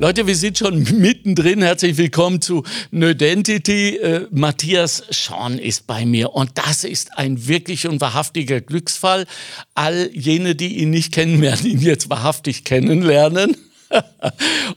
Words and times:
Leute, 0.00 0.28
wir 0.28 0.36
sind 0.36 0.56
schon 0.56 0.84
mittendrin. 1.00 1.60
Herzlich 1.60 1.96
willkommen 1.96 2.40
zu 2.40 2.62
Nödentity. 2.92 3.96
Äh, 3.96 4.28
Matthias 4.30 5.02
Schorn 5.10 5.58
ist 5.58 5.88
bei 5.88 6.06
mir 6.06 6.34
und 6.34 6.52
das 6.54 6.84
ist 6.84 7.18
ein 7.18 7.48
wirklich 7.48 7.88
und 7.88 8.00
wahrhaftiger 8.00 8.60
Glücksfall. 8.60 9.26
All 9.74 10.08
jene, 10.12 10.54
die 10.54 10.78
ihn 10.78 10.90
nicht 10.90 11.12
kennen, 11.12 11.40
werden 11.40 11.66
ihn 11.66 11.80
jetzt 11.80 12.08
wahrhaftig 12.10 12.62
kennenlernen. 12.62 13.56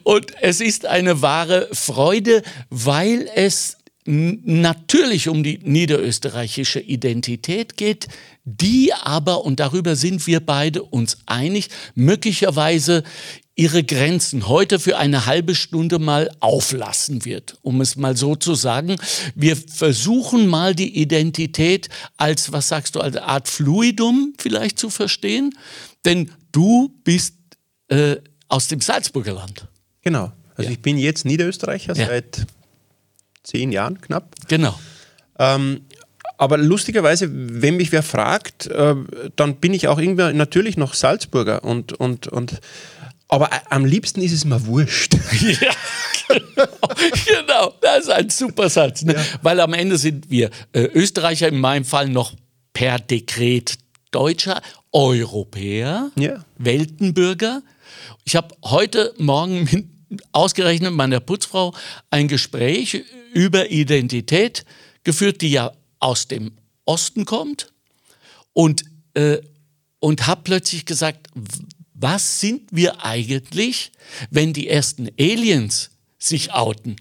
und 0.02 0.26
es 0.40 0.60
ist 0.60 0.86
eine 0.86 1.22
wahre 1.22 1.68
Freude, 1.70 2.42
weil 2.68 3.28
es 3.36 3.76
natürlich 4.04 5.28
um 5.28 5.44
die 5.44 5.60
niederösterreichische 5.62 6.80
Identität 6.80 7.76
geht, 7.76 8.08
die 8.44 8.92
aber, 8.92 9.44
und 9.44 9.60
darüber 9.60 9.94
sind 9.94 10.26
wir 10.26 10.40
beide 10.40 10.82
uns 10.82 11.18
einig, 11.26 11.68
möglicherweise 11.94 13.04
ihre 13.54 13.84
Grenzen 13.84 14.48
heute 14.48 14.78
für 14.78 14.96
eine 14.96 15.26
halbe 15.26 15.54
Stunde 15.54 15.98
mal 15.98 16.30
auflassen 16.40 17.24
wird, 17.24 17.58
um 17.62 17.80
es 17.80 17.96
mal 17.96 18.16
so 18.16 18.34
zu 18.34 18.54
sagen. 18.54 18.96
Wir 19.34 19.56
versuchen 19.56 20.46
mal 20.46 20.74
die 20.74 20.98
Identität 20.98 21.88
als, 22.16 22.52
was 22.52 22.68
sagst 22.68 22.94
du, 22.94 23.00
als 23.00 23.16
Art 23.16 23.48
Fluidum 23.48 24.32
vielleicht 24.38 24.78
zu 24.78 24.88
verstehen, 24.88 25.54
denn 26.04 26.30
du 26.50 26.94
bist 27.04 27.34
äh, 27.88 28.16
aus 28.48 28.68
dem 28.68 28.80
Salzburger 28.80 29.32
Land. 29.32 29.68
Genau. 30.00 30.32
Also 30.56 30.68
ja. 30.68 30.70
ich 30.70 30.80
bin 30.80 30.96
jetzt 30.96 31.24
Niederösterreicher 31.24 31.94
ja. 31.94 32.06
seit 32.06 32.46
zehn 33.42 33.72
Jahren 33.72 34.00
knapp. 34.00 34.34
Genau. 34.48 34.78
Ähm, 35.38 35.82
aber 36.38 36.58
lustigerweise, 36.58 37.28
wenn 37.30 37.76
mich 37.76 37.92
wer 37.92 38.02
fragt, 38.02 38.66
äh, 38.66 38.96
dann 39.36 39.56
bin 39.56 39.74
ich 39.74 39.88
auch 39.88 39.98
irgendwie 39.98 40.32
natürlich 40.32 40.76
noch 40.76 40.94
Salzburger 40.94 41.62
und, 41.64 41.92
und, 41.92 42.26
und 42.26 42.60
aber 43.32 43.48
am 43.72 43.86
liebsten 43.86 44.20
ist 44.20 44.32
es 44.32 44.44
mir 44.44 44.66
wurscht. 44.66 45.16
Ja, 45.40 45.74
genau. 46.28 46.68
genau. 47.24 47.74
Das 47.80 48.04
ist 48.04 48.10
ein 48.10 48.28
super 48.28 48.68
Satz. 48.68 49.02
Ne? 49.02 49.14
Ja. 49.14 49.24
Weil 49.40 49.58
am 49.60 49.72
Ende 49.72 49.96
sind 49.96 50.30
wir 50.30 50.50
äh, 50.72 50.82
Österreicher, 50.82 51.48
in 51.48 51.58
meinem 51.58 51.84
Fall 51.84 52.08
noch 52.08 52.34
per 52.74 52.98
Dekret 52.98 53.78
Deutscher, 54.10 54.60
Europäer, 54.92 56.10
ja. 56.16 56.44
Weltenbürger. 56.58 57.62
Ich 58.24 58.36
habe 58.36 58.54
heute 58.64 59.14
Morgen 59.16 59.64
mit, 59.64 59.86
ausgerechnet 60.32 60.92
meiner 60.92 61.20
Putzfrau 61.20 61.74
ein 62.10 62.28
Gespräch 62.28 63.02
über 63.32 63.70
Identität 63.70 64.66
geführt, 65.04 65.40
die 65.40 65.52
ja 65.52 65.72
aus 66.00 66.28
dem 66.28 66.52
Osten 66.84 67.24
kommt. 67.24 67.72
Und, 68.52 68.84
äh, 69.14 69.38
und 70.00 70.26
habe 70.26 70.42
plötzlich 70.44 70.84
gesagt, 70.84 71.28
was 72.02 72.40
sind 72.40 72.62
wir 72.70 73.04
eigentlich, 73.04 73.92
wenn 74.30 74.52
die 74.52 74.68
ersten 74.68 75.08
Aliens 75.18 75.90
sich 76.18 76.52
outen? 76.52 76.96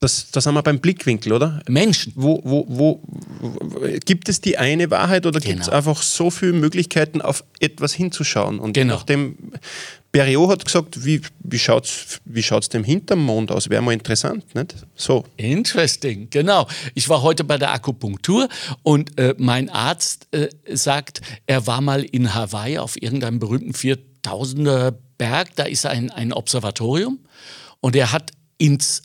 Das, 0.00 0.30
das 0.30 0.44
haben 0.44 0.54
wir 0.54 0.62
beim 0.62 0.80
Blickwinkel, 0.80 1.32
oder? 1.32 1.62
Menschen. 1.66 2.12
Wo, 2.14 2.40
wo, 2.44 2.66
wo, 2.68 3.02
wo 3.40 3.80
gibt 4.04 4.28
es 4.28 4.40
die 4.40 4.58
eine 4.58 4.90
Wahrheit 4.90 5.24
oder 5.24 5.40
genau. 5.40 5.52
gibt 5.52 5.62
es 5.62 5.68
einfach 5.70 6.02
so 6.02 6.30
viele 6.30 6.52
Möglichkeiten, 6.52 7.22
auf 7.22 7.42
etwas 7.58 7.94
hinzuschauen? 7.94 8.58
Und 8.58 8.74
genau. 8.74 8.96
nachdem 8.96 9.36
Berriot 10.12 10.50
hat 10.50 10.64
gesagt, 10.64 11.04
wie, 11.04 11.22
wie 11.40 11.58
schaut 11.58 11.86
es 11.86 12.20
wie 12.24 12.42
schaut's 12.42 12.68
dem 12.68 12.84
hinterm 12.84 13.24
Mond 13.24 13.50
aus? 13.50 13.70
Wäre 13.70 13.82
mal 13.82 13.92
interessant, 13.92 14.54
nicht? 14.54 14.74
So. 14.94 15.24
Interesting, 15.38 16.28
genau. 16.30 16.68
Ich 16.94 17.08
war 17.08 17.22
heute 17.22 17.42
bei 17.42 17.56
der 17.56 17.72
Akupunktur 17.72 18.48
und 18.82 19.18
äh, 19.18 19.34
mein 19.38 19.70
Arzt 19.70 20.28
äh, 20.32 20.48
sagt, 20.72 21.20
er 21.46 21.66
war 21.66 21.80
mal 21.80 22.04
in 22.04 22.34
Hawaii 22.34 22.78
auf 22.78 23.00
irgendeinem 23.00 23.38
berühmten 23.38 23.72
4000er 24.24 24.94
Berg, 25.18 25.54
da 25.56 25.64
ist 25.64 25.86
ein, 25.86 26.10
ein 26.10 26.32
Observatorium 26.32 27.18
und 27.80 27.96
er 27.96 28.12
hat 28.12 28.32
ins 28.58 29.02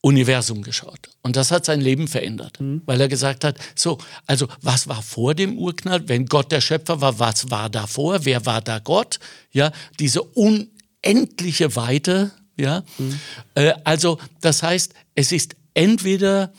Universum 0.00 0.62
geschaut. 0.62 1.10
Und 1.22 1.36
das 1.36 1.50
hat 1.50 1.64
sein 1.64 1.80
Leben 1.80 2.08
verändert, 2.08 2.60
mhm. 2.60 2.82
weil 2.86 3.00
er 3.00 3.08
gesagt 3.08 3.44
hat, 3.44 3.58
so, 3.74 3.98
also 4.26 4.46
was 4.62 4.88
war 4.88 5.02
vor 5.02 5.34
dem 5.34 5.58
Urknall? 5.58 6.08
Wenn 6.08 6.26
Gott 6.26 6.52
der 6.52 6.60
Schöpfer 6.60 7.00
war, 7.00 7.18
was 7.18 7.50
war 7.50 7.68
davor? 7.68 8.24
Wer 8.24 8.46
war 8.46 8.60
da 8.60 8.78
Gott? 8.78 9.18
Ja, 9.50 9.72
diese 9.98 10.22
unendliche 10.22 11.74
Weite, 11.74 12.30
ja. 12.56 12.84
Mhm. 12.98 13.20
Äh, 13.54 13.74
also 13.84 14.18
das 14.40 14.62
heißt, 14.62 14.94
es 15.14 15.32
ist 15.32 15.56
entweder 15.74 16.52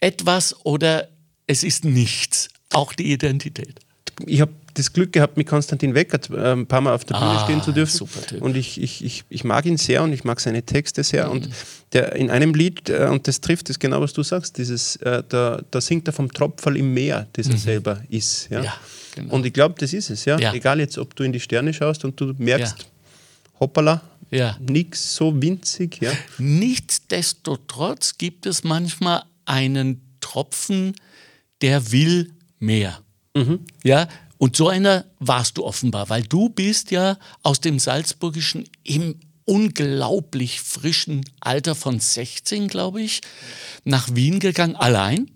etwas 0.00 0.64
oder 0.64 1.08
es 1.46 1.62
ist 1.62 1.84
nichts, 1.84 2.48
auch 2.70 2.92
die 2.92 3.12
Identität. 3.12 3.80
Ich 4.26 4.40
habe 4.40 4.52
das 4.74 4.92
Glück 4.92 5.12
gehabt, 5.12 5.36
mit 5.36 5.46
Konstantin 5.46 5.94
Weckert 5.94 6.30
äh, 6.30 6.52
ein 6.52 6.66
paar 6.66 6.80
Mal 6.80 6.94
auf 6.94 7.04
der 7.04 7.14
Bühne 7.14 7.30
ah, 7.30 7.44
stehen 7.44 7.62
zu 7.62 7.72
dürfen. 7.72 8.08
Und 8.40 8.56
ich, 8.56 8.80
ich, 8.80 9.04
ich, 9.04 9.24
ich 9.28 9.44
mag 9.44 9.66
ihn 9.66 9.76
sehr 9.76 10.02
und 10.02 10.12
ich 10.12 10.24
mag 10.24 10.40
seine 10.40 10.62
Texte 10.62 11.02
sehr. 11.02 11.26
Mhm. 11.26 11.32
Und 11.32 11.48
der 11.92 12.14
in 12.14 12.30
einem 12.30 12.54
Lied, 12.54 12.88
äh, 12.88 13.08
und 13.10 13.26
das 13.28 13.40
trifft 13.40 13.70
es 13.70 13.78
genau, 13.78 14.00
was 14.00 14.12
du 14.12 14.22
sagst, 14.22 14.58
dieses, 14.58 14.96
äh, 14.96 15.22
da, 15.28 15.62
da 15.70 15.80
singt 15.80 16.06
er 16.08 16.12
vom 16.12 16.32
Tropferl 16.32 16.76
im 16.76 16.94
Meer, 16.94 17.26
das 17.32 17.46
er 17.46 17.54
mhm. 17.54 17.58
selber 17.58 18.02
ist. 18.08 18.48
Ja? 18.50 18.62
ja 18.62 18.74
genau. 19.14 19.34
Und 19.34 19.46
ich 19.46 19.52
glaube, 19.52 19.74
das 19.78 19.92
ist 19.92 20.10
es. 20.10 20.24
Ja? 20.24 20.38
ja? 20.38 20.52
Egal 20.52 20.80
jetzt, 20.80 20.98
ob 20.98 21.14
du 21.16 21.22
in 21.22 21.32
die 21.32 21.40
Sterne 21.40 21.72
schaust 21.72 22.04
und 22.04 22.20
du 22.20 22.34
merkst, 22.38 22.78
ja. 22.78 22.84
hoppala, 23.60 24.02
ja. 24.30 24.56
nichts 24.60 25.16
so 25.16 25.40
winzig. 25.40 26.00
Ja? 26.00 26.12
Nichtsdestotrotz 26.38 28.18
gibt 28.18 28.46
es 28.46 28.64
manchmal 28.64 29.24
einen 29.44 30.00
Tropfen, 30.20 30.94
der 31.60 31.92
will 31.92 32.32
mehr. 32.58 33.00
Mhm. 33.34 33.60
Ja, 33.82 34.08
und 34.40 34.56
so 34.56 34.70
einer 34.70 35.04
warst 35.18 35.58
du 35.58 35.66
offenbar, 35.66 36.08
weil 36.08 36.22
du 36.22 36.48
bist 36.48 36.90
ja 36.90 37.18
aus 37.42 37.60
dem 37.60 37.78
Salzburgischen 37.78 38.66
im 38.84 39.20
unglaublich 39.44 40.62
frischen 40.62 41.26
Alter 41.40 41.74
von 41.74 42.00
16, 42.00 42.68
glaube 42.68 43.02
ich, 43.02 43.20
nach 43.84 44.14
Wien 44.14 44.40
gegangen, 44.40 44.76
allein, 44.76 45.30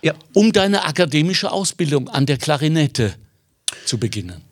ja. 0.00 0.14
um 0.32 0.52
deine 0.52 0.84
akademische 0.84 1.50
Ausbildung 1.50 2.08
an 2.08 2.24
der 2.24 2.38
Klarinette 2.38 3.16
zu 3.84 3.98
beginnen. 3.98 4.45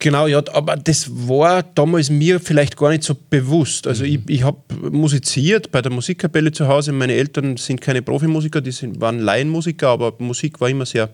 Genau, 0.00 0.26
ja, 0.26 0.42
aber 0.52 0.76
das 0.76 1.08
war 1.10 1.62
damals 1.62 2.10
mir 2.10 2.40
vielleicht 2.40 2.76
gar 2.76 2.90
nicht 2.90 3.04
so 3.04 3.16
bewusst. 3.30 3.86
Also 3.86 4.04
mhm. 4.04 4.10
ich, 4.10 4.20
ich 4.36 4.42
habe 4.42 4.58
musiziert 4.90 5.70
bei 5.70 5.80
der 5.80 5.92
Musikkapelle 5.92 6.52
zu 6.52 6.68
Hause. 6.68 6.92
Meine 6.92 7.14
Eltern 7.14 7.56
sind 7.56 7.80
keine 7.80 8.02
Profimusiker, 8.02 8.60
die 8.60 8.72
sind, 8.72 9.00
waren 9.00 9.20
Laienmusiker, 9.20 9.88
aber 9.88 10.14
Musik 10.18 10.60
war 10.60 10.68
immer 10.68 10.84
sehr 10.84 11.10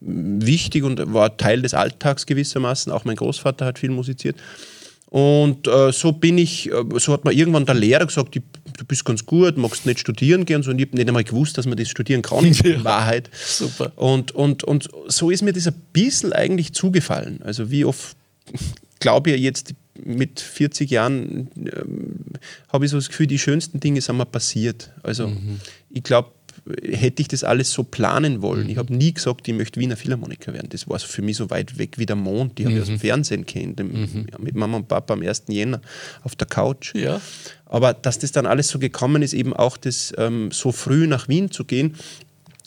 wichtig 0.00 0.84
und 0.84 1.14
war 1.14 1.36
Teil 1.36 1.62
des 1.62 1.74
Alltags 1.74 2.26
gewissermaßen. 2.26 2.92
Auch 2.92 3.04
mein 3.04 3.16
Großvater 3.16 3.64
hat 3.64 3.78
viel 3.78 3.90
musiziert. 3.90 4.36
Und 5.14 5.68
äh, 5.68 5.92
so 5.92 6.10
bin 6.10 6.38
ich, 6.38 6.72
äh, 6.72 6.84
so 6.96 7.12
hat 7.12 7.24
mir 7.24 7.32
irgendwann 7.32 7.64
der 7.64 7.76
Lehrer 7.76 8.04
gesagt, 8.04 8.34
du 8.34 8.84
bist 8.84 9.04
ganz 9.04 9.24
gut, 9.24 9.56
magst 9.56 9.86
nicht 9.86 10.00
studieren 10.00 10.44
gehen. 10.44 10.64
So, 10.64 10.72
und 10.72 10.80
ich 10.80 10.88
habe 10.88 10.96
nicht 10.96 11.06
einmal 11.06 11.22
gewusst, 11.22 11.56
dass 11.56 11.66
man 11.66 11.78
das 11.78 11.88
studieren 11.88 12.20
kann, 12.20 12.44
in 12.64 12.82
Wahrheit. 12.82 13.30
Super. 13.32 13.92
Und, 13.94 14.32
und, 14.32 14.64
und 14.64 14.88
so 15.06 15.30
ist 15.30 15.42
mir 15.42 15.52
das 15.52 15.68
ein 15.68 15.80
bisschen 15.92 16.32
eigentlich 16.32 16.72
zugefallen. 16.72 17.40
Also 17.44 17.70
wie 17.70 17.84
oft 17.84 18.16
glaube 19.00 19.30
ja 19.30 19.36
jetzt 19.36 19.74
mit 20.02 20.40
40 20.40 20.90
Jahren 20.90 21.50
ähm, 21.56 22.24
habe 22.68 22.84
ich 22.84 22.90
so 22.90 22.96
das 22.96 23.08
Gefühl, 23.08 23.26
die 23.26 23.38
schönsten 23.38 23.80
Dinge 23.80 24.00
sind 24.00 24.16
mir 24.16 24.26
passiert. 24.26 24.90
Also 25.02 25.28
mhm. 25.28 25.60
ich 25.90 26.02
glaube, 26.02 26.30
hätte 26.82 27.20
ich 27.20 27.28
das 27.28 27.44
alles 27.44 27.72
so 27.72 27.84
planen 27.84 28.40
wollen. 28.40 28.64
Mhm. 28.64 28.70
Ich 28.70 28.76
habe 28.78 28.94
nie 28.94 29.12
gesagt, 29.12 29.46
ich 29.46 29.54
möchte 29.54 29.80
Wiener 29.80 29.96
Philharmoniker 29.96 30.52
werden. 30.52 30.68
Das 30.70 30.88
war 30.88 30.98
für 30.98 31.22
mich 31.22 31.36
so 31.36 31.50
weit 31.50 31.78
weg 31.78 31.98
wie 31.98 32.06
der 32.06 32.16
Mond. 32.16 32.58
Die 32.58 32.62
mhm. 32.62 32.66
habe 32.66 32.76
ich 32.76 32.82
aus 32.82 32.88
dem 32.88 33.00
Fernsehen 33.00 33.46
kennt, 33.46 33.78
mhm. 33.78 34.26
ja, 34.30 34.38
mit 34.38 34.54
Mama 34.54 34.78
und 34.78 34.88
Papa 34.88 35.14
am 35.14 35.22
1. 35.22 35.44
Jänner 35.48 35.80
auf 36.22 36.34
der 36.36 36.46
Couch. 36.46 36.94
Ja. 36.94 37.20
Aber 37.66 37.92
dass 37.92 38.18
das 38.18 38.32
dann 38.32 38.46
alles 38.46 38.68
so 38.68 38.78
gekommen 38.78 39.22
ist, 39.22 39.34
eben 39.34 39.52
auch 39.52 39.76
das 39.76 40.14
ähm, 40.16 40.50
so 40.52 40.72
früh 40.72 41.06
nach 41.06 41.28
Wien 41.28 41.50
zu 41.50 41.64
gehen, 41.64 41.96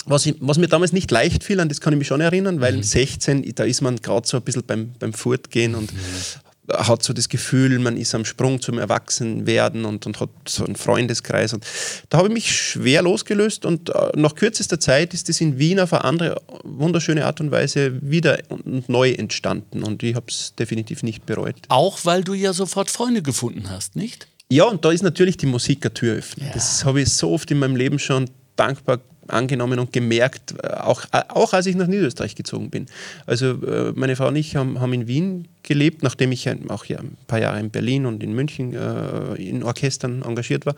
was, 0.07 0.25
ich, 0.25 0.35
was, 0.40 0.57
mir 0.57 0.68
damals 0.68 0.94
nicht 0.94 1.12
leicht 1.12 1.44
fiel, 1.44 1.59
an 1.59 1.69
das 1.69 1.81
kann 1.81 1.94
ich 1.94 2.00
mich 2.00 2.07
schon 2.07 2.22
erinnern, 2.22 2.62
weil 2.62 2.78
mhm. 2.78 2.84
16, 2.84 3.53
da 3.56 3.63
ist 3.63 3.81
man 3.81 3.97
gerade 3.97 4.28
so 4.28 4.38
ein 4.38 4.44
bisschen 4.44 4.63
beim, 4.66 4.91
beim 5.00 5.13
Fortgehen 5.13 5.75
und 5.75 5.94
mhm. 5.94 6.74
hat 6.74 7.04
so 7.04 7.13
das 7.13 7.30
Gefühl, 7.30 7.77
man 7.80 7.98
ist 7.98 8.15
am 8.15 8.25
Sprung 8.25 8.62
zum 8.62 8.80
Erwachsenwerden 8.80 9.86
und, 9.86 10.06
und 10.06 10.19
hat 10.19 10.30
so 10.48 10.65
einen 10.65 10.75
Freundeskreis. 10.75 11.54
Und 11.54 11.65
da 12.09 12.19
habe 12.19 12.30
ich 12.30 12.33
mich 12.33 12.51
schwer 12.51 13.01
losgelöst 13.01 13.65
und 13.65 13.89
äh, 13.89 14.12
nach 14.15 14.36
kürzester 14.36 14.80
Zeit 14.80 15.13
ist 15.13 15.30
das 15.30 15.42
in 15.42 15.59
Wien 15.59 15.80
auf 15.80 15.94
eine 15.94 16.06
andere, 16.06 16.42
wunderschöne 16.63 17.25
Art 17.25 17.42
und 17.42 17.51
Weise 17.51 18.00
wieder 18.01 18.39
und 18.50 18.89
neu 18.89 19.12
entstanden 19.12 19.83
und 19.83 20.03
ich 20.03 20.15
habe 20.15 20.27
es 20.30 20.53
definitiv 20.56 21.03
nicht 21.03 21.25
bereut. 21.25 21.56
Auch 21.68 22.00
weil 22.06 22.24
du 22.24 22.33
ja 22.33 22.53
sofort 22.53 22.89
Freunde 22.89 23.21
gefunden 23.21 23.69
hast, 23.69 23.95
nicht? 23.95 24.27
Ja, 24.50 24.63
und 24.63 24.86
da 24.86 24.92
ist 24.92 25.03
natürlich 25.03 25.36
die 25.36 25.45
Musik 25.45 25.83
eine 25.83 25.94
Tür 25.94 26.15
öffnen. 26.15 26.48
Ja. 26.48 26.53
Das 26.53 26.86
habe 26.86 27.01
ich 27.01 27.10
so 27.10 27.31
oft 27.31 27.51
in 27.51 27.60
meinem 27.60 27.75
Leben 27.75 28.00
schon 28.00 28.30
dankbar 28.56 29.00
angenommen 29.29 29.79
und 29.79 29.94
gemerkt, 29.94 30.56
äh, 30.63 30.68
auch, 30.74 31.06
äh, 31.12 31.21
auch 31.29 31.53
als 31.53 31.65
ich 31.65 31.75
nach 31.75 31.88
Niederösterreich 31.88 32.35
gezogen 32.35 32.69
bin. 32.69 32.88
Also 33.25 33.51
äh, 33.63 33.94
meine 33.95 34.15
Frau 34.15 34.27
und 34.27 34.35
ich 34.35 34.56
haben, 34.56 34.79
haben 34.79 34.94
in 34.94 35.07
Wien 35.07 35.47
gelebt, 35.63 36.03
nachdem 36.03 36.31
ich 36.31 36.50
auch 36.69 36.85
ja, 36.85 37.00
ein 37.00 37.18
paar 37.27 37.39
Jahre 37.39 37.59
in 37.59 37.69
Berlin 37.69 38.06
und 38.06 38.24
in 38.24 38.33
München 38.33 38.74
äh, 38.74 39.35
in 39.35 39.63
Orchestern 39.63 40.21
engagiert 40.21 40.65
war. 40.65 40.75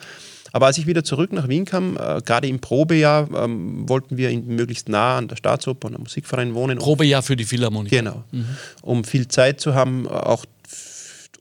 Aber 0.51 0.65
als 0.65 0.77
ich 0.77 0.87
wieder 0.87 1.03
zurück 1.03 1.31
nach 1.31 1.47
Wien 1.47 1.65
kam, 1.65 1.97
äh, 1.97 2.21
gerade 2.25 2.47
im 2.47 2.59
Probejahr, 2.59 3.29
ähm, 3.35 3.87
wollten 3.87 4.17
wir 4.17 4.29
in, 4.29 4.47
möglichst 4.47 4.89
nah 4.89 5.17
an 5.17 5.27
der 5.27 5.35
Staatsoper 5.35 5.87
und 5.87 5.95
am 5.95 6.01
Musikverein 6.01 6.53
wohnen. 6.55 6.79
Probejahr 6.79 7.21
für 7.21 7.35
die 7.35 7.45
Philharmonie. 7.45 7.89
Genau. 7.89 8.23
Mhm. 8.31 8.45
Um 8.81 9.03
viel 9.03 9.27
Zeit 9.27 9.61
zu 9.61 9.75
haben, 9.75 10.07
auch 10.07 10.45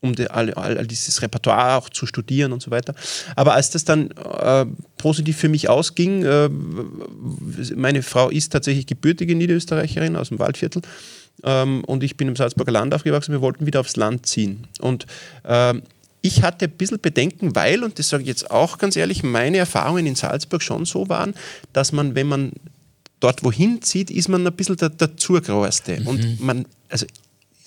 um 0.00 0.14
die, 0.14 0.30
all, 0.30 0.52
all, 0.54 0.86
dieses 0.86 1.22
Repertoire 1.22 1.76
auch 1.76 1.88
zu 1.88 2.06
studieren 2.06 2.52
und 2.52 2.62
so 2.62 2.70
weiter. 2.70 2.94
Aber 3.36 3.54
als 3.54 3.70
das 3.70 3.84
dann 3.84 4.10
äh, 4.10 4.66
positiv 4.96 5.36
für 5.36 5.48
mich 5.48 5.68
ausging, 5.68 6.24
äh, 6.24 6.48
meine 7.74 8.02
Frau 8.02 8.30
ist 8.30 8.52
tatsächlich 8.52 8.86
gebürtige 8.86 9.34
Niederösterreicherin 9.34 10.16
aus 10.16 10.28
dem 10.28 10.38
Waldviertel 10.38 10.82
ähm, 11.44 11.84
und 11.84 12.02
ich 12.02 12.16
bin 12.16 12.28
im 12.28 12.36
Salzburger 12.36 12.72
Land 12.72 12.94
aufgewachsen, 12.94 13.32
wir 13.32 13.40
wollten 13.40 13.66
wieder 13.66 13.80
aufs 13.80 13.96
Land 13.96 14.26
ziehen. 14.26 14.66
Und 14.80 15.06
ähm, 15.44 15.82
ich 16.20 16.42
hatte 16.42 16.66
ein 16.66 16.72
bisschen 16.72 17.00
Bedenken, 17.00 17.54
weil, 17.54 17.84
und 17.84 17.98
das 17.98 18.08
sage 18.08 18.22
ich 18.22 18.28
jetzt 18.28 18.50
auch 18.50 18.78
ganz 18.78 18.96
ehrlich, 18.96 19.22
meine 19.22 19.58
Erfahrungen 19.58 20.06
in 20.06 20.14
Salzburg 20.14 20.62
schon 20.62 20.84
so 20.84 21.08
waren, 21.08 21.34
dass 21.72 21.92
man, 21.92 22.14
wenn 22.14 22.26
man 22.26 22.52
dort 23.20 23.44
wohin 23.44 23.82
zieht, 23.82 24.10
ist 24.10 24.28
man 24.28 24.46
ein 24.46 24.52
bisschen 24.52 24.76
der, 24.76 24.90
der 24.90 25.16
Zurgrauerste. 25.16 26.00
Mhm. 26.00 26.06
Und 26.06 26.40
man, 26.40 26.66
also 26.88 27.06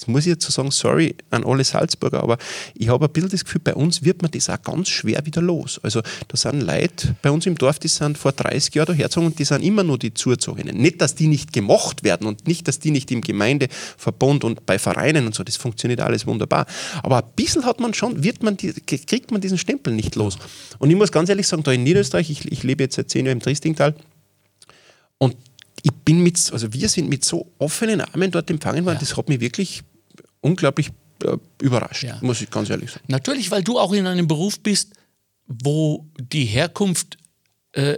Jetzt 0.02 0.08
muss 0.08 0.22
ich 0.22 0.32
jetzt 0.32 0.52
sagen, 0.52 0.72
sorry 0.72 1.14
an 1.30 1.44
alle 1.44 1.64
Salzburger, 1.64 2.24
aber 2.24 2.40
ich 2.74 2.90
habe 2.90 3.06
ein 3.06 3.12
bisschen 3.12 3.30
das 3.30 3.46
Gefühl, 3.46 3.62
bei 3.64 3.76
uns 3.76 4.04
wird 4.04 4.24
man 4.24 4.32
das 4.32 4.50
auch 4.50 4.60
ganz 4.60 4.90
schwer 4.90 5.24
wieder 5.28 5.44
los. 5.44 5.80
Also 5.84 6.02
da 6.28 6.38
sind 6.38 6.62
Leute 6.62 7.16
bei 7.22 7.30
uns 7.30 7.46
im 7.46 7.54
Dorf, 7.54 7.78
die 7.78 7.88
sind 7.88 8.18
vor 8.18 8.32
30 8.32 8.74
Jahren 8.74 8.88
dahergezogen 8.88 9.28
und 9.28 9.38
die 9.38 9.46
sind 9.46 9.62
immer 9.62 9.84
nur 9.84 10.00
die 10.00 10.12
Zuzogenen. 10.12 10.76
Nicht, 10.76 11.02
dass 11.02 11.14
die 11.14 11.28
nicht 11.28 11.54
gemocht 11.54 12.04
werden 12.04 12.26
und 12.26 12.48
nicht, 12.48 12.68
dass 12.68 12.80
die 12.80 12.90
nicht 12.90 13.12
im 13.12 13.22
Gemeindeverbund 13.22 14.44
und 14.44 14.66
bei 14.66 14.80
Vereinen 14.80 15.28
und 15.28 15.36
so, 15.36 15.44
das 15.44 15.58
funktioniert 15.58 16.02
alles 16.02 16.26
wunderbar. 16.26 16.66
Aber 17.04 17.18
ein 17.18 17.30
bisschen 17.36 17.64
hat 17.64 17.80
man 17.80 17.94
schon, 17.94 18.24
wird 18.24 18.42
man 18.42 18.58
die, 18.58 18.74
kriegt 18.74 19.30
man 19.30 19.40
diesen 19.40 19.60
Stempel 19.60 19.94
nicht 19.94 20.16
los. 20.16 20.40
Und 20.80 20.90
ich 20.90 20.96
muss 20.96 21.12
ganz 21.12 21.30
ehrlich 21.30 21.48
sagen, 21.48 21.62
da 21.62 21.74
in 21.74 21.84
Niederösterreich, 21.84 22.32
ich, 22.32 22.52
ich 22.52 22.64
lebe 22.64 22.82
jetzt 22.82 22.96
seit 22.96 23.12
zehn 23.12 23.28
Jahren 23.28 23.38
im 23.38 23.44
Triestingtal 23.44 23.94
und 25.20 25.36
ich 25.84 25.92
bin 25.92 26.24
mit, 26.24 26.40
also 26.52 26.74
wir 26.74 26.90
sind 26.90 27.08
mit 27.08 27.24
so 27.24 27.52
offenen 27.60 28.02
Armen 28.02 28.32
dort 28.32 28.50
empfangen 28.50 28.84
worden, 28.86 28.96
ja. 28.96 29.00
das 29.00 29.16
hat 29.16 29.30
mich 29.30 29.40
wirklich 29.40 29.84
unglaublich 30.42 30.92
äh, 31.24 31.38
überrascht, 31.62 32.04
ja. 32.04 32.18
muss 32.22 32.42
ich 32.42 32.50
ganz 32.50 32.70
ehrlich 32.70 32.92
sagen. 32.92 33.06
Natürlich, 33.08 33.52
weil 33.52 33.64
du 33.64 33.80
auch 33.80 33.94
in 33.94 34.08
einem 34.08 34.28
Beruf 34.28 34.60
bist, 34.60 34.94
wo 35.48 36.08
die 36.20 36.46
Herkunft 36.46 37.18
äh, 37.74 37.98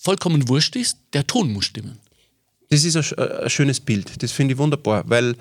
vollkommen 0.00 0.48
wurscht 0.48 0.76
ist, 0.76 0.98
der 1.12 1.26
Ton 1.26 1.52
muss 1.52 1.66
stimmen. 1.66 1.98
Das 2.70 2.84
ist 2.84 2.96
ein, 2.96 3.18
ein 3.18 3.50
schönes 3.50 3.80
Bild, 3.80 4.22
das 4.22 4.32
finde 4.32 4.54
ich 4.54 4.58
wunderbar, 4.58 5.04
weil 5.08 5.36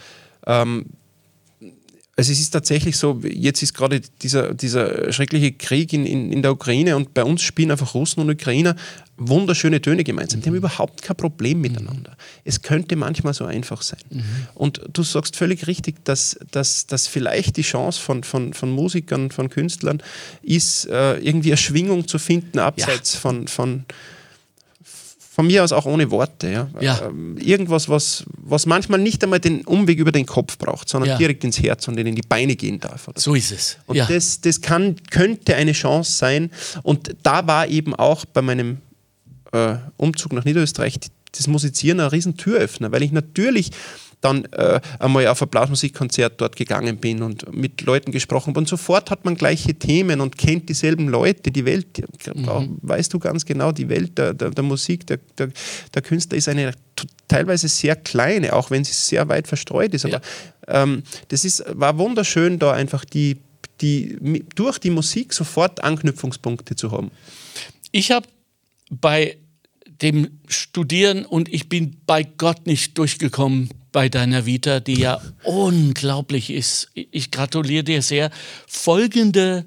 ähm, 0.45 0.85
also 2.15 2.31
es 2.31 2.39
ist 2.39 2.51
tatsächlich 2.51 2.95
so, 2.95 3.21
jetzt 3.23 3.63
ist 3.63 3.73
gerade 3.73 3.99
dieser, 4.21 4.53
dieser 4.53 5.11
schreckliche 5.11 5.51
Krieg 5.51 5.93
in, 5.93 6.05
in, 6.05 6.31
in 6.31 6.41
der 6.43 6.51
Ukraine 6.51 6.95
und 6.95 7.15
bei 7.15 7.23
uns 7.23 7.41
spielen 7.41 7.71
einfach 7.71 7.95
Russen 7.95 8.21
und 8.21 8.29
Ukrainer 8.29 8.75
wunderschöne 9.17 9.81
Töne 9.81 10.03
gemeinsam. 10.03 10.41
Die 10.41 10.45
haben 10.45 10.53
mhm. 10.53 10.59
überhaupt 10.59 11.01
kein 11.01 11.17
Problem 11.17 11.61
miteinander. 11.61 12.15
Es 12.43 12.61
könnte 12.61 12.95
manchmal 12.95 13.33
so 13.33 13.45
einfach 13.45 13.81
sein. 13.81 13.99
Mhm. 14.11 14.23
Und 14.53 14.81
du 14.91 15.01
sagst 15.01 15.35
völlig 15.35 15.65
richtig, 15.65 16.05
dass, 16.05 16.37
dass, 16.51 16.85
dass 16.85 17.07
vielleicht 17.07 17.57
die 17.57 17.61
Chance 17.63 17.99
von, 17.99 18.23
von, 18.23 18.53
von 18.53 18.71
Musikern, 18.71 19.31
von 19.31 19.49
Künstlern 19.49 20.01
ist, 20.43 20.85
äh, 20.85 21.17
irgendwie 21.17 21.49
eine 21.49 21.57
Schwingung 21.57 22.07
zu 22.07 22.19
finden, 22.19 22.59
abseits 22.59 23.13
ja. 23.13 23.19
von, 23.19 23.47
von 23.47 23.85
von 25.33 25.47
mir 25.47 25.63
aus 25.63 25.71
auch 25.71 25.87
ohne 25.87 26.11
Worte. 26.11 26.51
Ja. 26.51 26.69
ja. 26.79 27.07
Ähm, 27.07 27.37
irgendwas, 27.39 27.89
was, 27.89 28.23
was 28.37 28.67
manchmal 28.67 28.99
nicht 28.99 29.23
einmal 29.23 29.39
den 29.39 29.65
Umweg 29.65 29.97
über 29.97 30.11
den 30.11 30.27
Kopf 30.27 30.59
braucht, 30.59 30.87
sondern 30.87 31.09
ja. 31.09 31.17
direkt 31.17 31.43
ins 31.43 31.59
Herz 31.59 31.87
und 31.87 31.97
in 31.97 32.15
die 32.15 32.21
Beine 32.21 32.55
gehen 32.55 32.79
darf. 32.79 33.07
Oder? 33.07 33.19
So 33.19 33.33
ist 33.33 33.51
es. 33.51 33.77
Und 33.87 33.95
ja. 33.95 34.05
das, 34.05 34.41
das 34.41 34.61
kann, 34.61 34.95
könnte 35.09 35.55
eine 35.55 35.71
Chance 35.71 36.11
sein. 36.11 36.51
Und 36.83 37.15
da 37.23 37.47
war 37.47 37.67
eben 37.67 37.95
auch 37.95 38.25
bei 38.25 38.43
meinem 38.43 38.77
äh, 39.53 39.77
Umzug 39.97 40.33
nach 40.33 40.45
Niederösterreich 40.45 40.99
das 41.31 41.47
Musizieren 41.47 41.99
ein 41.99 42.09
riesen 42.09 42.37
Türöffner, 42.37 42.91
weil 42.91 43.01
ich 43.01 43.11
natürlich 43.11 43.71
dann 44.23 44.45
äh, 44.45 44.79
einmal 44.99 45.27
auf 45.27 45.41
ein 45.41 45.49
Blasmusikkonzert 45.49 46.39
dort 46.39 46.55
gegangen 46.55 46.97
bin 46.97 47.21
und 47.21 47.53
mit 47.53 47.81
Leuten 47.81 48.11
gesprochen 48.11 48.51
habe. 48.51 48.59
Und 48.59 48.67
sofort 48.67 49.11
hat 49.11 49.25
man 49.25 49.35
gleiche 49.35 49.73
Themen 49.73 50.21
und 50.21 50.37
kennt 50.37 50.69
dieselben 50.69 51.09
Leute. 51.09 51.51
Die 51.51 51.65
Welt, 51.65 52.03
mhm. 52.33 52.77
weißt 52.81 53.13
du 53.13 53.19
ganz 53.19 53.45
genau, 53.45 53.71
die 53.71 53.89
Welt 53.89 54.17
der, 54.17 54.33
der, 54.33 54.51
der 54.51 54.63
Musik, 54.63 55.05
der, 55.07 55.19
der, 55.37 55.49
der, 55.93 56.01
Künstler 56.01 56.37
ist 56.37 56.47
eine 56.47 56.71
teilweise 57.27 57.67
sehr 57.67 57.95
kleine, 57.95 58.53
auch 58.53 58.71
wenn 58.71 58.83
sie 58.83 58.93
sehr 58.93 59.27
weit 59.27 59.47
verstreut 59.47 59.93
ist. 59.93 60.05
Aber 60.05 60.21
ja. 60.67 60.83
ähm, 60.83 61.03
das 61.27 61.43
ist, 61.43 61.63
war 61.67 61.97
wunderschön, 61.97 62.59
da 62.59 62.71
einfach 62.71 63.03
die, 63.03 63.37
die, 63.81 64.45
durch 64.55 64.79
die 64.79 64.89
Musik 64.89 65.33
sofort 65.33 65.83
Anknüpfungspunkte 65.83 66.75
zu 66.75 66.91
haben. 66.91 67.11
Ich 67.91 68.11
habe 68.11 68.27
bei 68.89 69.37
dem 70.01 70.39
Studieren 70.47 71.25
und 71.25 71.53
ich 71.53 71.69
bin 71.69 71.97
bei 72.05 72.23
Gott 72.23 72.65
nicht 72.65 72.97
durchgekommen 72.97 73.69
bei 73.91 74.09
deiner 74.09 74.45
Vita, 74.45 74.79
die 74.79 74.99
ja 74.99 75.21
unglaublich 75.43 76.49
ist. 76.49 76.89
Ich 76.93 77.31
gratuliere 77.31 77.83
dir 77.83 78.01
sehr. 78.01 78.31
Folgende 78.67 79.65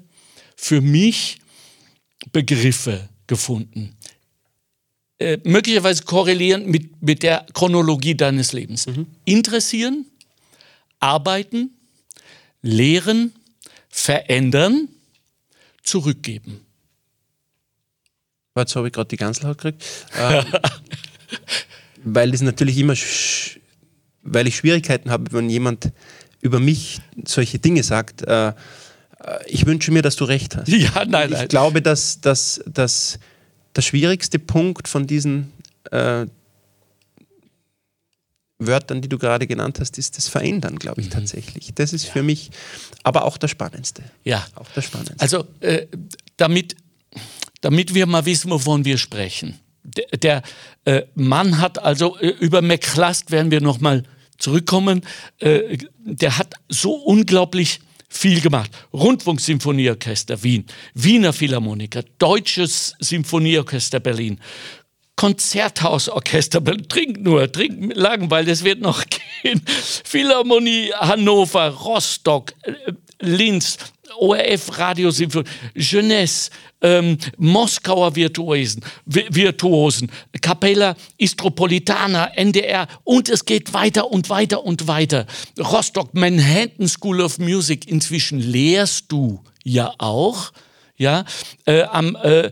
für 0.55 0.81
mich 0.81 1.39
Begriffe 2.31 3.09
gefunden. 3.25 3.95
Äh, 5.19 5.39
möglicherweise 5.43 6.03
korrelieren 6.03 6.69
mit, 6.69 7.01
mit 7.01 7.23
der 7.23 7.45
Chronologie 7.53 8.15
deines 8.15 8.53
Lebens. 8.53 8.85
Mhm. 8.85 9.07
Interessieren, 9.25 10.05
arbeiten, 10.99 11.71
lehren, 12.61 13.33
verändern, 13.89 14.89
zurückgeben. 15.81 16.66
Jetzt 18.61 18.75
habe 18.75 18.87
ich 18.87 18.93
gerade 18.93 19.07
die 19.07 19.17
Ganselhaut 19.17 19.57
gekriegt. 19.57 19.83
Ähm, 20.19 20.45
weil 22.03 22.33
es 22.33 22.41
natürlich 22.41 22.77
immer 22.77 22.95
weil 24.27 24.47
ich 24.47 24.57
Schwierigkeiten 24.57 25.09
habe, 25.09 25.31
wenn 25.31 25.49
jemand 25.49 25.91
über 26.41 26.59
mich 26.59 26.99
solche 27.25 27.59
Dinge 27.59 27.83
sagt. 27.83 28.21
Äh, 28.23 28.49
äh, 28.49 28.53
ich 29.47 29.65
wünsche 29.65 29.91
mir, 29.91 30.01
dass 30.01 30.15
du 30.15 30.25
recht 30.25 30.55
hast. 30.55 30.67
Ja, 30.67 31.05
nein, 31.05 31.29
nein. 31.29 31.43
Ich 31.43 31.47
glaube, 31.47 31.81
dass, 31.81 32.21
dass, 32.21 32.61
dass 32.65 33.19
der 33.75 33.81
schwierigste 33.81 34.39
Punkt 34.39 34.87
von 34.87 35.07
diesen 35.07 35.51
äh, 35.91 36.25
Wörtern, 38.59 39.01
die 39.01 39.09
du 39.09 39.17
gerade 39.17 39.45
genannt 39.45 39.79
hast, 39.79 39.97
ist 39.97 40.17
das 40.17 40.27
Verändern, 40.27 40.77
glaube 40.79 41.01
ich 41.01 41.07
mhm. 41.07 41.11
tatsächlich. 41.11 41.73
Das 41.75 41.93
ist 41.93 42.07
ja. 42.07 42.13
für 42.13 42.23
mich 42.23 42.49
aber 43.03 43.25
auch 43.25 43.37
das 43.37 43.51
Spannendste. 43.51 44.03
Ja. 44.23 44.45
Auch 44.55 44.67
das 44.73 44.85
Spannendste. 44.85 45.19
Also, 45.19 45.45
äh, 45.59 45.85
damit, 46.37 46.75
damit 47.67 47.93
wir 47.93 48.05
mal 48.05 48.25
wissen, 48.25 48.49
wovon 48.49 48.85
wir 48.85 48.97
sprechen. 48.97 49.59
Der, 49.83 50.05
der 50.17 50.41
äh, 50.85 51.01
Mann 51.15 51.59
hat 51.59 51.77
also, 51.79 52.17
äh, 52.17 52.29
über 52.29 52.61
McClust 52.61 53.29
werden 53.29 53.51
wir 53.51 53.59
noch 53.59 53.81
mal 53.81 54.03
zurückkommen, 54.37 55.01
äh, 55.39 55.77
der 55.99 56.37
hat 56.37 56.53
so 56.69 56.93
unglaublich 56.93 57.81
viel 58.07 58.39
gemacht. 58.39 58.71
Rundfunksymphonieorchester 58.93 60.41
Wien, 60.43 60.65
Wiener 60.93 61.33
Philharmoniker, 61.33 62.03
Deutsches 62.19 62.93
Symphonieorchester 62.99 63.99
Berlin, 63.99 64.39
Konzerthausorchester 65.17 66.61
Berlin, 66.61 66.87
trink 66.87 67.19
nur, 67.19 67.51
trink 67.51 67.93
Langenweil, 67.97 68.45
das 68.45 68.63
wird 68.63 68.79
noch 68.79 69.03
gehen. 69.43 69.61
Philharmonie 70.05 70.93
Hannover, 70.93 71.67
Rostock, 71.67 72.53
Linz, 73.19 73.77
ORF 74.15 74.77
Radiosymphonie, 74.77 75.47
Jeunesse, 75.75 76.49
ähm, 76.81 77.17
Moskauer 77.37 78.15
Virtuosen, 78.15 78.83
Virtuosen, 79.05 80.11
Capella 80.41 80.95
Istropolitana, 81.17 82.31
NDR 82.35 82.87
und 83.03 83.29
es 83.29 83.45
geht 83.45 83.73
weiter 83.73 84.11
und 84.11 84.29
weiter 84.29 84.63
und 84.63 84.87
weiter. 84.87 85.25
Rostock, 85.59 86.13
Manhattan 86.13 86.87
School 86.87 87.21
of 87.21 87.39
Music, 87.39 87.87
inzwischen 87.87 88.39
lehrst 88.39 89.11
du 89.11 89.41
ja 89.63 89.93
auch 89.97 90.51
ja, 90.97 91.25
äh, 91.65 91.83
am 91.83 92.15
äh, 92.15 92.49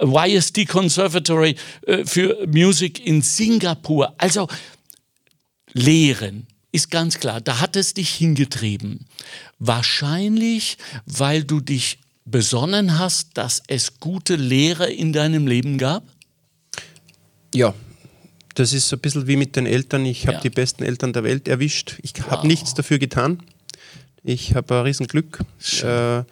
YSD 0.00 0.64
Conservatory 0.64 1.56
äh, 1.86 2.04
für 2.04 2.46
Music 2.46 3.06
in 3.06 3.20
Singapur. 3.20 4.14
Also 4.16 4.48
lehren 5.74 6.46
ist 6.72 6.90
ganz 6.90 7.20
klar, 7.20 7.40
da 7.40 7.60
hat 7.60 7.76
es 7.76 7.94
dich 7.94 8.10
hingetrieben. 8.10 9.06
Wahrscheinlich, 9.58 10.78
weil 11.06 11.44
du 11.44 11.60
dich 11.60 11.98
besonnen 12.24 12.98
hast, 12.98 13.30
dass 13.34 13.62
es 13.66 14.00
gute 14.00 14.36
Lehrer 14.36 14.88
in 14.88 15.12
deinem 15.12 15.46
Leben 15.46 15.78
gab? 15.78 16.04
Ja, 17.54 17.74
das 18.54 18.72
ist 18.72 18.88
so 18.88 18.96
ein 18.96 19.00
bisschen 19.00 19.26
wie 19.26 19.36
mit 19.36 19.56
den 19.56 19.66
Eltern. 19.66 20.06
Ich 20.06 20.26
habe 20.26 20.36
ja. 20.36 20.40
die 20.40 20.50
besten 20.50 20.82
Eltern 20.82 21.12
der 21.12 21.24
Welt 21.24 21.48
erwischt. 21.48 21.98
Ich 22.02 22.12
wow. 22.16 22.30
habe 22.30 22.46
nichts 22.46 22.74
dafür 22.74 22.98
getan. 22.98 23.42
Ich 24.22 24.54
habe 24.54 24.74
ein 24.76 24.82
Riesenglück. 24.84 25.40
Äh, 25.82 26.22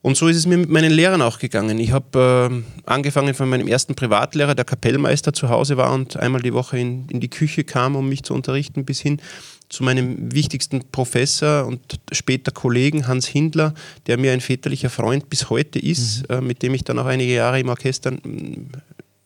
und 0.00 0.16
so 0.16 0.28
ist 0.28 0.36
es 0.36 0.46
mir 0.46 0.56
mit 0.56 0.68
meinen 0.68 0.92
Lehrern 0.92 1.20
auch 1.22 1.38
gegangen. 1.38 1.78
Ich 1.78 1.90
habe 1.90 2.62
äh, 2.64 2.88
angefangen 2.88 3.34
von 3.34 3.48
meinem 3.48 3.66
ersten 3.66 3.94
Privatlehrer, 3.94 4.54
der 4.54 4.64
Kapellmeister 4.64 5.32
zu 5.32 5.48
Hause 5.48 5.76
war 5.76 5.92
und 5.92 6.16
einmal 6.16 6.40
die 6.40 6.54
Woche 6.54 6.78
in, 6.78 7.08
in 7.08 7.20
die 7.20 7.28
Küche 7.28 7.64
kam, 7.64 7.96
um 7.96 8.08
mich 8.08 8.22
zu 8.22 8.34
unterrichten, 8.34 8.84
bis 8.84 9.00
hin 9.00 9.20
zu 9.68 9.84
meinem 9.84 10.32
wichtigsten 10.32 10.82
Professor 10.90 11.66
und 11.66 11.80
später 12.12 12.52
Kollegen 12.52 13.06
Hans 13.06 13.26
Hindler, 13.26 13.74
der 14.06 14.18
mir 14.18 14.32
ein 14.32 14.40
väterlicher 14.40 14.90
Freund 14.90 15.28
bis 15.28 15.50
heute 15.50 15.78
ist, 15.78 16.28
mhm. 16.28 16.36
äh, 16.36 16.40
mit 16.40 16.62
dem 16.62 16.74
ich 16.74 16.84
dann 16.84 16.98
auch 16.98 17.06
einige 17.06 17.34
Jahre 17.34 17.60
im 17.60 17.68
Orchester 17.68 18.12
mm, 18.12 18.70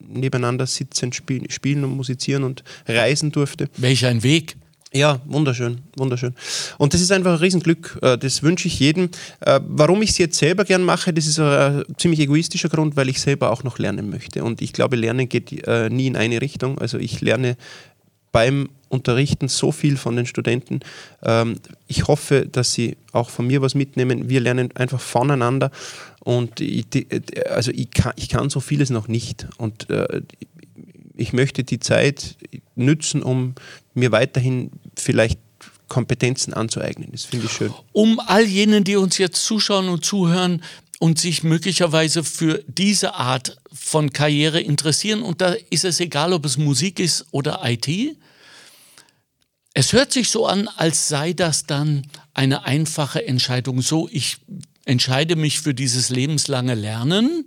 nebeneinander 0.01 0.67
sitzen, 0.67 1.13
spiel, 1.13 1.51
spielen 1.51 1.85
und 1.85 1.97
musizieren 1.97 2.45
und 2.45 2.65
reisen 2.87 3.31
durfte. 3.31 3.69
Welch 3.77 4.05
ein 4.05 4.23
Weg. 4.23 4.57
Ja, 4.95 5.23
wunderschön, 5.25 5.79
wunderschön. 5.97 6.35
Und 6.77 6.93
das 6.93 7.01
ist 7.01 7.13
einfach 7.13 7.33
ein 7.33 7.39
Riesenglück. 7.39 7.99
Äh, 8.03 8.19
das 8.19 8.43
wünsche 8.43 8.69
ich 8.69 8.79
jedem. 8.79 9.09
Äh, 9.41 9.61
warum 9.67 10.03
ich 10.03 10.11
es 10.11 10.19
jetzt 10.19 10.39
selber 10.39 10.65
gern 10.65 10.83
mache, 10.83 11.15
das 11.15 11.27
ist 11.27 11.39
ein 11.39 11.85
ziemlich 11.97 12.21
egoistischer 12.21 12.69
Grund, 12.69 12.95
weil 12.95 13.09
ich 13.09 13.21
selber 13.21 13.51
auch 13.53 13.65
noch 13.65 13.79
lernen 13.79 14.11
möchte. 14.11 14.45
Und 14.45 14.61
ich 14.61 14.75
glaube, 14.75 14.97
Lernen 14.97 15.31
geht 15.31 15.67
äh, 15.67 15.89
nie 15.89 16.09
in 16.09 16.17
eine 16.17 16.43
Richtung. 16.43 16.79
Also 16.79 16.99
ich 16.99 17.23
lerne 17.23 17.57
beim 18.33 18.71
Unterrichten 18.89 19.49
so 19.49 19.73
viel 19.73 19.97
von 19.97 20.17
den 20.17 20.27
Studenten. 20.27 20.81
Ähm, 21.23 21.57
ich 21.87 22.09
hoffe, 22.09 22.47
dass 22.51 22.73
sie 22.73 22.97
auch 23.13 23.31
von 23.31 23.47
mir 23.47 23.63
was 23.63 23.75
mitnehmen. 23.75 24.29
Wir 24.29 24.41
lernen 24.41 24.71
einfach 24.75 25.01
voneinander. 25.01 25.71
Und 26.21 26.61
ich, 26.61 26.87
also 27.51 27.71
ich 27.73 27.91
kann, 27.91 28.13
ich 28.17 28.29
kann 28.29 28.51
so 28.51 28.61
vieles 28.61 28.91
noch 28.91 29.09
nicht. 29.09 29.47
Und 29.59 29.89
ich 31.17 31.33
möchte 31.33 31.65
die 31.65 31.81
Zeit 31.81 32.37
nützen, 32.75 33.23
um 33.23 33.55
mir 33.95 34.13
weiterhin 34.13 34.71
vielleicht 34.97 35.39
Kompetenzen 35.89 36.55
anzueignen. 36.55 37.11
Das 37.13 37.25
finde 37.25 37.47
ich 37.47 37.53
schön. 37.53 37.73
Um 37.93 38.19
all 38.19 38.45
jenen, 38.45 38.83
die 38.83 38.97
uns 38.97 39.19
jetzt 39.19 39.45
zuschauen 39.45 39.89
und 39.89 40.05
zuhören 40.05 40.63
und 41.03 41.19
sich 41.19 41.43
möglicherweise 41.43 42.23
für 42.23 42.63
diese 42.69 43.15
Art 43.15 43.57
von 43.73 44.13
Karriere 44.13 44.61
interessieren, 44.61 45.23
und 45.23 45.41
da 45.41 45.57
ist 45.69 45.85
es 45.85 45.99
egal, 45.99 46.33
ob 46.33 46.45
es 46.45 46.59
Musik 46.59 47.01
ist 47.01 47.27
oder 47.33 47.61
IT, 47.65 47.89
es 49.75 49.93
hört 49.93 50.13
sich 50.13 50.29
so 50.29 50.47
an, 50.47 50.69
als 50.69 51.09
sei 51.09 51.33
das 51.33 51.67
dann 51.67 52.07
eine 52.35 52.67
einfache 52.67 53.27
Entscheidung. 53.27 53.83
So, 53.83 54.09
ich 54.13 54.37
entscheide 54.85 55.35
mich 55.35 55.59
für 55.59 55.75
dieses 55.75 56.09
lebenslange 56.09 56.77
Lernen, 56.77 57.47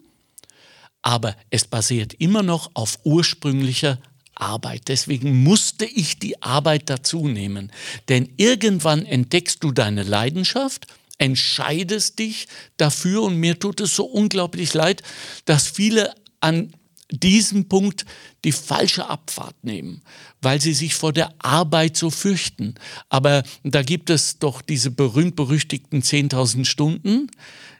aber 1.01 1.33
es 1.49 1.63
basiert 1.63 2.13
immer 2.15 2.43
noch 2.43 2.71
auf 2.73 2.99
ursprünglicher 3.05 3.99
Arbeit. 4.33 4.89
Deswegen 4.89 5.43
musste 5.43 5.85
ich 5.85 6.19
die 6.19 6.41
Arbeit 6.43 6.89
dazu 6.89 7.29
nehmen. 7.29 7.71
Denn 8.09 8.33
irgendwann 8.35 9.05
entdeckst 9.05 9.63
du 9.63 9.71
deine 9.71 10.03
Leidenschaft, 10.03 10.87
entscheidest 11.17 12.19
dich 12.19 12.47
dafür 12.77 13.23
und 13.23 13.37
mir 13.37 13.59
tut 13.59 13.81
es 13.81 13.95
so 13.95 14.05
unglaublich 14.05 14.73
leid, 14.73 15.01
dass 15.45 15.67
viele 15.67 16.13
an 16.39 16.73
diesem 17.11 17.67
Punkt 17.67 18.05
die 18.43 18.51
falsche 18.51 19.09
Abfahrt 19.09 19.63
nehmen, 19.63 20.01
weil 20.41 20.59
sie 20.59 20.73
sich 20.73 20.95
vor 20.95 21.13
der 21.13 21.33
Arbeit 21.39 21.97
so 21.97 22.09
fürchten. 22.09 22.75
Aber 23.09 23.43
da 23.63 23.83
gibt 23.83 24.09
es 24.09 24.39
doch 24.39 24.61
diese 24.61 24.91
berühmt-berüchtigten 24.91 26.01
10.000 26.01 26.65
Stunden, 26.65 27.29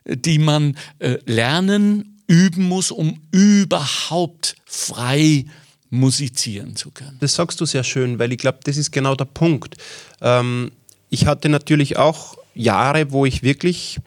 die 0.05 0.37
man 0.37 0.77
äh, 0.99 1.17
lernen, 1.25 2.21
üben 2.27 2.67
muss, 2.67 2.91
um 2.91 3.21
überhaupt 3.31 4.55
frei 4.65 5.45
musizieren 5.89 6.75
zu 6.75 6.91
können. 6.91 7.17
Das 7.19 7.35
sagst 7.35 7.61
du 7.61 7.65
sehr 7.65 7.83
schön, 7.83 8.19
weil 8.19 8.31
ich 8.31 8.39
glaube, 8.39 8.59
das 8.63 8.77
ist 8.77 8.91
genau 8.91 9.15
der 9.15 9.25
Punkt. 9.25 9.75
Ähm, 10.21 10.71
ich 11.09 11.25
hatte 11.27 11.49
natürlich 11.49 11.97
auch 11.97 12.37
Jahre, 12.55 13.11
wo 13.11 13.25
ich 13.25 13.43
wirklich 13.43 13.99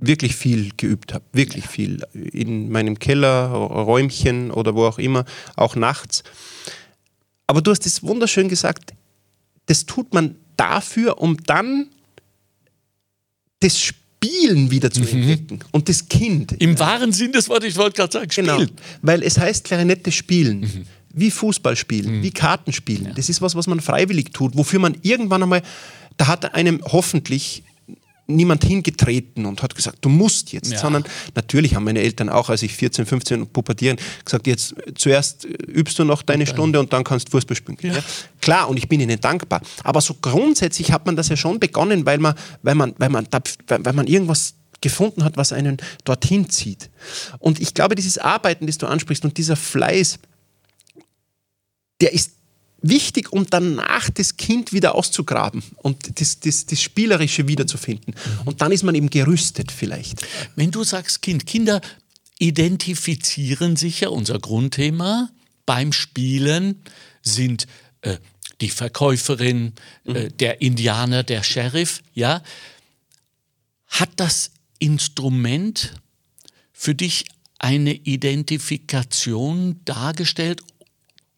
wirklich 0.00 0.36
viel 0.36 0.70
geübt 0.76 1.12
habe, 1.12 1.24
wirklich 1.32 1.66
viel. 1.66 2.02
In 2.12 2.70
meinem 2.70 3.00
Keller, 3.00 3.48
Räumchen 3.48 4.52
oder 4.52 4.76
wo 4.76 4.86
auch 4.86 4.98
immer, 4.98 5.24
auch 5.56 5.74
nachts. 5.74 6.22
Aber 7.48 7.62
du 7.62 7.72
hast 7.72 7.84
es 7.84 8.04
wunderschön 8.04 8.48
gesagt, 8.48 8.94
das 9.66 9.86
tut 9.86 10.14
man 10.14 10.36
dafür, 10.56 11.20
um 11.20 11.36
dann 11.44 11.88
das 13.58 13.80
Spiel 13.80 14.08
Spielen 14.18 14.72
wieder 14.72 14.90
zu 14.90 15.02
mhm. 15.02 15.08
entdecken 15.08 15.60
und 15.70 15.88
das 15.88 16.08
Kind. 16.08 16.52
Im 16.58 16.72
ja. 16.72 16.78
wahren 16.80 17.12
Sinn 17.12 17.30
des 17.30 17.48
Wortes, 17.48 17.70
ich 17.70 17.76
wollte 17.76 17.96
gerade 17.96 18.12
sagen, 18.12 18.30
spielen. 18.30 18.46
Genau, 18.46 18.66
weil 19.02 19.22
es 19.22 19.38
heißt 19.38 19.64
Klarinette 19.64 20.10
spielen. 20.10 20.60
Mhm. 20.60 20.86
Wie 21.14 21.30
Fußball 21.30 21.76
spielen, 21.76 22.18
mhm. 22.18 22.22
wie 22.22 22.30
Kartenspielen. 22.32 23.06
Ja. 23.06 23.12
Das 23.12 23.28
ist 23.28 23.40
was, 23.40 23.54
was 23.54 23.66
man 23.66 23.80
freiwillig 23.80 24.32
tut, 24.32 24.56
wofür 24.56 24.80
man 24.80 24.96
irgendwann 25.02 25.42
einmal, 25.42 25.62
da 26.18 26.26
hat 26.26 26.54
einem 26.54 26.82
hoffentlich 26.84 27.62
niemand 28.28 28.62
hingetreten 28.62 29.46
und 29.46 29.62
hat 29.62 29.74
gesagt, 29.74 29.98
du 30.02 30.10
musst 30.10 30.52
jetzt, 30.52 30.70
ja. 30.70 30.78
sondern 30.78 31.04
natürlich 31.34 31.74
haben 31.74 31.84
meine 31.84 32.00
Eltern 32.00 32.28
auch, 32.28 32.50
als 32.50 32.62
ich 32.62 32.74
14, 32.74 33.06
15 33.06 33.46
pubertieren, 33.46 33.96
gesagt, 34.22 34.46
jetzt 34.46 34.74
zuerst 34.96 35.44
übst 35.44 35.98
du 35.98 36.04
noch 36.04 36.20
deine 36.20 36.44
und 36.44 36.50
Stunde 36.50 36.78
und 36.78 36.92
dann 36.92 37.04
kannst 37.04 37.28
du 37.28 37.30
Fußball 37.30 37.56
spielen. 37.56 37.78
Ja. 37.80 37.94
Ja. 37.94 38.04
Klar, 38.42 38.68
und 38.68 38.76
ich 38.76 38.86
bin 38.86 39.00
ihnen 39.00 39.18
dankbar. 39.18 39.62
Aber 39.82 40.02
so 40.02 40.14
grundsätzlich 40.20 40.92
hat 40.92 41.06
man 41.06 41.16
das 41.16 41.30
ja 41.30 41.36
schon 41.36 41.58
begonnen, 41.58 42.04
weil 42.04 42.18
man, 42.18 42.34
weil 42.62 42.74
man, 42.74 42.94
weil 42.98 43.08
man, 43.08 43.26
weil 43.66 43.92
man 43.94 44.06
irgendwas 44.06 44.54
gefunden 44.82 45.24
hat, 45.24 45.38
was 45.38 45.52
einen 45.52 45.78
dorthin 46.04 46.50
zieht. 46.50 46.90
Und 47.38 47.60
ich 47.60 47.72
glaube, 47.72 47.94
dieses 47.94 48.18
Arbeiten, 48.18 48.66
das 48.66 48.76
du 48.76 48.86
ansprichst 48.86 49.24
und 49.24 49.38
dieser 49.38 49.56
Fleiß, 49.56 50.18
der 52.00 52.12
ist 52.12 52.32
wichtig, 52.80 53.32
um 53.32 53.46
danach 53.48 54.08
das 54.10 54.36
Kind 54.36 54.72
wieder 54.72 54.94
auszugraben 54.94 55.62
und 55.76 56.20
das, 56.20 56.40
das, 56.40 56.66
das 56.66 56.80
Spielerische 56.80 57.48
wiederzufinden. 57.48 58.14
Und 58.44 58.60
dann 58.60 58.72
ist 58.72 58.84
man 58.84 58.94
eben 58.94 59.10
gerüstet 59.10 59.72
vielleicht. 59.72 60.26
Wenn 60.56 60.70
du 60.70 60.84
sagst 60.84 61.22
Kind, 61.22 61.46
Kinder 61.46 61.80
identifizieren 62.38 63.76
sich 63.76 64.00
ja, 64.00 64.08
unser 64.08 64.38
Grundthema 64.38 65.30
beim 65.66 65.92
Spielen 65.92 66.82
sind 67.22 67.66
äh, 68.02 68.16
die 68.60 68.70
Verkäuferin, 68.70 69.72
äh, 70.04 70.24
mhm. 70.24 70.36
der 70.38 70.62
Indianer, 70.62 71.22
der 71.22 71.42
Sheriff, 71.42 72.02
ja. 72.14 72.42
Hat 73.86 74.10
das 74.16 74.50
Instrument 74.78 75.94
für 76.72 76.94
dich 76.94 77.24
eine 77.58 77.94
Identifikation 77.94 79.80
dargestellt 79.84 80.62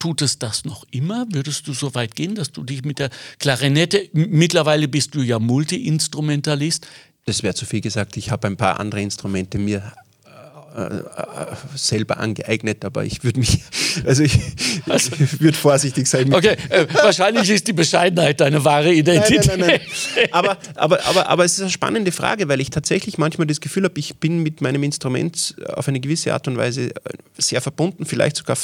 Tut 0.01 0.23
es 0.23 0.39
das 0.39 0.65
noch 0.65 0.83
immer? 0.89 1.27
Würdest 1.31 1.67
du 1.67 1.73
so 1.73 1.93
weit 1.93 2.15
gehen, 2.15 2.33
dass 2.33 2.51
du 2.51 2.63
dich 2.63 2.83
mit 2.83 2.97
der 2.97 3.11
Klarinette, 3.37 4.09
mittlerweile 4.13 4.87
bist 4.87 5.13
du 5.13 5.21
ja 5.21 5.37
Multi-Instrumentalist. 5.37 6.87
Das 7.25 7.43
wäre 7.43 7.53
zu 7.53 7.67
viel 7.67 7.81
gesagt. 7.81 8.17
Ich 8.17 8.31
habe 8.31 8.47
ein 8.47 8.57
paar 8.57 8.79
andere 8.79 8.99
Instrumente 8.99 9.59
mir 9.59 9.93
äh, 10.75 10.81
äh, 10.81 11.55
selber 11.75 12.17
angeeignet, 12.17 12.83
aber 12.83 13.05
ich 13.05 13.23
würde 13.23 13.41
mich, 13.41 13.61
also 14.05 14.23
ich, 14.23 14.39
also, 14.89 15.11
ich 15.19 15.39
würde 15.39 15.55
vorsichtig 15.55 16.07
sein. 16.07 16.33
Okay, 16.33 16.57
äh, 16.69 16.87
wahrscheinlich 16.93 17.47
ist 17.51 17.67
die 17.67 17.73
Bescheidenheit 17.73 18.41
deine 18.41 18.65
wahre 18.65 18.91
Identität. 18.91 19.45
Nein, 19.45 19.59
nein, 19.59 19.81
nein, 20.15 20.27
aber, 20.31 20.57
aber, 20.73 21.05
aber, 21.05 21.29
aber 21.29 21.45
es 21.45 21.53
ist 21.53 21.61
eine 21.61 21.69
spannende 21.69 22.11
Frage, 22.11 22.47
weil 22.47 22.59
ich 22.59 22.71
tatsächlich 22.71 23.19
manchmal 23.19 23.45
das 23.45 23.61
Gefühl 23.61 23.83
habe, 23.83 23.99
ich 23.99 24.17
bin 24.17 24.41
mit 24.41 24.61
meinem 24.61 24.81
Instrument 24.81 25.57
auf 25.75 25.87
eine 25.87 25.99
gewisse 25.99 26.33
Art 26.33 26.47
und 26.47 26.57
Weise 26.57 26.89
äh, 26.89 26.99
sehr 27.37 27.61
verbunden, 27.61 28.07
vielleicht 28.07 28.37
sogar 28.37 28.55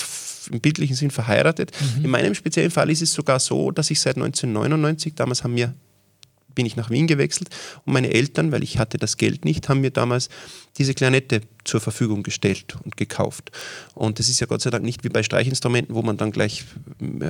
im 0.52 0.62
bildlichen 0.62 0.96
Sinn 0.96 1.12
verheiratet. 1.12 1.72
Mhm. 1.98 2.06
In 2.06 2.12
meinem 2.12 2.36
speziellen 2.36 2.72
Fall 2.72 2.90
ist 2.90 3.02
es 3.02 3.14
sogar 3.14 3.40
so, 3.40 3.72
dass 3.72 3.92
ich 3.92 4.00
seit 4.00 4.16
1999, 4.16 5.16
damals 5.16 5.44
haben 5.44 5.56
wir 5.56 5.74
bin 6.58 6.66
ich 6.66 6.76
nach 6.76 6.90
Wien 6.90 7.06
gewechselt 7.06 7.50
und 7.86 7.94
meine 7.94 8.12
Eltern, 8.12 8.52
weil 8.52 8.64
ich 8.64 8.80
hatte 8.80 8.98
das 8.98 9.18
Geld 9.18 9.46
nicht, 9.46 9.70
haben 9.70 9.82
mir 9.82 9.92
damals 9.92 10.28
diese 10.80 10.96
Klarinette 10.96 11.42
zur 11.64 11.80
Verfügung 11.80 12.24
gestellt 12.24 12.76
und 12.84 12.98
gekauft. 12.98 13.52
Und 13.94 14.18
das 14.18 14.28
ist 14.28 14.40
ja 14.40 14.48
Gott 14.48 14.62
sei 14.62 14.72
Dank 14.72 14.84
nicht 14.84 15.04
wie 15.04 15.10
bei 15.10 15.22
Streichinstrumenten, 15.22 15.94
wo 15.94 16.02
man 16.02 16.18
dann 16.18 16.32
gleich 16.32 16.66
äh, 17.00 17.30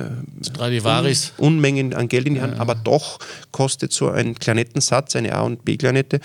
Un 1.36 1.48
Unmengen 1.56 1.92
an 1.92 2.08
Geld 2.08 2.26
in 2.26 2.34
die 2.36 2.40
Hand, 2.40 2.54
ja. 2.54 2.60
aber 2.60 2.74
doch 2.74 3.18
kostet 3.52 3.92
so 3.92 4.08
ein 4.08 4.34
Klarinettensatz, 4.34 5.14
eine 5.14 5.34
A- 5.34 5.42
und 5.42 5.62
B-Klarinette, 5.62 6.20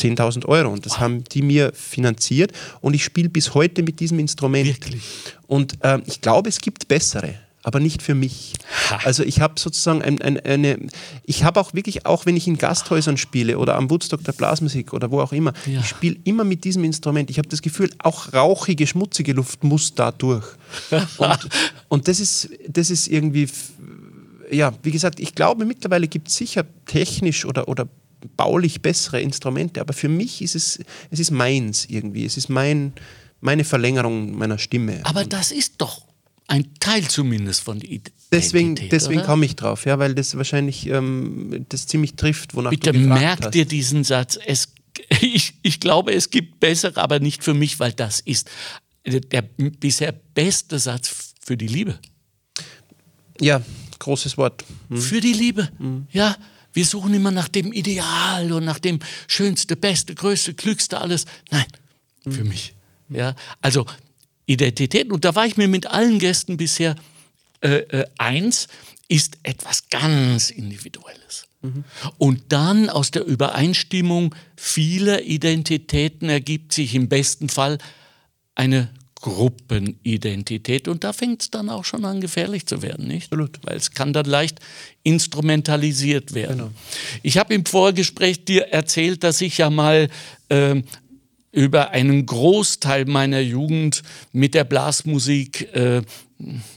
10.000 0.00 0.46
Euro. 0.46 0.70
Und 0.70 0.86
das 0.86 0.94
wow. 0.94 1.00
haben 1.00 1.24
die 1.24 1.42
mir 1.42 1.72
finanziert. 1.74 2.52
Und 2.80 2.94
ich 2.94 3.04
spiele 3.04 3.28
bis 3.28 3.54
heute 3.54 3.82
mit 3.82 4.00
diesem 4.00 4.18
Instrument. 4.18 4.66
Wirklich? 4.66 5.02
Und 5.46 5.82
äh, 5.84 5.98
ich 6.06 6.20
glaube, 6.20 6.48
es 6.48 6.60
gibt 6.60 6.88
bessere. 6.88 7.34
Aber 7.62 7.78
nicht 7.78 8.00
für 8.00 8.14
mich. 8.14 8.54
Also 9.04 9.22
ich 9.22 9.40
habe 9.42 9.60
sozusagen 9.60 10.00
ein, 10.00 10.22
ein, 10.22 10.40
eine, 10.40 10.78
ich 11.24 11.44
habe 11.44 11.60
auch 11.60 11.74
wirklich, 11.74 12.06
auch 12.06 12.24
wenn 12.24 12.34
ich 12.34 12.46
in 12.46 12.56
Gasthäusern 12.56 13.18
spiele 13.18 13.58
oder 13.58 13.76
am 13.76 13.90
Woodstock 13.90 14.24
der 14.24 14.32
Blasmusik 14.32 14.94
oder 14.94 15.10
wo 15.10 15.20
auch 15.20 15.32
immer, 15.32 15.52
ja. 15.66 15.80
ich 15.80 15.86
spiele 15.86 16.16
immer 16.24 16.44
mit 16.44 16.64
diesem 16.64 16.84
Instrument. 16.84 17.28
Ich 17.28 17.36
habe 17.36 17.48
das 17.48 17.60
Gefühl, 17.60 17.90
auch 17.98 18.32
rauchige, 18.32 18.86
schmutzige 18.86 19.34
Luft 19.34 19.62
muss 19.62 19.94
da 19.94 20.10
durch. 20.10 20.46
und, 21.18 21.48
und 21.88 22.08
das, 22.08 22.18
ist, 22.18 22.48
das 22.66 22.88
ist 22.88 23.08
irgendwie, 23.08 23.46
ja, 24.50 24.72
wie 24.82 24.90
gesagt, 24.90 25.20
ich 25.20 25.34
glaube, 25.34 25.66
mittlerweile 25.66 26.08
gibt 26.08 26.28
es 26.28 26.36
sicher 26.36 26.64
technisch 26.86 27.44
oder, 27.44 27.68
oder 27.68 27.86
baulich 28.36 28.82
bessere 28.82 29.20
Instrumente, 29.20 29.80
aber 29.80 29.92
für 29.92 30.08
mich 30.08 30.42
ist 30.42 30.54
es, 30.54 30.80
es 31.10 31.20
ist 31.20 31.30
meins 31.30 31.86
irgendwie. 31.88 32.24
Es 32.24 32.36
ist 32.36 32.48
mein, 32.48 32.92
meine 33.40 33.64
Verlängerung 33.64 34.36
meiner 34.36 34.58
Stimme. 34.58 35.00
Aber 35.04 35.24
das 35.24 35.52
ist 35.52 35.74
doch 35.78 36.06
ein 36.46 36.74
Teil 36.80 37.06
zumindest 37.08 37.62
von 37.62 37.78
der 37.78 37.88
Identität. 37.88 38.14
Deswegen, 38.32 38.74
deswegen 38.74 39.22
komme 39.22 39.46
ich 39.46 39.56
drauf, 39.56 39.86
ja, 39.86 39.98
weil 39.98 40.14
das 40.14 40.36
wahrscheinlich 40.36 40.86
ähm, 40.86 41.66
das 41.68 41.86
ziemlich 41.86 42.14
trifft, 42.14 42.54
wonach 42.54 42.70
Bitte 42.70 42.92
du 42.92 42.98
gefragt 42.98 43.20
merk 43.20 43.44
hast. 43.44 43.54
dir 43.54 43.64
diesen 43.64 44.04
Satz. 44.04 44.38
Es, 44.44 44.72
ich, 45.20 45.54
ich 45.62 45.80
glaube, 45.80 46.12
es 46.12 46.30
gibt 46.30 46.60
bessere, 46.60 47.00
aber 47.00 47.20
nicht 47.20 47.42
für 47.42 47.54
mich, 47.54 47.80
weil 47.80 47.92
das 47.92 48.20
ist 48.20 48.50
der 49.04 49.42
bisher 49.42 50.12
beste 50.12 50.78
Satz 50.78 51.34
für 51.40 51.56
die 51.56 51.66
Liebe. 51.66 51.98
Ja, 53.40 53.62
großes 53.98 54.36
Wort. 54.36 54.64
Hm. 54.88 55.00
Für 55.00 55.20
die 55.20 55.32
Liebe, 55.32 55.70
hm. 55.78 56.06
ja. 56.12 56.36
Wir 56.72 56.84
suchen 56.84 57.14
immer 57.14 57.30
nach 57.30 57.48
dem 57.48 57.72
Ideal 57.72 58.52
und 58.52 58.64
nach 58.64 58.78
dem 58.78 59.00
Schönste, 59.26 59.76
Beste, 59.76 60.14
Größte, 60.14 60.54
Glückste, 60.54 61.00
alles. 61.00 61.26
Nein, 61.50 61.66
für 62.28 62.44
mich. 62.44 62.74
Ja, 63.08 63.34
also 63.60 63.86
Identität. 64.46 65.10
Und 65.10 65.24
da 65.24 65.34
war 65.34 65.46
ich 65.46 65.56
mir 65.56 65.68
mit 65.68 65.86
allen 65.86 66.18
Gästen 66.18 66.56
bisher 66.56 66.96
äh, 67.60 67.78
äh, 67.78 68.06
eins. 68.18 68.68
ist 69.08 69.38
etwas 69.42 69.88
ganz 69.88 70.50
Individuelles. 70.50 71.46
Und 72.16 72.44
dann 72.48 72.88
aus 72.88 73.10
der 73.10 73.24
Übereinstimmung 73.24 74.34
vieler 74.56 75.24
Identitäten 75.24 76.30
ergibt 76.30 76.72
sich 76.72 76.94
im 76.94 77.08
besten 77.10 77.50
Fall 77.50 77.76
eine 78.54 78.88
Gruppenidentität. 79.20 80.88
Und 80.88 81.04
da 81.04 81.12
fängt 81.12 81.42
es 81.42 81.50
dann 81.50 81.68
auch 81.68 81.84
schon 81.84 82.04
an, 82.04 82.20
gefährlich 82.20 82.66
zu 82.66 82.82
werden, 82.82 83.06
nicht? 83.06 83.32
Absolut. 83.32 83.58
Weil 83.62 83.76
es 83.76 83.92
kann 83.92 84.12
dann 84.12 84.26
leicht 84.26 84.60
instrumentalisiert 85.02 86.34
werden. 86.34 86.58
Genau. 86.58 86.70
Ich 87.22 87.38
habe 87.38 87.54
im 87.54 87.66
Vorgespräch 87.66 88.44
dir 88.44 88.68
erzählt, 88.68 89.22
dass 89.24 89.40
ich 89.40 89.58
ja 89.58 89.70
mal 89.70 90.08
äh, 90.48 90.82
über 91.52 91.90
einen 91.90 92.26
Großteil 92.26 93.06
meiner 93.06 93.40
Jugend 93.40 94.02
mit 94.32 94.54
der 94.54 94.64
Blasmusik 94.64 95.74
äh, 95.74 96.02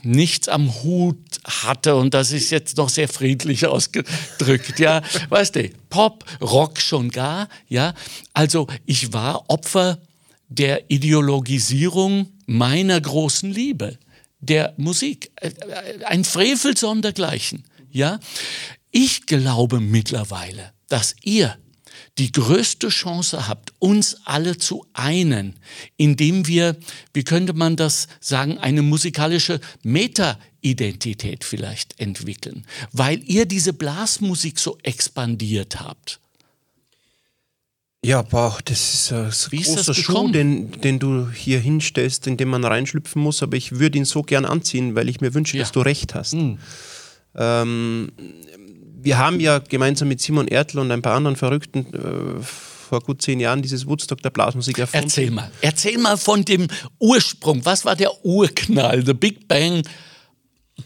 nichts 0.02 0.48
am 0.48 0.82
Hut 0.82 1.16
hatte 1.44 1.96
und 1.96 2.12
das 2.12 2.32
ist 2.32 2.50
jetzt 2.50 2.76
noch 2.76 2.88
sehr 2.88 3.08
friedlich 3.08 3.66
ausgedrückt, 3.66 4.78
ja, 4.78 5.02
weißt 5.28 5.56
du, 5.56 5.70
Pop, 5.88 6.24
Rock 6.40 6.80
schon 6.80 7.10
gar, 7.10 7.48
ja, 7.68 7.94
also 8.34 8.66
ich 8.84 9.12
war 9.12 9.48
Opfer 9.48 9.98
der 10.54 10.90
Ideologisierung 10.90 12.28
meiner 12.46 13.00
großen 13.00 13.50
Liebe, 13.50 13.98
der 14.40 14.74
Musik, 14.76 15.30
äh, 15.36 15.50
ein 16.04 16.24
Frevel 16.24 16.76
sondergleichen, 16.76 17.64
ja. 17.90 18.20
Ich 18.90 19.26
glaube 19.26 19.80
mittlerweile, 19.80 20.72
dass 20.88 21.16
ihr 21.22 21.56
die 22.18 22.30
größte 22.30 22.88
Chance 22.88 23.48
habt, 23.48 23.72
uns 23.80 24.18
alle 24.24 24.56
zu 24.56 24.86
einen, 24.92 25.56
indem 25.96 26.46
wir, 26.46 26.76
wie 27.12 27.24
könnte 27.24 27.52
man 27.52 27.76
das 27.76 28.06
sagen, 28.20 28.58
eine 28.58 28.82
musikalische 28.82 29.60
Meta-Identität 29.82 31.44
vielleicht 31.44 31.98
entwickeln, 32.00 32.66
weil 32.92 33.22
ihr 33.24 33.46
diese 33.46 33.72
Blasmusik 33.72 34.58
so 34.58 34.78
expandiert 34.82 35.80
habt. 35.80 36.20
Ja, 38.04 38.20
boah, 38.20 38.58
das 38.66 38.94
ist 38.94 39.12
ein 39.12 39.32
Wie 39.50 39.62
großer 39.62 39.92
ist 39.92 39.96
Schuh, 39.96 40.30
den, 40.30 40.70
den 40.82 40.98
du 40.98 41.30
hier 41.30 41.58
hinstellst, 41.58 42.26
in 42.26 42.36
den 42.36 42.48
man 42.48 42.62
reinschlüpfen 42.62 43.22
muss, 43.22 43.42
aber 43.42 43.56
ich 43.56 43.78
würde 43.78 43.96
ihn 43.96 44.04
so 44.04 44.22
gern 44.22 44.44
anziehen, 44.44 44.94
weil 44.94 45.08
ich 45.08 45.22
mir 45.22 45.32
wünsche, 45.32 45.56
ja. 45.56 45.62
dass 45.62 45.72
du 45.72 45.80
recht 45.80 46.14
hast. 46.14 46.34
Mhm. 46.34 46.58
Ähm, 47.34 48.12
wir 49.00 49.16
haben 49.16 49.40
ja 49.40 49.58
gemeinsam 49.58 50.08
mit 50.08 50.20
Simon 50.20 50.48
Ertl 50.48 50.80
und 50.80 50.90
ein 50.90 51.00
paar 51.00 51.14
anderen 51.14 51.36
Verrückten 51.36 51.86
äh, 51.94 52.42
vor 52.42 53.00
gut 53.00 53.22
zehn 53.22 53.40
Jahren 53.40 53.62
dieses 53.62 53.86
Woodstock 53.86 54.20
der 54.20 54.30
Blasmusik 54.30 54.78
erfunden. 54.78 55.06
Erzähl 55.06 55.30
mal, 55.30 55.50
erzähl 55.62 55.98
mal 55.98 56.18
von 56.18 56.44
dem 56.44 56.68
Ursprung. 56.98 57.64
Was 57.64 57.86
war 57.86 57.96
der 57.96 58.24
Urknall, 58.24 59.02
der 59.02 59.14
Big 59.14 59.48
Bang 59.48 59.82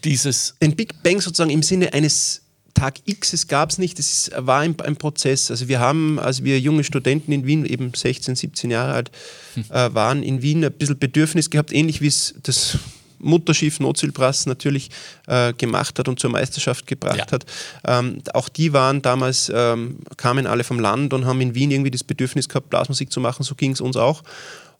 dieses? 0.05 0.55
Den 0.61 0.73
Big 0.73 1.03
Bang 1.03 1.19
sozusagen 1.19 1.49
im 1.51 1.63
Sinne 1.63 1.93
eines 1.93 2.43
Tag 2.79 3.01
X, 3.05 3.33
es 3.33 3.47
gab 3.47 3.69
es 3.69 3.77
nicht, 3.77 3.99
es 3.99 4.31
war 4.35 4.59
ein, 4.59 4.79
ein, 4.81 4.95
Prozess. 4.95 5.51
Also 5.51 5.67
wir 5.67 5.79
haben, 5.79 6.19
als 6.19 6.43
wir 6.43 6.59
junge 6.59 6.83
Studenten 6.83 7.31
in 7.31 7.45
Wien, 7.45 7.65
eben 7.65 7.93
16, 7.93 8.35
17 8.35 8.71
Jahre 8.71 8.93
alt 8.93 9.11
hm. 9.55 9.65
äh, 9.69 9.93
waren, 9.93 10.23
in 10.23 10.41
Wien 10.41 10.63
ein 10.63 10.71
bisschen 10.71 10.97
Bedürfnis 10.97 11.49
gehabt, 11.49 11.73
ähnlich 11.73 12.01
wie 12.01 12.07
es 12.07 12.35
das 12.43 12.77
Mutterschiff 13.19 13.79
Notzielbrass 13.79 14.45
natürlich 14.45 14.89
äh, 15.27 15.53
gemacht 15.53 15.99
hat 15.99 16.07
und 16.07 16.19
zur 16.19 16.29
Meisterschaft 16.29 16.87
gebracht 16.87 17.17
ja. 17.17 17.31
hat. 17.31 17.45
Ähm, 17.85 18.21
auch 18.33 18.49
die 18.49 18.73
waren 18.73 19.01
damals, 19.01 19.51
ähm, 19.53 19.97
kamen 20.17 20.47
alle 20.47 20.63
vom 20.63 20.79
Land 20.79 21.13
und 21.13 21.25
haben 21.25 21.41
in 21.41 21.53
Wien 21.55 21.71
irgendwie 21.71 21.91
das 21.91 22.03
Bedürfnis 22.03 22.47
gehabt, 22.47 22.69
Blasmusik 22.69 23.11
zu 23.11 23.19
machen. 23.19 23.43
So 23.43 23.55
ging 23.55 23.71
es 23.71 23.81
uns 23.81 23.97
auch. 23.97 24.23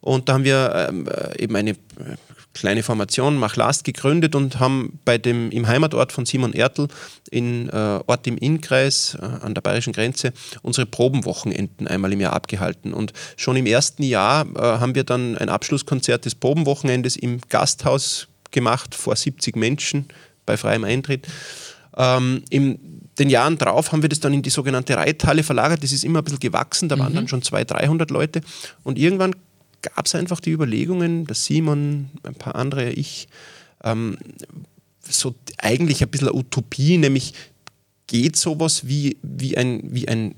Und 0.01 0.29
da 0.29 0.33
haben 0.33 0.45
wir 0.45 0.87
ähm, 0.89 1.07
äh, 1.07 1.43
eben 1.43 1.55
eine 1.55 1.71
äh, 1.71 1.75
kleine 2.59 2.83
Formation, 2.83 3.37
Machlast, 3.37 3.83
gegründet 3.83 4.35
und 4.35 4.59
haben 4.59 4.99
bei 5.05 5.17
dem, 5.17 5.51
im 5.51 5.67
Heimatort 5.67 6.11
von 6.11 6.25
Simon 6.25 6.53
Ertl, 6.53 6.87
in 7.31 7.69
äh, 7.69 7.99
Ort 8.05 8.27
im 8.27 8.37
Innkreis 8.37 9.17
äh, 9.19 9.25
an 9.25 9.53
der 9.53 9.61
bayerischen 9.61 9.93
Grenze, 9.93 10.33
unsere 10.61 10.85
Probenwochenenden 10.85 11.87
einmal 11.87 12.11
im 12.13 12.21
Jahr 12.21 12.33
abgehalten. 12.33 12.93
Und 12.93 13.13
schon 13.38 13.55
im 13.55 13.65
ersten 13.65 14.03
Jahr 14.03 14.45
äh, 14.55 14.60
haben 14.60 14.95
wir 14.95 15.03
dann 15.03 15.38
ein 15.38 15.49
Abschlusskonzert 15.49 16.25
des 16.25 16.36
Probenwochenendes 16.36 17.15
im 17.15 17.39
Gasthaus 17.49 18.27
gemacht 18.51 18.95
vor 18.95 19.15
70 19.15 19.55
Menschen 19.55 20.07
bei 20.45 20.57
freiem 20.57 20.84
Eintritt. 20.84 21.27
Ähm, 21.97 22.43
in 22.49 22.79
den 23.19 23.29
Jahren 23.29 23.57
drauf 23.57 23.91
haben 23.91 24.01
wir 24.01 24.10
das 24.10 24.19
dann 24.19 24.34
in 24.34 24.41
die 24.41 24.49
sogenannte 24.49 24.95
Reithalle 24.95 25.43
verlagert. 25.43 25.84
Das 25.84 25.91
ist 25.91 26.03
immer 26.03 26.19
ein 26.19 26.23
bisschen 26.23 26.39
gewachsen, 26.39 26.89
da 26.89 26.97
waren 26.97 27.12
mhm. 27.12 27.17
dann 27.17 27.27
schon 27.27 27.41
200, 27.41 27.71
300 27.71 28.12
Leute. 28.12 28.41
Und 28.84 28.97
irgendwann 28.97 29.36
gab 29.81 30.05
es 30.05 30.15
einfach 30.15 30.39
die 30.39 30.51
Überlegungen, 30.51 31.25
dass 31.25 31.45
Simon, 31.45 32.09
ein 32.23 32.35
paar 32.35 32.55
andere, 32.55 32.91
ich, 32.91 33.27
ähm, 33.83 34.17
so 35.07 35.35
eigentlich 35.57 36.01
ein 36.01 36.09
bisschen 36.09 36.29
eine 36.29 36.37
Utopie, 36.37 36.97
nämlich 36.97 37.33
geht 38.07 38.35
sowas 38.35 38.87
wie, 38.87 39.17
wie 39.21 39.57
ein, 39.57 39.81
wie 39.83 40.07
ein 40.07 40.35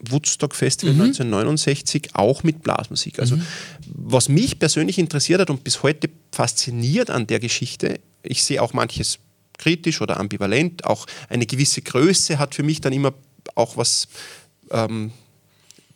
Woodstock 0.00 0.54
Festival 0.54 0.94
mhm. 0.94 1.02
1969 1.02 2.10
auch 2.14 2.42
mit 2.42 2.62
Blasmusik. 2.62 3.18
Also 3.18 3.36
mhm. 3.36 3.46
was 3.86 4.28
mich 4.28 4.58
persönlich 4.58 4.98
interessiert 4.98 5.40
hat 5.40 5.50
und 5.50 5.64
bis 5.64 5.82
heute 5.82 6.10
fasziniert 6.32 7.10
an 7.10 7.26
der 7.26 7.40
Geschichte, 7.40 8.00
ich 8.22 8.42
sehe 8.42 8.62
auch 8.62 8.72
manches 8.72 9.18
kritisch 9.58 10.00
oder 10.00 10.18
ambivalent, 10.18 10.84
auch 10.84 11.06
eine 11.28 11.46
gewisse 11.46 11.82
Größe 11.82 12.38
hat 12.38 12.54
für 12.54 12.62
mich 12.62 12.80
dann 12.80 12.92
immer 12.92 13.14
auch 13.54 13.76
was 13.76 14.08
ähm, 14.70 15.12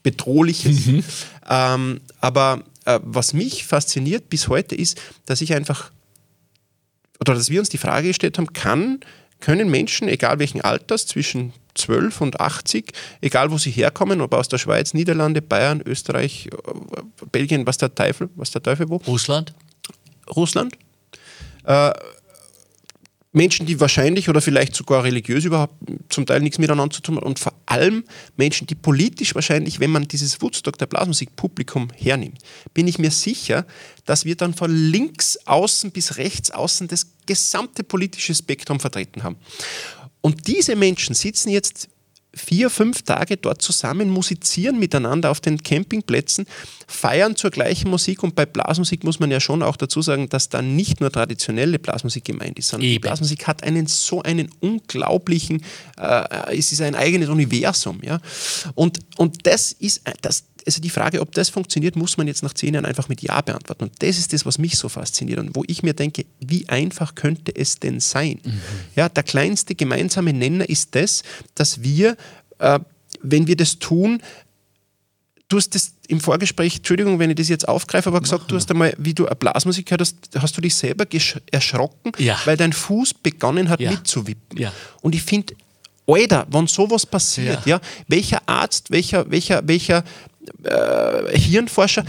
Bedrohliches. 0.06 0.86
Mhm. 0.86 1.04
Ähm, 1.50 2.00
aber 2.20 2.62
äh, 2.84 3.00
was 3.02 3.32
mich 3.32 3.64
fasziniert 3.64 4.28
bis 4.28 4.46
heute 4.46 4.76
ist, 4.76 5.00
dass 5.24 5.40
ich 5.40 5.52
einfach, 5.52 5.90
oder 7.18 7.34
dass 7.34 7.50
wir 7.50 7.58
uns 7.58 7.70
die 7.70 7.78
Frage 7.78 8.06
gestellt 8.06 8.38
haben, 8.38 8.52
kann, 8.52 9.00
können 9.40 9.68
Menschen, 9.68 10.06
egal 10.06 10.38
welchen 10.38 10.60
Alters, 10.60 11.08
zwischen 11.08 11.52
12 11.74 12.20
und 12.20 12.40
80, 12.40 12.92
egal 13.20 13.50
wo 13.50 13.58
sie 13.58 13.72
herkommen, 13.72 14.20
ob 14.20 14.32
aus 14.32 14.46
der 14.46 14.58
Schweiz, 14.58 14.94
Niederlande, 14.94 15.42
Bayern, 15.42 15.82
Österreich, 15.84 16.50
äh, 16.52 17.26
Belgien, 17.32 17.66
was 17.66 17.78
der 17.78 17.92
Teufel, 17.92 18.30
was 18.36 18.52
der 18.52 18.62
Teufel 18.62 18.88
wo? 18.88 18.98
Russland. 19.08 19.54
Russland. 20.36 20.76
Äh, 21.64 21.90
Menschen, 23.36 23.66
die 23.66 23.78
wahrscheinlich 23.80 24.30
oder 24.30 24.40
vielleicht 24.40 24.74
sogar 24.74 25.04
religiös 25.04 25.44
überhaupt 25.44 25.74
zum 26.08 26.24
Teil 26.24 26.40
nichts 26.40 26.58
miteinander 26.58 26.94
zu 26.94 27.02
tun 27.02 27.16
haben 27.16 27.26
und 27.26 27.38
vor 27.38 27.52
allem 27.66 28.04
Menschen, 28.38 28.66
die 28.66 28.74
politisch 28.74 29.34
wahrscheinlich, 29.34 29.78
wenn 29.78 29.90
man 29.90 30.08
dieses 30.08 30.40
Woodstock 30.40 30.78
der 30.78 30.86
Blasmusik-Publikum 30.86 31.88
hernimmt, 31.94 32.38
bin 32.72 32.88
ich 32.88 32.98
mir 32.98 33.10
sicher, 33.10 33.66
dass 34.06 34.24
wir 34.24 34.36
dann 34.36 34.54
von 34.54 34.74
links 34.74 35.38
außen 35.44 35.90
bis 35.90 36.16
rechts 36.16 36.50
außen 36.50 36.88
das 36.88 37.08
gesamte 37.26 37.84
politische 37.84 38.34
Spektrum 38.34 38.80
vertreten 38.80 39.22
haben. 39.22 39.36
Und 40.22 40.46
diese 40.46 40.74
Menschen 40.74 41.14
sitzen 41.14 41.50
jetzt 41.50 41.90
vier, 42.36 42.70
fünf 42.70 43.02
Tage 43.02 43.36
dort 43.36 43.62
zusammen, 43.62 44.10
musizieren 44.10 44.78
miteinander 44.78 45.30
auf 45.30 45.40
den 45.40 45.62
Campingplätzen, 45.62 46.46
feiern 46.86 47.34
zur 47.34 47.50
gleichen 47.50 47.90
Musik 47.90 48.22
und 48.22 48.34
bei 48.34 48.46
Blasmusik 48.46 49.02
muss 49.02 49.18
man 49.18 49.30
ja 49.30 49.40
schon 49.40 49.62
auch 49.62 49.76
dazu 49.76 50.02
sagen, 50.02 50.28
dass 50.28 50.48
da 50.48 50.62
nicht 50.62 51.00
nur 51.00 51.10
traditionelle 51.10 51.78
Blasmusik 51.78 52.24
gemeint 52.24 52.58
ist, 52.58 52.68
sondern 52.68 52.86
Eben. 52.86 52.94
die 52.94 52.98
Blasmusik 53.00 53.46
hat 53.46 53.64
einen 53.64 53.86
so 53.86 54.22
einen 54.22 54.50
unglaublichen, 54.60 55.62
äh, 55.98 56.56
es 56.56 56.72
ist 56.72 56.82
ein 56.82 56.94
eigenes 56.94 57.28
Universum, 57.28 58.00
ja. 58.02 58.20
Und, 58.74 59.00
und 59.16 59.46
das 59.46 59.72
ist, 59.72 60.02
das, 60.20 60.44
also 60.66 60.80
die 60.80 60.90
Frage, 60.90 61.20
ob 61.20 61.32
das 61.32 61.48
funktioniert, 61.48 61.94
muss 61.94 62.16
man 62.16 62.26
jetzt 62.26 62.42
nach 62.42 62.52
zehn 62.52 62.74
Jahren 62.74 62.84
einfach 62.84 63.08
mit 63.08 63.22
Ja 63.22 63.40
beantworten. 63.40 63.84
Und 63.84 63.92
das 64.00 64.18
ist 64.18 64.32
das, 64.32 64.44
was 64.44 64.58
mich 64.58 64.76
so 64.76 64.88
fasziniert 64.88 65.38
und 65.38 65.54
wo 65.54 65.62
ich 65.66 65.82
mir 65.82 65.94
denke, 65.94 66.26
wie 66.40 66.68
einfach 66.68 67.14
könnte 67.14 67.54
es 67.54 67.78
denn 67.78 68.00
sein? 68.00 68.40
Mhm. 68.42 68.60
Ja, 68.96 69.08
der 69.08 69.22
kleinste 69.22 69.76
gemeinsame 69.76 70.32
Nenner 70.32 70.68
ist 70.68 70.94
das, 70.96 71.22
dass 71.54 71.82
wir, 71.82 72.16
äh, 72.58 72.80
wenn 73.22 73.46
wir 73.46 73.56
das 73.56 73.78
tun, 73.78 74.20
du 75.48 75.56
hast 75.56 75.74
das 75.76 75.92
im 76.08 76.20
Vorgespräch, 76.20 76.78
Entschuldigung, 76.78 77.18
wenn 77.20 77.30
ich 77.30 77.36
das 77.36 77.48
jetzt 77.48 77.68
aufgreife, 77.68 78.08
aber 78.08 78.20
gesagt, 78.20 78.50
du 78.50 78.56
hast 78.56 78.68
einmal, 78.70 78.92
wie 78.98 79.14
du 79.14 79.26
eine 79.26 79.36
Blasmusik 79.36 79.86
gehört 79.86 80.00
hast, 80.00 80.16
hast 80.36 80.56
du 80.56 80.60
dich 80.60 80.74
selber 80.74 81.04
erschrocken, 81.52 82.12
ja. 82.18 82.38
weil 82.44 82.56
dein 82.56 82.72
Fuß 82.72 83.14
begonnen 83.14 83.68
hat 83.68 83.80
ja. 83.80 83.90
mitzuwippen. 83.90 84.58
Ja. 84.58 84.72
Und 85.00 85.14
ich 85.14 85.22
finde, 85.22 85.54
Alter, 86.08 86.46
wenn 86.50 86.66
sowas 86.66 87.04
passiert, 87.04 87.66
ja. 87.66 87.80
welcher 88.06 88.40
Arzt, 88.46 88.90
welcher, 88.90 89.28
welcher, 89.30 89.66
welcher 89.66 90.04
äh, 90.64 91.38
Hirnforscher, 91.38 92.04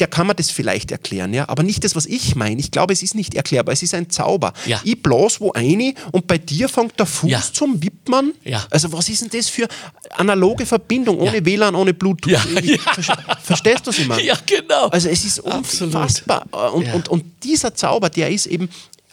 der 0.00 0.06
kann 0.06 0.26
man 0.26 0.36
das 0.36 0.50
vielleicht 0.50 0.92
erklären, 0.92 1.34
ja, 1.34 1.48
aber 1.48 1.62
nicht 1.62 1.82
das, 1.82 1.96
was 1.96 2.06
ich 2.06 2.36
meine. 2.36 2.60
Ich 2.60 2.70
glaube, 2.70 2.92
es 2.92 3.02
ist 3.02 3.14
nicht 3.14 3.34
erklärbar, 3.34 3.72
es 3.72 3.82
ist 3.82 3.94
ein 3.94 4.10
Zauber. 4.10 4.52
Ja. 4.64 4.80
Ich 4.84 5.02
blas 5.02 5.40
wo 5.40 5.52
eine 5.52 5.94
und 6.12 6.26
bei 6.26 6.38
dir 6.38 6.68
fängt 6.68 6.98
der 6.98 7.06
Fuß 7.06 7.30
ja. 7.30 7.42
zum 7.52 7.82
Wippmann. 7.82 8.32
Ja. 8.44 8.64
Also 8.70 8.92
was 8.92 9.08
ist 9.08 9.22
denn 9.22 9.30
das 9.32 9.48
für 9.48 9.66
analoge 10.10 10.66
Verbindung, 10.66 11.18
ohne. 11.18 11.44
WLAN, 11.44 11.74
ohne 11.74 11.94
Bluetooth? 11.94 12.38
Verstehst 13.42 13.86
du 13.86 13.90
es 13.90 13.98
immer? 13.98 14.20
Ja, 14.20 14.36
genau. 14.46 14.88
Also 14.88 15.08
es 15.08 15.24
ist 15.24 15.40
unfassbar. 15.40 16.46
Und, 16.74 16.92
und, 16.92 17.08
und 17.08 17.24
dieser 17.42 17.74
Zauber, 17.74 18.10
der 18.10 18.30
ist 18.30 18.46
eben 18.46 18.68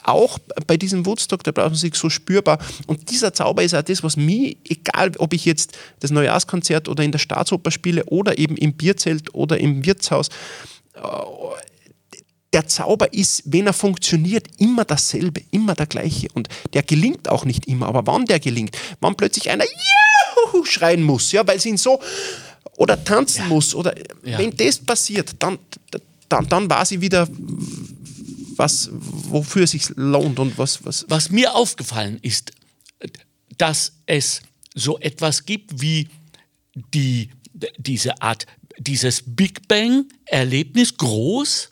auch 0.06 0.40
bei 0.68 0.78
diesem 0.78 1.06
Woodstock 1.06 1.44
der 1.44 1.52
Blasmusik 1.52 1.96
so 1.96 2.10
spürbar. 2.10 2.60
Und 2.88 3.10
dieser 3.10 3.34
Zauber 3.34 3.64
ist 3.64 3.74
auch 3.74 3.82
das, 3.82 4.04
was 4.04 4.18
mich, 4.18 4.58
egal 4.68 5.12
ob 5.18 5.34
ich 5.34 5.46
jetzt 5.46 5.78
das 6.00 6.12
Neujahrskonzert 6.12 6.88
oder 6.88 7.04
in 7.04 7.12
der 7.12 7.20
Staatsoper 7.20 7.72
spiele 7.72 8.06
oder 8.06 8.38
eben 8.38 8.56
im 8.58 8.74
Bierzelt 8.74 9.34
oder 9.34 9.58
im 9.58 9.86
Wirtshaus, 9.86 10.30
äh, 10.96 11.02
der 12.54 12.68
Zauber 12.68 13.14
ist, 13.14 13.44
wenn 13.46 13.68
er 13.68 13.74
funktioniert, 13.74 14.48
immer 14.60 14.86
dasselbe, 14.86 15.42
immer 15.52 15.76
der 15.76 15.88
gleiche. 15.88 16.28
Und 16.34 16.48
der 16.74 16.84
gelingt 16.84 17.28
auch 17.28 17.44
nicht 17.44 17.68
immer. 17.68 17.88
Aber 17.88 18.08
wann 18.08 18.26
der 18.26 18.40
gelingt, 18.40 18.78
wann 19.02 19.16
plötzlich 19.16 19.50
einer 19.50 19.66
Juhu 19.66 20.64
schreien 20.64 21.04
muss, 21.04 21.34
ja, 21.34 21.46
weil 21.46 21.60
sie 21.60 21.70
ihn 21.70 21.78
so 21.78 22.00
oder 22.78 23.04
tanzen 23.04 23.42
ja. 23.42 23.48
muss, 23.48 23.76
oder 23.76 23.94
ja. 24.24 24.38
wenn 24.38 24.56
das 24.56 24.78
passiert, 24.80 25.36
dann, 25.40 25.60
dann, 26.30 26.48
dann 26.48 26.70
war 26.70 26.86
sie 26.86 27.02
wieder 27.02 27.28
was, 28.58 28.90
wofür 28.92 29.64
es 29.64 29.72
sich 29.72 29.90
lohnt 29.96 30.40
und 30.40 30.58
was, 30.58 30.86
was. 30.86 31.06
Was 31.10 31.30
mir 31.30 31.56
aufgefallen 31.56 32.20
ist, 32.22 32.52
dass 33.58 33.94
es 34.06 34.42
so 34.74 35.00
etwas 35.00 35.46
gibt 35.46 35.82
wie 35.82 36.10
die, 36.94 37.30
diese 37.78 38.22
Art, 38.22 38.46
dieses 38.78 39.24
Big 39.26 39.68
Bang-Erlebnis 39.68 40.98
groß 40.98 41.72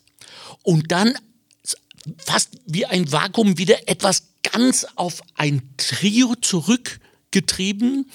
und 0.63 0.91
dann 0.91 1.13
fast 2.17 2.49
wie 2.65 2.85
ein 2.85 3.11
Vakuum 3.11 3.57
wieder 3.57 3.87
etwas 3.87 4.23
ganz 4.43 4.85
auf 4.95 5.21
ein 5.35 5.61
Trio 5.77 6.35
zurückgetrieben, 6.35 8.09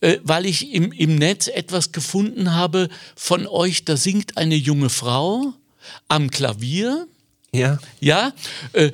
äh, 0.00 0.18
weil 0.22 0.46
ich 0.46 0.72
im, 0.72 0.92
im 0.92 1.16
Netz 1.16 1.48
etwas 1.48 1.92
gefunden 1.92 2.52
habe 2.52 2.88
von 3.16 3.46
euch, 3.46 3.84
da 3.84 3.96
singt 3.96 4.36
eine 4.36 4.56
junge 4.56 4.90
Frau 4.90 5.54
am 6.08 6.30
Klavier. 6.30 7.06
Ja. 7.54 7.78
Ja. 8.00 8.32
Äh, 8.72 8.92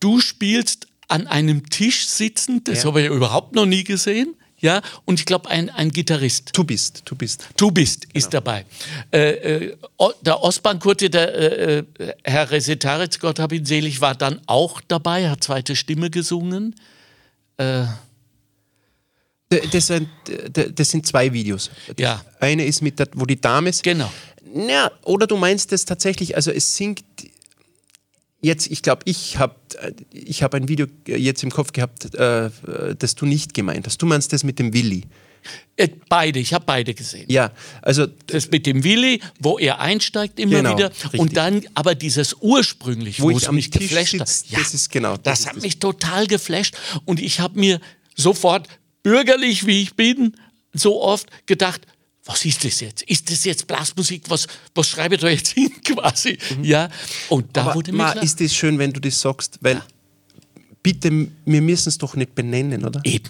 du 0.00 0.20
spielst 0.20 0.88
an 1.08 1.26
einem 1.26 1.68
Tisch 1.70 2.06
sitzend, 2.06 2.68
das 2.68 2.82
ja. 2.82 2.88
habe 2.88 3.02
ich 3.02 3.08
überhaupt 3.08 3.54
noch 3.54 3.66
nie 3.66 3.84
gesehen 3.84 4.34
ja, 4.62 4.80
und 5.04 5.18
ich 5.18 5.26
glaube 5.26 5.50
ein, 5.50 5.70
ein 5.70 5.90
Gitarrist. 5.90 6.50
Du 6.52 6.62
bist, 6.62 7.02
du 7.04 7.16
bist. 7.16 7.48
Du 7.56 7.72
bist, 7.72 8.02
genau. 8.02 8.12
ist 8.14 8.32
dabei. 8.32 8.64
Äh, 9.12 9.30
äh, 9.30 9.76
der 10.20 10.40
Ostbahnkurte, 10.40 11.10
der 11.10 11.34
äh, 11.34 11.78
äh, 11.78 11.84
Herr 12.22 12.48
Resetaritz, 12.48 13.18
Gott 13.18 13.40
hab 13.40 13.52
ihn 13.52 13.66
selig, 13.66 14.00
war 14.00 14.14
dann 14.14 14.40
auch 14.46 14.80
dabei, 14.86 15.28
hat 15.28 15.42
zweite 15.42 15.74
Stimme 15.74 16.10
gesungen. 16.10 16.76
Äh, 17.56 17.86
das 19.72 19.88
sind, 19.88 20.08
das 20.52 20.90
sind 20.90 21.06
zwei 21.08 21.32
Videos. 21.32 21.68
Ja. 21.98 22.24
Eine 22.38 22.64
ist 22.64 22.82
mit 22.82 23.00
der, 23.00 23.08
wo 23.14 23.26
die 23.26 23.40
Dame 23.40 23.68
ist. 23.68 23.82
Genau. 23.82 24.10
Ja, 24.54 24.92
oder 25.02 25.26
du 25.26 25.36
meinst 25.36 25.72
das 25.72 25.84
tatsächlich, 25.84 26.36
also 26.36 26.52
es 26.52 26.76
singt 26.76 27.04
jetzt, 28.42 28.66
ich 28.70 28.82
glaube, 28.82 29.02
ich 29.06 29.38
habe 29.38 29.54
ich 30.12 30.42
hab 30.42 30.54
ein 30.54 30.68
Video 30.68 30.86
jetzt 31.06 31.42
im 31.42 31.50
Kopf 31.50 31.72
gehabt, 31.72 32.14
äh, 32.14 32.50
das 32.98 33.14
du 33.14 33.24
nicht 33.24 33.54
gemeint 33.54 33.86
hast. 33.86 34.02
Du 34.02 34.06
meinst 34.06 34.32
das 34.32 34.44
mit 34.44 34.58
dem 34.58 34.74
Willi. 34.74 35.04
Äh, 35.76 35.88
beide, 36.08 36.38
ich 36.38 36.52
habe 36.52 36.64
beide 36.64 36.94
gesehen. 36.94 37.24
Ja, 37.28 37.50
also 37.80 38.06
das 38.26 38.50
mit 38.50 38.66
dem 38.66 38.84
Willi, 38.84 39.20
wo 39.40 39.58
er 39.58 39.80
einsteigt 39.80 40.38
immer 40.38 40.56
genau, 40.56 40.76
wieder 40.76 40.90
richtig. 40.90 41.18
und 41.18 41.36
dann 41.36 41.62
aber 41.74 41.94
dieses 41.94 42.36
ursprünglich, 42.40 43.20
wo, 43.20 43.30
wo 43.30 43.36
es 43.36 43.50
mich 43.50 43.70
Tisch 43.70 43.88
geflasht 43.88 44.12
sitzt, 44.12 44.44
hat. 44.46 44.50
Ja, 44.50 44.58
das 44.58 44.74
ist 44.74 44.90
genau. 44.90 45.16
Das, 45.16 45.40
das 45.40 45.46
hat 45.46 45.56
das. 45.56 45.62
mich 45.62 45.78
total 45.78 46.26
geflasht 46.26 46.76
und 47.06 47.20
ich 47.20 47.40
habe 47.40 47.58
mir 47.58 47.80
sofort 48.14 48.68
bürgerlich, 49.02 49.66
wie 49.66 49.82
ich 49.82 49.94
bin, 49.94 50.36
so 50.72 51.02
oft 51.02 51.28
gedacht, 51.46 51.86
was 52.24 52.44
ist 52.44 52.64
das 52.64 52.80
jetzt? 52.80 53.02
Ist 53.02 53.30
das 53.30 53.44
jetzt 53.44 53.66
Blasmusik? 53.66 54.24
Was, 54.28 54.46
was 54.74 54.88
schreibe 54.88 55.16
ich 55.16 55.20
da 55.20 55.28
jetzt 55.28 55.52
hin 55.52 55.72
quasi? 55.84 56.38
Mhm. 56.56 56.64
Ja, 56.64 56.88
und 57.28 57.56
da 57.56 57.62
Aber, 57.62 57.74
wurde 57.74 57.92
mir 57.92 58.12
klar. 58.12 58.22
ist 58.22 58.40
das 58.40 58.54
schön, 58.54 58.78
wenn 58.78 58.92
du 58.92 59.00
das 59.00 59.20
sagst, 59.20 59.58
weil 59.60 59.76
ja. 59.76 59.86
bitte, 60.82 61.28
wir 61.44 61.62
müssen 61.62 61.88
es 61.88 61.98
doch 61.98 62.14
nicht 62.14 62.34
benennen, 62.34 62.84
oder? 62.84 63.00
Eben. 63.04 63.28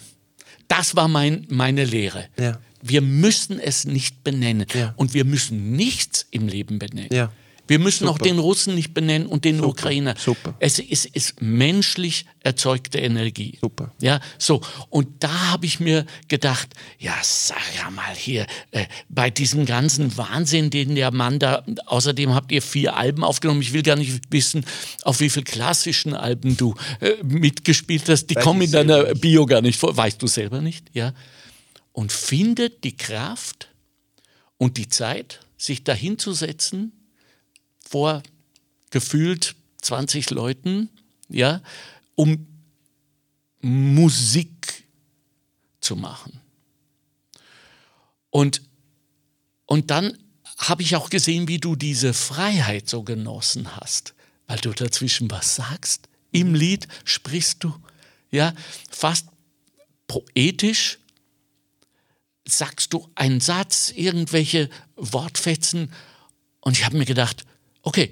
Das 0.69 0.95
war 0.97 1.09
mein, 1.09 1.47
meine 1.49 1.85
Lehre. 1.85 2.29
Ja. 2.39 2.59
Wir 2.83 3.01
müssen 3.01 3.61
es 3.61 3.85
nicht 3.85 4.25
benennen. 4.25 4.67
Ja. 4.75 4.93
Und 4.97 5.15
wir 5.15 5.25
müssen 5.25 5.73
nichts 5.73 6.27
im 6.31 6.49
Leben 6.49 6.79
benennen. 6.79 7.13
Ja. 7.13 7.33
Wir 7.73 7.79
müssen 7.79 8.07
Super. 8.07 8.11
auch 8.11 8.19
den 8.19 8.39
Russen 8.39 8.75
nicht 8.75 8.93
benennen 8.93 9.27
und 9.27 9.47
den 9.47 9.57
Super. 9.57 9.69
Ukrainer. 9.69 10.15
Super. 10.19 10.55
Es 10.59 10.79
ist, 10.79 11.07
ist, 11.07 11.41
menschlich 11.41 12.27
erzeugte 12.41 12.99
Energie. 12.99 13.57
Super. 13.63 13.95
Ja, 13.99 14.21
so. 14.37 14.61
Und 14.91 15.25
da 15.25 15.53
habe 15.53 15.65
ich 15.65 15.81
mir 15.81 16.05
gedacht, 16.29 16.69
ja, 16.99 17.15
sag 17.23 17.63
ja 17.75 17.89
mal 17.89 18.15
hier, 18.15 18.47
äh, 18.73 18.85
bei 19.09 19.31
diesem 19.31 19.65
ganzen 19.65 20.15
Wahnsinn, 20.19 20.69
den 20.69 20.97
der 20.97 21.13
Mann 21.13 21.39
da, 21.39 21.65
außerdem 21.87 22.35
habt 22.35 22.53
ihr 22.53 22.61
vier 22.61 22.95
Alben 22.95 23.25
aufgenommen. 23.25 23.63
Ich 23.63 23.73
will 23.73 23.83
gar 23.83 23.97
nicht 23.97 24.21
wissen, 24.29 24.67
auf 25.01 25.21
wie 25.21 25.31
viel 25.31 25.43
klassischen 25.43 26.13
Alben 26.13 26.59
du 26.59 26.75
äh, 27.01 27.15
mitgespielt 27.23 28.07
hast. 28.07 28.27
Die 28.27 28.37
Weiß 28.37 28.45
kommen 28.45 28.61
in 28.61 28.71
deiner 28.71 29.15
Bio 29.15 29.47
gar 29.47 29.63
nicht 29.63 29.79
vor. 29.79 29.97
Weißt 29.97 30.21
du 30.21 30.27
selber 30.27 30.61
nicht, 30.61 30.91
ja? 30.93 31.15
Und 31.93 32.13
findet 32.13 32.85
die 32.85 32.99
Kraft 32.99 33.71
und 34.59 34.77
die 34.77 34.91
Zeit, 34.91 35.41
sich 35.57 35.85
dahinzusetzen 35.85 36.93
vor 37.93 38.23
gefühlt 38.89 39.55
20 39.83 40.31
Leuten, 40.31 40.89
ja, 41.29 41.61
um 42.15 42.47
Musik 43.61 44.85
zu 45.81 45.95
machen. 45.95 46.41
Und, 48.31 48.63
und 49.67 49.91
dann 49.91 50.17
habe 50.57 50.83
ich 50.83 50.97
auch 50.97 51.11
gesehen, 51.11 51.49
wie 51.49 51.59
du 51.59 51.77
diese 51.77 52.15
Freiheit 52.15 52.89
so 52.89 53.03
genossen 53.03 53.77
hast, 53.77 54.15
weil 54.47 54.59
du 54.59 54.71
dazwischen 54.71 55.31
was 55.31 55.55
sagst. 55.55 56.09
Im 56.31 56.55
Lied 56.55 56.89
sprichst 57.05 57.63
du, 57.63 57.75
ja, 58.31 58.55
fast 58.91 59.27
poetisch 60.07 60.99
sagst 62.47 62.95
du 62.95 63.07
einen 63.17 63.41
Satz, 63.41 63.93
irgendwelche 63.95 64.71
Wortfetzen. 64.97 65.93
Und 66.61 66.79
ich 66.79 66.87
habe 66.87 66.97
mir 66.97 67.05
gedacht, 67.05 67.45
okay, 67.83 68.11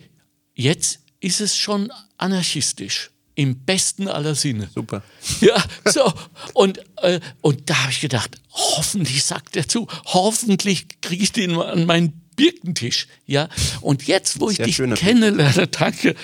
jetzt 0.55 1.01
ist 1.21 1.41
es 1.41 1.57
schon 1.57 1.91
anarchistisch. 2.17 3.11
Im 3.37 3.65
besten 3.65 4.09
aller 4.09 4.35
Sinne. 4.35 4.69
Super. 4.75 5.03
Ja, 5.41 5.65
so. 5.85 6.13
Und, 6.53 6.81
äh, 6.97 7.21
und 7.41 7.71
da 7.71 7.83
habe 7.83 7.93
ich 7.93 8.01
gedacht, 8.01 8.37
hoffentlich 8.51 9.25
sagt 9.25 9.57
er 9.57 9.67
zu, 9.67 9.87
hoffentlich 10.07 11.01
kriege 11.01 11.23
ich 11.23 11.33
den 11.33 11.57
an 11.57 11.87
meinen 11.87 12.21
Birkentisch. 12.37 13.07
Ja, 13.27 13.49
und 13.81 14.07
jetzt, 14.07 14.41
wo 14.41 14.51
ich 14.51 14.59
dich 14.59 14.77
kennenlerne, 14.77 15.69
danke, 15.69 16.17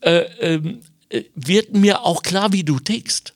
äh, 0.00 0.20
ähm, 0.40 0.80
äh, 1.08 1.24
wird 1.34 1.74
mir 1.74 2.02
auch 2.02 2.22
klar, 2.22 2.52
wie 2.52 2.64
du 2.64 2.78
tickst. 2.78 3.33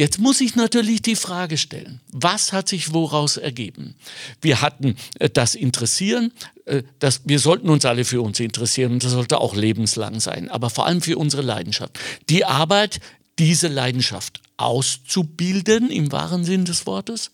Jetzt 0.00 0.18
muss 0.18 0.40
ich 0.40 0.56
natürlich 0.56 1.02
die 1.02 1.14
Frage 1.14 1.58
stellen, 1.58 2.00
was 2.10 2.54
hat 2.54 2.70
sich 2.70 2.94
woraus 2.94 3.36
ergeben? 3.36 3.96
Wir 4.40 4.62
hatten 4.62 4.96
äh, 5.18 5.28
das 5.28 5.54
Interessieren, 5.54 6.32
äh, 6.64 6.84
das, 7.00 7.20
wir 7.26 7.38
sollten 7.38 7.68
uns 7.68 7.84
alle 7.84 8.06
für 8.06 8.22
uns 8.22 8.40
interessieren 8.40 8.92
und 8.92 9.04
das 9.04 9.12
sollte 9.12 9.38
auch 9.42 9.54
lebenslang 9.54 10.18
sein, 10.18 10.48
aber 10.48 10.70
vor 10.70 10.86
allem 10.86 11.02
für 11.02 11.18
unsere 11.18 11.42
Leidenschaft. 11.42 11.98
Die 12.30 12.46
Arbeit, 12.46 13.00
diese 13.38 13.68
Leidenschaft 13.68 14.40
auszubilden, 14.56 15.90
im 15.90 16.10
wahren 16.10 16.46
Sinn 16.46 16.64
des 16.64 16.86
Wortes. 16.86 17.30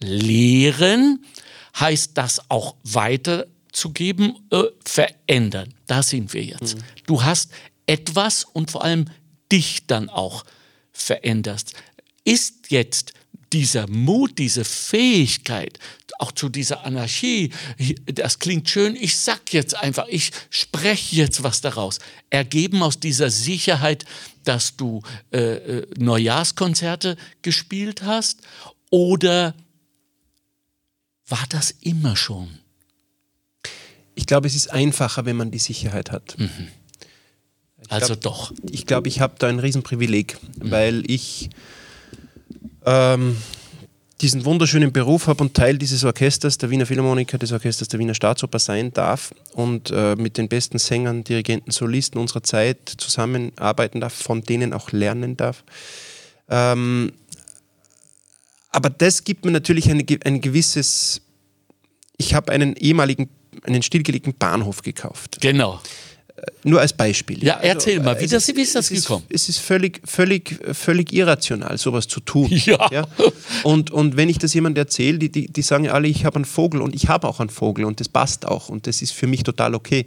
Lehren 0.00 1.24
heißt 1.78 2.18
das 2.18 2.50
auch 2.50 2.74
weiterzugeben, 2.82 4.34
äh, 4.50 4.64
verändern. 4.84 5.72
Da 5.86 6.02
sind 6.02 6.32
wir 6.32 6.42
jetzt. 6.42 6.76
Mhm. 6.76 6.82
Du 7.06 7.22
hast 7.22 7.52
etwas 7.86 8.42
und 8.42 8.72
vor 8.72 8.82
allem 8.82 9.04
dich 9.52 9.86
dann 9.86 10.08
auch 10.08 10.44
veränderst. 10.94 11.74
Ist 12.24 12.70
jetzt 12.70 13.12
dieser 13.52 13.86
Mut, 13.88 14.38
diese 14.38 14.64
Fähigkeit, 14.64 15.78
auch 16.18 16.32
zu 16.32 16.48
dieser 16.48 16.84
Anarchie, 16.84 17.50
das 18.06 18.38
klingt 18.38 18.68
schön, 18.68 18.96
ich 18.96 19.18
sag 19.18 19.52
jetzt 19.52 19.76
einfach, 19.76 20.06
ich 20.08 20.30
spreche 20.48 21.16
jetzt 21.16 21.42
was 21.42 21.60
daraus, 21.60 21.98
ergeben 22.30 22.82
aus 22.82 22.98
dieser 22.98 23.30
Sicherheit, 23.30 24.04
dass 24.44 24.76
du 24.76 25.02
äh, 25.32 25.38
äh 25.38 25.86
Neujahrskonzerte 25.98 27.16
gespielt 27.42 28.02
hast 28.02 28.40
oder 28.90 29.54
war 31.26 31.44
das 31.48 31.70
immer 31.80 32.16
schon? 32.16 32.58
Ich 34.14 34.26
glaube, 34.26 34.46
es 34.46 34.54
ist 34.54 34.70
einfacher, 34.70 35.24
wenn 35.26 35.36
man 35.36 35.50
die 35.50 35.58
Sicherheit 35.58 36.10
hat. 36.10 36.38
Mhm. 36.38 36.68
Also 37.94 38.14
glaub, 38.14 38.20
doch. 38.20 38.52
Ich 38.70 38.86
glaube, 38.86 39.08
ich 39.08 39.20
habe 39.20 39.34
da 39.38 39.48
ein 39.48 39.58
Riesenprivileg, 39.58 40.36
mhm. 40.42 40.70
weil 40.70 41.10
ich 41.10 41.50
ähm, 42.84 43.36
diesen 44.20 44.44
wunderschönen 44.44 44.92
Beruf 44.92 45.26
habe 45.26 45.42
und 45.42 45.54
Teil 45.54 45.78
dieses 45.78 46.04
Orchesters, 46.04 46.58
der 46.58 46.70
Wiener 46.70 46.86
Philharmoniker, 46.86 47.38
des 47.38 47.52
Orchesters 47.52 47.88
der 47.88 48.00
Wiener 48.00 48.14
Staatsoper 48.14 48.58
sein 48.58 48.92
darf 48.92 49.34
und 49.52 49.90
äh, 49.90 50.16
mit 50.16 50.38
den 50.38 50.48
besten 50.48 50.78
Sängern, 50.78 51.24
Dirigenten, 51.24 51.70
Solisten 51.70 52.20
unserer 52.20 52.42
Zeit 52.42 52.88
zusammenarbeiten 52.96 54.00
darf, 54.00 54.14
von 54.14 54.42
denen 54.42 54.72
auch 54.72 54.92
lernen 54.92 55.36
darf. 55.36 55.64
Ähm, 56.48 57.12
aber 58.70 58.90
das 58.90 59.24
gibt 59.24 59.44
mir 59.44 59.50
natürlich 59.52 59.90
eine, 59.90 60.04
ein 60.24 60.40
gewisses. 60.40 61.20
Ich 62.16 62.34
habe 62.34 62.50
einen 62.52 62.76
ehemaligen, 62.76 63.28
einen 63.64 63.82
stillgelegten 63.82 64.34
Bahnhof 64.34 64.82
gekauft. 64.82 65.38
Genau 65.40 65.80
nur 66.64 66.80
als 66.80 66.92
Beispiel. 66.92 67.42
Ja, 67.44 67.54
erzähl 67.60 67.98
also, 67.98 68.04
mal, 68.04 68.20
wie, 68.20 68.26
das, 68.26 68.48
wie 68.48 68.60
ist 68.60 68.74
das 68.74 68.88
gekommen? 68.88 69.24
Ist, 69.28 69.42
es 69.42 69.56
ist 69.56 69.58
völlig, 69.58 70.00
völlig, 70.04 70.58
völlig 70.72 71.12
irrational, 71.12 71.78
sowas 71.78 72.08
zu 72.08 72.20
tun. 72.20 72.50
Ja. 72.64 72.88
ja? 72.90 73.06
Und, 73.62 73.90
und 73.90 74.16
wenn 74.16 74.30
ich 74.30 74.38
das 74.38 74.54
jemandem 74.54 74.82
erzähle, 74.82 75.18
die, 75.18 75.28
die, 75.28 75.52
die 75.52 75.62
sagen 75.62 75.88
alle, 75.88 76.08
ich 76.08 76.24
habe 76.24 76.36
einen 76.36 76.46
Vogel 76.46 76.80
und 76.80 76.94
ich 76.94 77.08
habe 77.08 77.28
auch 77.28 77.40
einen 77.40 77.50
Vogel 77.50 77.84
und 77.84 78.00
das 78.00 78.08
passt 78.08 78.46
auch 78.46 78.70
und 78.70 78.86
das 78.86 79.02
ist 79.02 79.12
für 79.12 79.26
mich 79.26 79.42
total 79.42 79.74
okay. 79.74 80.06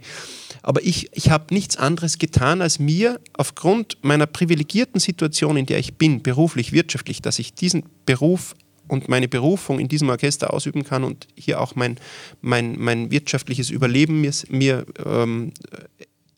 Aber 0.62 0.82
ich, 0.82 1.08
ich 1.12 1.30
habe 1.30 1.54
nichts 1.54 1.76
anderes 1.76 2.18
getan, 2.18 2.62
als 2.62 2.80
mir 2.80 3.20
aufgrund 3.34 3.98
meiner 4.02 4.26
privilegierten 4.26 4.98
Situation, 4.98 5.56
in 5.56 5.66
der 5.66 5.78
ich 5.78 5.94
bin, 5.94 6.22
beruflich, 6.22 6.72
wirtschaftlich, 6.72 7.22
dass 7.22 7.38
ich 7.38 7.54
diesen 7.54 7.84
Beruf 8.06 8.54
und 8.88 9.08
meine 9.08 9.28
Berufung 9.28 9.78
in 9.78 9.88
diesem 9.88 10.08
Orchester 10.08 10.52
ausüben 10.52 10.82
kann 10.82 11.04
und 11.04 11.28
hier 11.36 11.60
auch 11.60 11.74
mein, 11.74 11.98
mein, 12.40 12.76
mein 12.78 13.10
wirtschaftliches 13.10 13.70
Überleben 13.70 14.20
mir, 14.20 14.32
mir 14.48 14.86
ähm, 15.04 15.52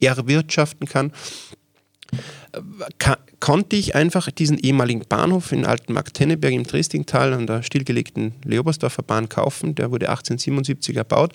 erwirtschaften 0.01 0.87
kann, 0.87 1.13
konnte 3.39 3.77
ich 3.77 3.95
einfach 3.95 4.31
diesen 4.31 4.59
ehemaligen 4.59 5.05
Bahnhof 5.09 5.53
in 5.53 5.65
Altenmarkt 5.65 6.15
Tenneberg 6.15 6.53
im 6.53 6.65
Dresdingtal 6.65 7.33
an 7.33 7.47
der 7.47 7.63
stillgelegten 7.63 8.35
Leobersdorfer 8.45 9.03
Bahn 9.03 9.29
kaufen. 9.29 9.75
Der 9.75 9.91
wurde 9.91 10.09
1877 10.09 10.97
erbaut 10.97 11.33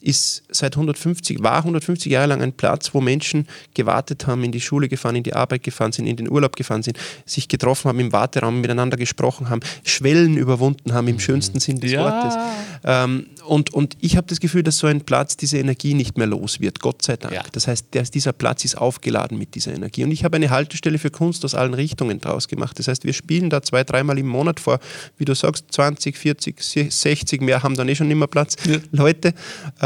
ist 0.00 0.44
seit 0.50 0.74
150, 0.74 1.42
war 1.42 1.58
150 1.58 2.12
Jahre 2.12 2.26
lang 2.26 2.42
ein 2.42 2.52
Platz, 2.52 2.92
wo 2.92 3.00
Menschen 3.00 3.46
gewartet 3.74 4.26
haben, 4.26 4.44
in 4.44 4.52
die 4.52 4.60
Schule 4.60 4.88
gefahren, 4.88 5.16
in 5.16 5.22
die 5.22 5.34
Arbeit 5.34 5.62
gefahren 5.62 5.92
sind, 5.92 6.06
in 6.06 6.16
den 6.16 6.30
Urlaub 6.30 6.56
gefahren 6.56 6.82
sind, 6.82 6.98
sich 7.24 7.48
getroffen 7.48 7.88
haben 7.88 8.00
im 8.00 8.12
Warteraum, 8.12 8.60
miteinander 8.60 8.96
gesprochen 8.96 9.48
haben, 9.48 9.60
Schwellen 9.84 10.36
überwunden 10.36 10.92
haben 10.92 11.08
im 11.08 11.16
mhm. 11.16 11.20
schönsten 11.20 11.60
Sinn 11.60 11.80
des 11.80 11.92
ja. 11.92 12.00
Wortes. 12.00 12.36
Ähm, 12.84 13.26
und, 13.46 13.72
und 13.72 13.96
ich 14.00 14.16
habe 14.16 14.26
das 14.26 14.40
Gefühl, 14.40 14.62
dass 14.62 14.78
so 14.78 14.86
ein 14.86 15.02
Platz 15.02 15.36
diese 15.36 15.58
Energie 15.58 15.94
nicht 15.94 16.18
mehr 16.18 16.26
los 16.26 16.60
wird, 16.60 16.80
Gott 16.80 17.02
sei 17.02 17.16
Dank. 17.16 17.34
Ja. 17.34 17.42
Das 17.52 17.68
heißt, 17.68 17.86
der, 17.92 18.02
dieser 18.02 18.32
Platz 18.32 18.64
ist 18.64 18.76
aufgeladen 18.76 19.38
mit 19.38 19.54
dieser 19.54 19.72
Energie. 19.72 20.04
Und 20.04 20.10
ich 20.10 20.24
habe 20.24 20.36
eine 20.36 20.50
Haltestelle 20.50 20.98
für 20.98 21.10
Kunst 21.10 21.44
aus 21.44 21.54
allen 21.54 21.74
Richtungen 21.74 22.20
draus 22.20 22.48
gemacht. 22.48 22.78
Das 22.78 22.88
heißt, 22.88 23.04
wir 23.04 23.12
spielen 23.12 23.50
da 23.50 23.62
zwei, 23.62 23.84
dreimal 23.84 24.18
im 24.18 24.26
Monat 24.26 24.60
vor, 24.60 24.80
wie 25.16 25.24
du 25.24 25.34
sagst, 25.34 25.66
20, 25.70 26.16
40, 26.16 26.60
60, 26.92 27.40
mehr 27.40 27.62
haben 27.62 27.76
dann 27.76 27.88
eh 27.88 27.94
schon 27.94 28.10
immer 28.10 28.26
Platz, 28.26 28.56
ja. 28.64 28.76
Leute. 28.90 29.32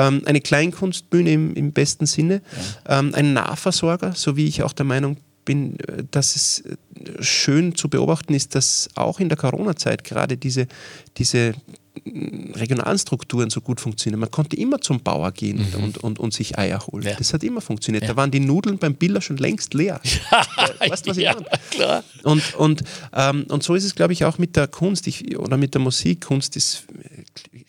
Ähm, 0.00 0.22
eine 0.24 0.40
Kleinkunstbühne 0.40 1.32
im, 1.32 1.54
im 1.54 1.72
besten 1.72 2.06
Sinne, 2.06 2.42
ja. 2.88 3.00
ähm, 3.00 3.14
ein 3.14 3.32
Nahversorger, 3.32 4.12
so 4.14 4.36
wie 4.36 4.46
ich 4.46 4.62
auch 4.62 4.72
der 4.72 4.86
Meinung 4.86 5.16
bin, 5.44 5.78
äh, 5.80 6.04
dass 6.10 6.36
es 6.36 6.60
äh, 6.60 6.76
schön 7.22 7.74
zu 7.74 7.88
beobachten 7.88 8.34
ist, 8.34 8.54
dass 8.54 8.88
auch 8.94 9.20
in 9.20 9.28
der 9.28 9.36
Corona-Zeit 9.36 10.04
gerade 10.04 10.36
diese, 10.36 10.66
diese 11.16 11.54
regionalen 12.54 12.98
Strukturen 12.98 13.50
so 13.50 13.60
gut 13.60 13.80
funktionieren. 13.80 14.20
Man 14.20 14.30
konnte 14.30 14.56
immer 14.56 14.80
zum 14.80 15.00
Bauer 15.00 15.32
gehen 15.32 15.58
mhm. 15.58 15.84
und, 15.84 15.98
und, 15.98 16.18
und, 16.18 16.32
sich 16.32 16.58
Eier 16.58 16.86
holen. 16.86 17.04
Ja. 17.04 17.14
Das 17.14 17.32
hat 17.32 17.42
immer 17.42 17.60
funktioniert. 17.60 18.04
Ja. 18.04 18.10
Da 18.10 18.16
waren 18.16 18.30
die 18.30 18.40
Nudeln 18.40 18.78
beim 18.78 18.94
Biller 18.94 19.20
schon 19.20 19.36
längst 19.36 19.74
leer. 19.74 20.00
Ja, 20.30 20.90
weißt 20.90 21.06
du, 21.06 21.10
was 21.10 21.16
ich 21.16 21.24
ja, 21.24 21.34
meine? 21.34 21.46
Klar. 21.70 22.04
Und, 22.22 22.54
und, 22.54 22.84
ähm, 23.14 23.46
und 23.48 23.62
so 23.62 23.74
ist 23.74 23.84
es, 23.84 23.94
glaube 23.94 24.12
ich, 24.12 24.24
auch 24.24 24.38
mit 24.38 24.54
der 24.56 24.68
Kunst 24.68 25.06
ich, 25.06 25.36
oder 25.38 25.56
mit 25.56 25.74
der 25.74 25.80
Musik. 25.80 26.20
Kunst 26.22 26.56
ist, 26.56 26.84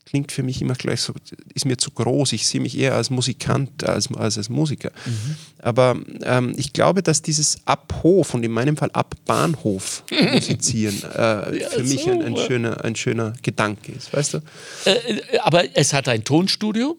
klingt 0.06 0.32
für 0.32 0.44
mich 0.44 0.62
immer 0.62 0.76
gleich 0.76 1.02
so, 1.02 1.14
ist 1.54 1.66
mir 1.66 1.78
zu 1.78 1.92
groß. 1.92 2.34
Ich 2.34 2.48
sehe 2.48 2.62
mich 2.62 2.78
eher 2.78 2.96
als 2.96 3.10
Musikant 3.10 3.84
als 3.84 4.14
als, 4.14 4.38
als 4.38 4.50
Musiker. 4.50 4.92
Mhm. 5.06 5.36
Aber 5.62 6.00
ähm, 6.24 6.54
ich 6.58 6.74
glaube, 6.74 7.04
dass 7.04 7.22
dieses 7.22 7.60
Abhof 7.66 8.34
und 8.34 8.44
in 8.44 8.52
meinem 8.52 8.78
Fall 8.78 8.90
ab 8.94 9.16
Bahnhof 9.26 10.04
musizieren 10.34 10.96
äh, 11.04 11.60
für 11.70 11.84
mich 11.84 12.10
ein, 12.10 12.22
ein, 12.22 12.36
schöner, 12.36 12.84
ein 12.84 12.96
schöner 12.96 13.34
Gedanke 13.42 13.92
ist 13.92 14.14
weißt 14.14 14.36
du? 14.36 14.38
Äh, 14.86 14.92
äh, 14.92 15.40
aber 15.40 15.64
es 15.76 15.94
hat 15.94 16.08
ein 16.08 16.24
Tonstudio? 16.24 16.98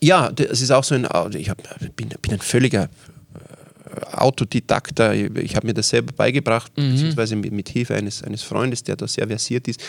Ja, 0.00 0.30
es 0.36 0.62
ist 0.62 0.70
auch 0.70 0.84
so 0.84 0.94
ein, 0.94 1.06
ich 1.36 1.50
hab, 1.50 1.62
bin, 1.96 2.08
bin 2.22 2.32
ein 2.32 2.40
völliger 2.40 2.84
äh, 2.84 4.16
Autodidakter. 4.16 5.12
Ich 5.14 5.56
habe 5.56 5.66
mir 5.66 5.74
das 5.74 5.88
selber 5.88 6.12
beigebracht, 6.12 6.72
mhm. 6.76 6.92
beziehungsweise 6.92 7.36
mit, 7.36 7.52
mit 7.52 7.68
Hilfe 7.68 7.94
eines, 7.94 8.22
eines 8.22 8.42
Freundes, 8.42 8.84
der 8.84 8.96
da 8.96 9.08
sehr 9.08 9.26
versiert 9.26 9.68
ist. 9.68 9.80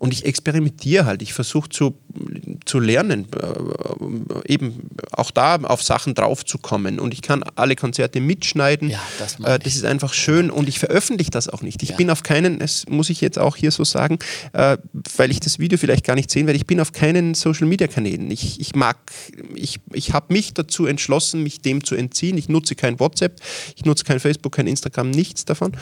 Und 0.00 0.14
ich 0.14 0.24
experimentiere 0.24 1.04
halt. 1.04 1.20
Ich 1.20 1.34
versuche 1.34 1.68
zu, 1.68 1.94
zu 2.64 2.80
lernen, 2.80 3.26
äh, 3.36 4.50
eben 4.50 4.88
auch 5.12 5.30
da 5.30 5.56
auf 5.56 5.82
Sachen 5.82 6.14
draufzukommen. 6.14 6.98
Und 6.98 7.12
ich 7.12 7.20
kann 7.20 7.44
alle 7.54 7.76
Konzerte 7.76 8.18
mitschneiden. 8.18 8.88
Ja, 8.88 8.98
das, 9.18 9.38
äh, 9.40 9.58
das 9.58 9.76
ist 9.76 9.84
einfach 9.84 10.14
schön. 10.14 10.50
Und 10.50 10.70
ich 10.70 10.78
veröffentliche 10.78 11.30
das 11.30 11.50
auch 11.50 11.60
nicht. 11.60 11.82
Ich 11.82 11.90
ja. 11.90 11.96
bin 11.96 12.08
auf 12.08 12.22
keinen, 12.22 12.60
das 12.60 12.86
muss 12.88 13.10
ich 13.10 13.20
jetzt 13.20 13.38
auch 13.38 13.56
hier 13.56 13.70
so 13.72 13.84
sagen, 13.84 14.18
äh, 14.54 14.78
weil 15.18 15.30
ich 15.30 15.38
das 15.38 15.58
Video 15.58 15.78
vielleicht 15.78 16.06
gar 16.06 16.14
nicht 16.14 16.30
sehen 16.30 16.46
werde, 16.46 16.56
ich 16.56 16.66
bin 16.66 16.80
auf 16.80 16.92
keinen 16.92 17.34
Social 17.34 17.66
Media 17.66 17.86
Kanälen. 17.86 18.30
Ich, 18.30 18.58
ich 18.58 18.74
mag, 18.74 18.96
ich, 19.54 19.80
ich 19.92 20.14
habe 20.14 20.32
mich 20.32 20.54
dazu 20.54 20.86
entschlossen, 20.86 21.42
mich 21.42 21.60
dem 21.60 21.84
zu 21.84 21.94
entziehen. 21.94 22.38
Ich 22.38 22.48
nutze 22.48 22.74
kein 22.74 22.98
WhatsApp, 23.00 23.38
ich 23.76 23.84
nutze 23.84 24.04
kein 24.04 24.18
Facebook, 24.18 24.52
kein 24.52 24.66
Instagram, 24.66 25.10
nichts 25.10 25.44
davon. 25.44 25.72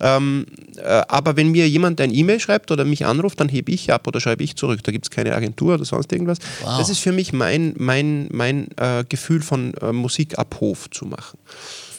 Ähm, 0.00 0.46
äh, 0.78 1.02
aber 1.08 1.36
wenn 1.36 1.50
mir 1.50 1.68
jemand 1.68 2.00
ein 2.00 2.14
E-Mail 2.14 2.40
schreibt 2.40 2.70
oder 2.70 2.86
mich 2.86 3.04
anruft, 3.04 3.40
dann 3.40 3.57
hebe 3.58 3.72
ich 3.72 3.92
ab 3.92 4.06
oder 4.06 4.20
schreibe 4.20 4.44
ich 4.44 4.56
zurück. 4.56 4.82
Da 4.84 4.92
gibt 4.92 5.06
es 5.06 5.10
keine 5.10 5.34
Agentur 5.34 5.74
oder 5.74 5.84
sonst 5.84 6.12
irgendwas. 6.12 6.38
Wow. 6.62 6.78
Das 6.78 6.88
ist 6.88 7.00
für 7.00 7.12
mich 7.12 7.32
mein, 7.32 7.74
mein, 7.76 8.28
mein 8.32 8.68
äh, 8.76 9.04
Gefühl 9.08 9.42
von 9.42 9.74
äh, 9.74 9.92
Musikabhof 9.92 10.88
zu 10.90 11.04
machen. 11.04 11.38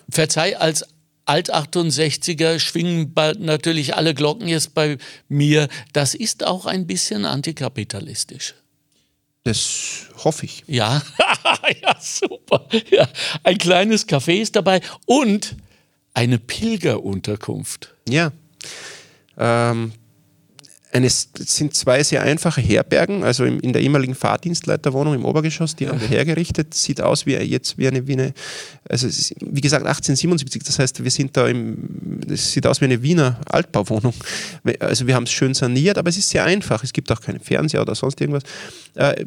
Verzeih, 0.10 0.58
als 0.58 0.86
Alt-68er 1.26 2.60
schwingen 2.60 3.13
natürlich 3.38 3.95
alle 3.95 4.15
Glocken 4.15 4.48
jetzt 4.48 4.74
bei 4.74 4.98
mir. 5.28 5.67
Das 5.93 6.15
ist 6.15 6.43
auch 6.43 6.65
ein 6.65 6.88
bisschen 6.88 7.26
antikapitalistisch. 7.26 8.56
Das 9.43 10.08
hoffe 10.24 10.45
ich. 10.45 10.63
Ja, 10.67 11.02
ja 11.82 11.95
super. 12.00 12.67
Ja. 12.89 13.08
Ein 13.43 13.58
kleines 13.60 14.08
Café 14.08 14.41
ist 14.41 14.56
dabei 14.56 14.82
und 15.06 15.56
eine 16.15 16.39
Pilgerunterkunft. 16.39 17.93
Ja. 18.08 18.32
Ähm, 19.38 19.93
es 20.91 21.30
sind 21.38 21.75
zwei 21.75 22.02
sehr 22.04 22.23
einfache 22.23 22.62
Herbergen, 22.62 23.23
also 23.23 23.45
in 23.45 23.73
der 23.73 23.82
ehemaligen 23.82 24.15
Fahrdienstleiterwohnung 24.15 25.13
im 25.13 25.25
Obergeschoss, 25.25 25.75
die 25.75 25.88
haben 25.88 26.02
wir 26.02 26.08
hergerichtet. 26.08 26.73
Sieht 26.73 26.99
aus 26.99 27.28
wie 27.28 27.36
jetzt 27.36 27.78
wie 27.78 27.88
eine, 27.88 28.08
wie 28.08 28.13
eine 28.13 28.34
also 28.89 29.08
wie 29.08 29.62
gesagt 29.62 29.86
1877, 29.86 30.63
das 30.63 30.80
heißt, 30.80 31.04
wir 31.04 31.12
sind 31.12 31.38
da 31.38 31.47
im, 31.47 32.21
es 32.28 32.54
sieht 32.54 32.65
aus 32.65 32.82
wie 32.82 32.86
eine 32.86 33.04
Wiener 33.04 33.39
Altbauwohnung. 33.45 34.13
Also 34.80 35.06
wir 35.06 35.13
haben 35.13 35.25
es 35.25 35.32
schön 35.32 35.54
saniert, 35.54 35.97
aber 35.99 36.10
es 36.10 36.17
ist 36.17 36.30
sehr 36.30 36.43
einfach. 36.43 36.84
Es 36.84 36.91
gibt 36.91 37.12
auch 37.12 37.21
keinen 37.21 37.39
Fernseher 37.39 37.82
oder 37.82 37.93
sonst 37.93 38.19
irgendwas. 38.19 38.43
Äh, 38.95 39.25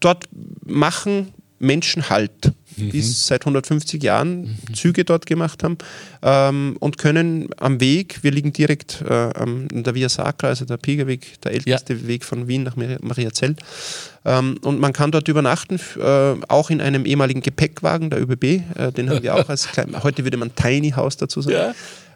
dort 0.00 0.28
machen 0.64 1.32
Menschen 1.64 2.08
Halt 2.10 2.52
mhm. 2.76 2.90
die 2.90 3.00
seit 3.02 3.42
150 3.42 4.02
Jahren 4.02 4.42
mhm. 4.42 4.74
Züge 4.74 5.04
dort 5.04 5.26
gemacht 5.26 5.62
haben 5.62 5.78
ähm, 6.22 6.76
und 6.80 6.98
können 6.98 7.48
am 7.58 7.80
Weg, 7.80 8.22
wir 8.22 8.30
liegen 8.30 8.52
direkt 8.52 9.02
äh, 9.08 9.12
an 9.12 9.68
der 9.70 9.94
Via 9.94 10.08
Sacra, 10.08 10.48
also 10.48 10.64
der 10.64 10.76
Pilgerweg, 10.76 11.40
der 11.42 11.52
älteste 11.52 11.94
ja. 11.94 12.06
Weg 12.06 12.24
von 12.24 12.48
Wien 12.48 12.62
nach 12.62 12.76
Mariazell. 12.76 13.56
Ähm, 14.24 14.58
und 14.62 14.80
man 14.80 14.92
kann 14.92 15.10
dort 15.10 15.28
übernachten, 15.28 15.78
äh, 15.98 16.34
auch 16.48 16.70
in 16.70 16.80
einem 16.80 17.04
ehemaligen 17.04 17.42
Gepäckwagen 17.42 18.10
der 18.10 18.22
ÖBB, 18.22 18.44
äh, 18.44 18.92
den 18.92 19.10
haben 19.10 19.22
wir 19.22 19.34
auch 19.36 19.48
als 19.48 19.68
klein, 19.68 19.94
heute 20.02 20.24
würde 20.24 20.36
man 20.36 20.54
Tiny 20.54 20.92
House 20.92 21.16
dazu 21.16 21.40
sagen. 21.42 21.56
Ja. 21.56 21.74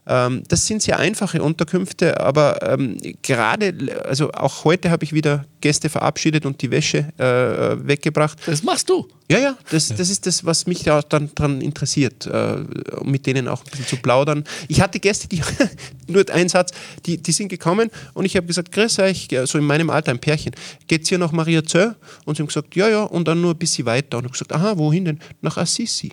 Ähm, 0.09 0.43
das 0.49 0.67
sind 0.67 0.83
sehr 0.83 0.99
einfache 0.99 1.43
Unterkünfte, 1.43 2.19
aber 2.19 2.63
ähm, 2.63 2.97
gerade, 3.21 3.75
also 4.05 4.33
auch 4.33 4.65
heute 4.65 4.91
habe 4.91 5.05
ich 5.05 5.13
wieder 5.13 5.45
Gäste 5.61 5.91
verabschiedet 5.91 6.47
und 6.47 6.63
die 6.63 6.71
Wäsche 6.71 7.13
äh, 7.19 7.87
weggebracht. 7.87 8.39
Das 8.47 8.63
machst 8.63 8.89
du? 8.89 9.07
Ja, 9.31 9.39
ja, 9.39 9.59
das, 9.71 9.89
das 9.89 10.09
ist 10.09 10.25
das, 10.27 10.47
was 10.47 10.67
mich 10.67 10.85
da 10.85 11.03
dann 11.03 11.31
daran 11.35 11.61
interessiert, 11.61 12.27
äh, 12.27 12.57
mit 13.05 13.27
denen 13.27 13.49
auch 13.49 13.63
ein 13.63 13.71
bisschen 13.71 13.87
zu 13.87 13.97
plaudern. 13.97 14.45
Ich 14.69 14.81
hatte 14.81 14.99
Gäste, 14.99 15.29
die, 15.29 15.43
nur 16.07 16.25
ein 16.31 16.49
Satz, 16.49 16.73
die, 17.05 17.19
die 17.19 17.33
sind 17.33 17.49
gekommen 17.49 17.91
und 18.15 18.25
ich 18.25 18.35
habe 18.37 18.47
gesagt, 18.47 18.73
grüß 18.73 19.01
euch, 19.01 19.29
so 19.45 19.59
in 19.59 19.65
meinem 19.65 19.91
Alter, 19.91 20.13
ein 20.13 20.19
Pärchen, 20.19 20.53
geht's 20.87 21.11
hier 21.11 21.19
nach 21.19 21.33
Maria 21.33 21.63
Zöll? 21.63 21.95
Und 22.25 22.37
sie 22.37 22.43
haben 22.43 22.49
gesagt, 22.49 22.75
ja, 22.77 22.89
ja, 22.89 23.03
und 23.03 23.29
dann 23.29 23.43
nur 23.43 23.53
ein 23.53 23.59
bisschen 23.59 23.85
weiter. 23.85 24.17
Und 24.17 24.25
ich 24.25 24.31
habe 24.31 24.33
gesagt, 24.33 24.53
aha, 24.55 24.79
wohin 24.79 25.05
denn? 25.05 25.21
Nach 25.43 25.59
Assisi. 25.59 26.13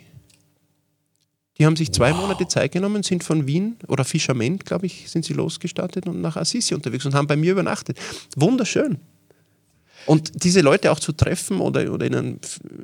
Die 1.58 1.66
haben 1.66 1.76
sich 1.76 1.92
zwei 1.92 2.12
wow. 2.12 2.22
Monate 2.22 2.48
Zeit 2.48 2.72
genommen, 2.72 3.04
sind 3.04 3.24
von 3.24 3.48
Wien 3.48 3.78
oder 3.88 4.04
Fischerment, 4.04 4.66
glaube 4.66 4.88
ich, 4.88 5.10
sind 5.10 5.24
sie 5.26 5.34
losgestartet 5.34 6.06
und 6.08 6.22
nach 6.22 6.36
Assisi 6.36 6.74
unterwegs 6.74 7.06
und 7.06 7.16
haben 7.16 7.28
bei 7.28 7.38
mir 7.38 7.54
übernachtet. 7.54 7.98
Wunderschön. 8.36 8.98
Und 10.06 10.44
diese 10.44 10.62
Leute 10.62 10.92
auch 10.92 11.00
zu 11.00 11.14
treffen 11.14 11.60
oder, 11.60 11.92
oder 11.92 12.06
ihnen, 12.06 12.40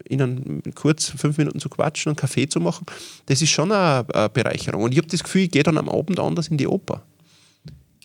ihnen 0.10 0.64
kurz 0.74 1.10
fünf 1.10 1.38
Minuten 1.38 1.60
zu 1.60 1.70
quatschen 1.70 2.10
und 2.10 2.16
Kaffee 2.16 2.48
zu 2.48 2.60
machen, 2.60 2.86
das 3.28 3.42
ist 3.42 3.52
schon 3.52 3.72
eine, 3.72 4.06
eine 4.14 4.30
Bereicherung. 4.30 4.84
Und 4.84 4.92
ich 4.92 4.98
habe 4.98 5.08
das 5.08 5.24
Gefühl, 5.24 5.44
ich 5.44 5.52
gehe 5.52 5.64
dann 5.64 5.78
am 5.78 5.90
Abend 5.90 6.20
anders 6.20 6.48
in 6.48 6.58
die 6.58 6.68
Oper. 6.68 7.04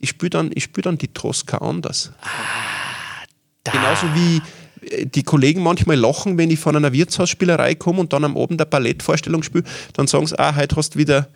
Ich 0.00 0.10
spüre 0.10 0.30
dann, 0.30 0.50
spür 0.58 0.82
dann 0.82 0.98
die 0.98 1.08
Tosca 1.08 1.58
anders. 1.58 2.12
Ah, 2.20 2.85
Genauso 3.72 4.06
wie, 4.14 4.40
die 5.04 5.22
Kollegen 5.22 5.62
manchmal 5.62 5.96
lachen, 5.96 6.38
wenn 6.38 6.50
ich 6.50 6.58
von 6.58 6.76
einer 6.76 6.92
Wirtshausspielerei 6.92 7.74
komme 7.74 8.00
und 8.00 8.12
dann 8.12 8.24
am 8.24 8.36
Abend 8.36 8.60
eine 8.60 8.66
Ballettvorstellung 8.66 9.42
spiele, 9.42 9.64
dann 9.94 10.06
sagen 10.06 10.26
sie, 10.26 10.38
ah, 10.38 10.54
heute 10.54 10.76
hast 10.76 10.94
du 10.94 10.98
wieder, 10.98 11.28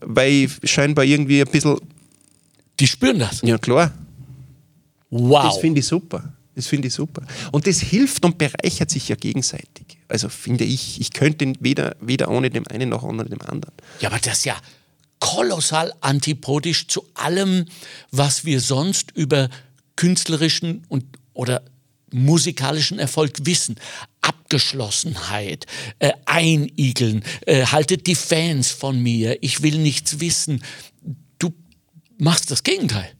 weil 0.00 0.48
scheinbar 0.64 1.04
irgendwie 1.04 1.40
ein 1.40 1.50
bisschen. 1.50 1.76
Die 2.80 2.86
spüren 2.86 3.18
das? 3.18 3.40
Ja, 3.42 3.58
klar. 3.58 3.92
Wow. 5.10 5.44
Das 5.44 5.58
finde 5.58 5.80
ich 5.80 5.86
super. 5.86 6.32
Das 6.54 6.66
finde 6.66 6.88
ich 6.88 6.94
super. 6.94 7.22
Und 7.52 7.66
das 7.66 7.80
hilft 7.80 8.24
und 8.24 8.36
bereichert 8.36 8.90
sich 8.90 9.08
ja 9.08 9.16
gegenseitig. 9.16 9.98
Also 10.08 10.28
finde 10.28 10.64
ich, 10.64 11.00
ich 11.00 11.12
könnte 11.12 11.52
weder, 11.60 11.96
weder 12.00 12.28
ohne 12.30 12.50
dem 12.50 12.66
einen 12.68 12.88
noch 12.88 13.04
ohne 13.04 13.24
dem 13.24 13.40
anderen. 13.42 13.74
Ja, 14.00 14.08
aber 14.08 14.18
das 14.18 14.38
ist 14.38 14.44
ja 14.44 14.56
kolossal 15.20 15.92
antipodisch 16.00 16.88
zu 16.88 17.04
allem, 17.14 17.66
was 18.10 18.44
wir 18.44 18.60
sonst 18.60 19.12
über 19.14 19.48
künstlerischen 19.96 20.84
und 20.88 21.04
oder 21.32 21.62
musikalischen 22.12 22.98
Erfolg 22.98 23.32
wissen. 23.44 23.76
Abgeschlossenheit, 24.20 25.66
äh, 25.98 26.12
Einigeln, 26.26 27.24
äh, 27.46 27.66
haltet 27.66 28.06
die 28.06 28.14
Fans 28.14 28.70
von 28.70 29.00
mir, 29.02 29.42
ich 29.42 29.62
will 29.62 29.78
nichts 29.78 30.20
wissen. 30.20 30.62
Du 31.38 31.52
machst 32.18 32.50
das 32.50 32.62
Gegenteil 32.62 33.12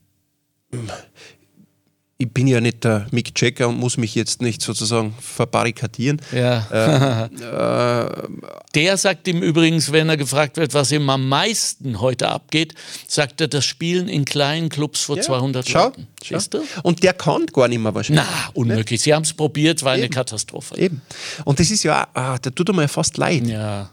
ich 2.21 2.33
bin 2.33 2.49
ja 2.49 2.61
nicht 2.61 2.83
der 2.83 3.07
Mick 3.13 3.41
Jagger 3.41 3.69
und 3.69 3.79
muss 3.79 3.97
mich 3.97 4.17
jetzt 4.17 4.43
nicht 4.43 4.61
sozusagen 4.61 5.15
verbarrikadieren. 5.21 6.21
Ja. 6.33 6.67
Äh, 6.69 7.27
äh, 8.07 8.29
der 8.75 8.97
sagt 8.97 9.29
ihm 9.29 9.41
übrigens, 9.41 9.93
wenn 9.93 10.09
er 10.09 10.17
gefragt 10.17 10.57
wird, 10.57 10.75
was 10.75 10.91
ihm 10.91 11.09
am 11.11 11.29
meisten 11.29 12.01
heute 12.01 12.29
abgeht, 12.29 12.75
sagt 13.07 13.41
er 13.41 13.47
das 13.47 13.65
Spielen 13.65 14.09
in 14.09 14.25
kleinen 14.25 14.69
Clubs 14.69 15.03
vor 15.03 15.17
ja, 15.17 15.23
200 15.23 15.69
schau, 15.69 15.85
Leuten. 15.85 16.09
Schau. 16.25 16.39
Du? 16.51 16.65
Und 16.83 17.05
der 17.05 17.13
kann 17.13 17.47
gar 17.47 17.69
nicht 17.69 17.79
mehr 17.79 17.95
wahrscheinlich. 17.95 18.25
Na, 18.29 18.51
unmöglich. 18.53 19.01
Sie 19.01 19.15
haben 19.15 19.23
es 19.23 19.33
probiert, 19.33 19.85
war 19.85 19.95
Eben. 19.95 20.03
eine 20.03 20.11
Katastrophe. 20.11 20.77
Eben. 20.77 21.01
Und 21.45 21.61
das 21.61 21.71
ist 21.71 21.85
ja, 21.85 22.09
ah, 22.15 22.37
da 22.37 22.51
tut 22.51 22.69
er 22.69 22.75
mir 22.75 22.89
fast 22.89 23.17
leid. 23.17 23.47
Ja. 23.47 23.91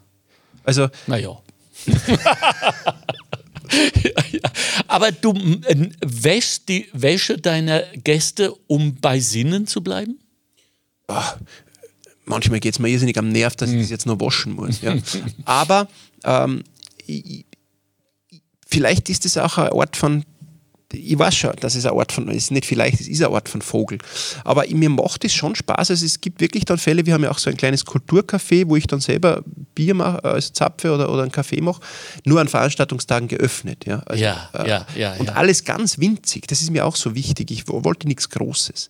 Also. 0.63 0.88
Naja. 1.05 1.38
Aber 4.88 5.12
du 5.12 5.34
äh, 5.34 5.89
wäschst 6.01 6.69
die 6.69 6.88
Wäsche 6.93 7.38
deiner 7.38 7.84
Gäste, 8.04 8.54
um 8.67 8.95
bei 8.95 9.19
Sinnen 9.19 9.67
zu 9.67 9.82
bleiben? 9.82 10.19
Ach, 11.08 11.38
manchmal 12.25 12.60
geht 12.60 12.73
es 12.73 12.80
mir 12.80 12.89
irrsinnig 12.89 13.17
am 13.17 13.30
Nerv, 13.30 13.56
dass 13.56 13.71
ich 13.71 13.80
das 13.80 13.89
jetzt 13.89 14.06
noch 14.06 14.19
waschen 14.19 14.54
muss. 14.54 14.82
Ja. 14.82 14.95
Aber 15.45 15.88
ähm, 16.23 16.63
ich, 17.06 17.45
vielleicht 18.67 19.10
ist 19.10 19.25
es 19.25 19.38
auch 19.38 19.58
ein 19.58 19.71
Ort 19.71 19.95
von 19.95 20.25
ich 20.93 21.17
weiß 21.17 21.36
schon, 21.36 21.52
dass 21.60 21.76
es 21.76 21.86
ein 21.86 21.91
Ort 21.93 22.12
von, 22.12 22.30
es 22.30 22.36
ist 22.36 22.52
nicht 22.52 22.65
vielleicht, 22.65 23.00
es 23.02 23.08
ist 23.08 23.21
ein 23.21 23.30
Ort 23.30 23.50
von 23.50 23.62
Vogel. 23.62 23.98
Aber 24.43 24.65
mir 24.69 24.89
macht 24.89 25.26
es 25.26 25.34
schon 25.34 25.56
Spaß. 25.56 25.89
Also 25.89 26.06
es 26.06 26.21
gibt 26.21 26.41
wirklich 26.41 26.65
dann 26.65 26.78
Fälle, 26.78 27.06
wir 27.06 27.13
haben 27.13 27.24
ja 27.24 27.32
auch 27.32 27.38
so 27.38 27.50
ein 27.50 27.58
kleines 27.58 27.86
Kulturcafé, 27.86 28.67
wo 28.67 28.76
ich 28.76 28.88
dann 28.88 29.00
selber 29.00 29.43
Bier 29.74 29.93
mache, 29.95 30.21
äh, 30.24 30.28
als 30.28 30.54
Zapfe 30.54 30.93
oder, 30.93 31.12
oder 31.12 31.24
einen 31.24 31.32
Kaffee 31.32 31.62
mache, 31.62 31.82
nur 32.24 32.39
an 32.39 32.48
Veranstaltungstagen 32.48 33.28
geöffnet. 33.28 33.86
Ja, 33.86 34.00
also, 34.06 34.24
ja, 34.24 34.50
äh, 34.54 34.69
ja, 34.69 34.88
ja, 34.95 35.13
Und 35.15 35.30
alles 35.36 35.63
ganz 35.63 36.00
winzig, 36.00 36.48
das 36.48 36.62
ist 36.62 36.69
mir 36.69 36.86
auch 36.86 36.95
so 36.95 37.15
wichtig. 37.15 37.52
Ich 37.52 37.67
wollte 37.67 38.08
nichts 38.08 38.30
Großes. 38.30 38.89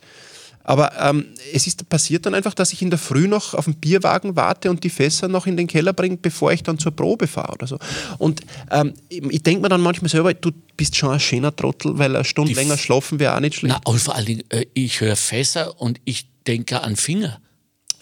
Aber 0.66 0.92
ähm, 1.00 1.28
es 1.54 1.68
ist 1.68 1.88
passiert 1.90 2.26
dann 2.26 2.34
einfach, 2.34 2.54
dass 2.54 2.74
ich 2.74 2.82
in 2.82 2.90
der 2.90 3.00
Früh 3.00 3.28
noch 3.28 3.54
auf 3.54 3.66
den 3.66 3.76
Bierwagen 3.76 4.36
warte 4.36 4.70
und 4.70 4.84
die 4.84 4.90
Fässer 4.90 5.28
noch 5.28 5.46
in 5.48 5.58
den 5.58 5.68
Keller 5.68 5.94
bringe, 5.94 6.18
bevor 6.18 6.52
ich 6.52 6.64
dann 6.64 6.80
zur 6.80 6.92
Probe 6.92 7.28
fahre 7.28 7.54
oder 7.54 7.68
so. 7.68 7.80
Und 8.18 8.42
ähm, 8.72 8.94
ich 9.10 9.44
denke 9.44 9.62
mir 9.62 9.70
dann 9.70 9.82
manchmal 9.82 10.10
selber, 10.10 10.34
du 10.34 10.52
bist 10.76 10.96
schon 10.96 11.12
ein 11.12 11.20
schöner 11.20 11.56
Trottel, 11.56 11.98
weil 11.98 12.16
eine 12.16 12.26
Stunde 12.26 12.50
die 12.50 12.56
länger 12.56 12.78
schlafen 12.78 13.20
wäre 13.20 13.36
auch 13.36 13.40
nicht 13.40 13.56
schlecht. 13.56 13.76
Na, 13.86 13.92
und 13.92 14.00
vor 14.00 14.16
allen 14.16 14.26
Dingen, 14.26 14.44
äh, 14.50 14.66
ich 14.74 15.02
höre 15.02 15.16
Fässer 15.16 15.80
und 15.80 16.02
ich 16.04 16.28
denke 16.48 16.82
an 16.82 16.96
Finger. 16.96 17.40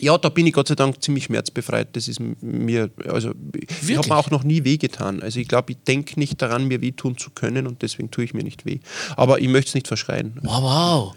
Ja, 0.04 0.18
da 0.18 0.30
bin 0.30 0.46
ich 0.46 0.54
Gott 0.54 0.68
sei 0.68 0.76
Dank 0.76 1.02
ziemlich 1.02 1.26
schmerzbefreit. 1.26 1.96
Das 1.96 2.08
ist 2.08 2.20
mir, 2.20 2.92
also 3.08 3.30
Wirklich? 3.30 3.90
ich 3.90 3.98
habe 3.98 4.10
mir 4.10 4.18
auch 4.18 4.30
noch 4.30 4.44
nie 4.44 4.64
wehgetan. 4.64 5.22
Also 5.22 5.40
ich 5.40 5.48
glaube, 5.48 5.72
ich 5.72 5.78
denke 5.88 6.20
nicht 6.20 6.42
daran, 6.42 6.68
mir 6.68 6.82
wehtun 6.82 7.18
zu 7.18 7.30
können 7.30 7.68
und 7.68 7.82
deswegen 7.82 8.12
tue 8.12 8.26
ich 8.26 8.34
mir 8.34 8.44
nicht 8.44 8.66
weh. 8.66 8.80
Aber 9.16 9.40
ich 9.40 9.48
möchte 9.48 9.70
es 9.70 9.76
nicht 9.76 9.88
verschreien. 9.88 10.38
Wow, 10.44 10.62
wow. 10.62 11.16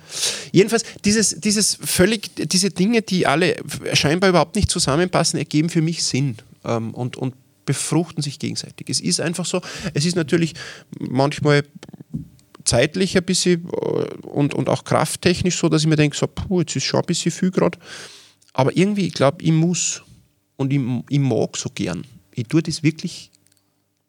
Jedenfalls, 0.53 0.85
dieses, 1.05 1.40
dieses 1.40 1.79
völlig, 1.83 2.31
diese 2.37 2.70
Dinge, 2.70 3.03
die 3.03 3.27
alle 3.27 3.57
scheinbar 3.92 4.31
überhaupt 4.31 4.55
nicht 4.55 4.70
zusammenpassen, 4.70 5.38
ergeben 5.38 5.68
für 5.68 5.83
mich 5.83 6.05
Sinn 6.05 6.37
ähm, 6.64 6.94
und, 6.94 7.16
und 7.16 7.35
befruchten 7.64 8.22
sich 8.22 8.38
gegenseitig. 8.38 8.88
Es 8.88 9.01
ist 9.01 9.20
einfach 9.20 9.44
so, 9.44 9.61
es 9.92 10.07
ist 10.07 10.14
natürlich 10.14 10.55
manchmal 10.99 11.64
zeitlich 12.64 13.16
ein 13.16 13.25
bisschen 13.25 13.64
äh, 13.64 14.27
und, 14.27 14.55
und 14.55 14.68
auch 14.68 14.85
krafttechnisch 14.85 15.59
so, 15.59 15.68
dass 15.68 15.83
ich 15.83 15.88
mir 15.88 15.96
denke, 15.96 16.16
so, 16.16 16.27
puh, 16.27 16.61
jetzt 16.61 16.77
ist 16.77 16.85
schon 16.85 17.01
ein 17.01 17.07
bisschen 17.07 17.33
viel 17.33 17.51
gerade. 17.51 17.79
Aber 18.57 18.75
irgendwie, 18.75 19.07
ich 19.07 19.12
glaube, 19.12 19.42
ich 19.42 19.53
muss 19.53 20.03
und 20.57 20.73
ich, 20.73 20.81
ich 21.11 21.19
mag 21.19 21.59
so 21.59 21.69
gern. 21.69 22.07
Ich 22.33 22.49
tue 22.49 22.62
das 22.62 22.83
wirklich 22.83 23.31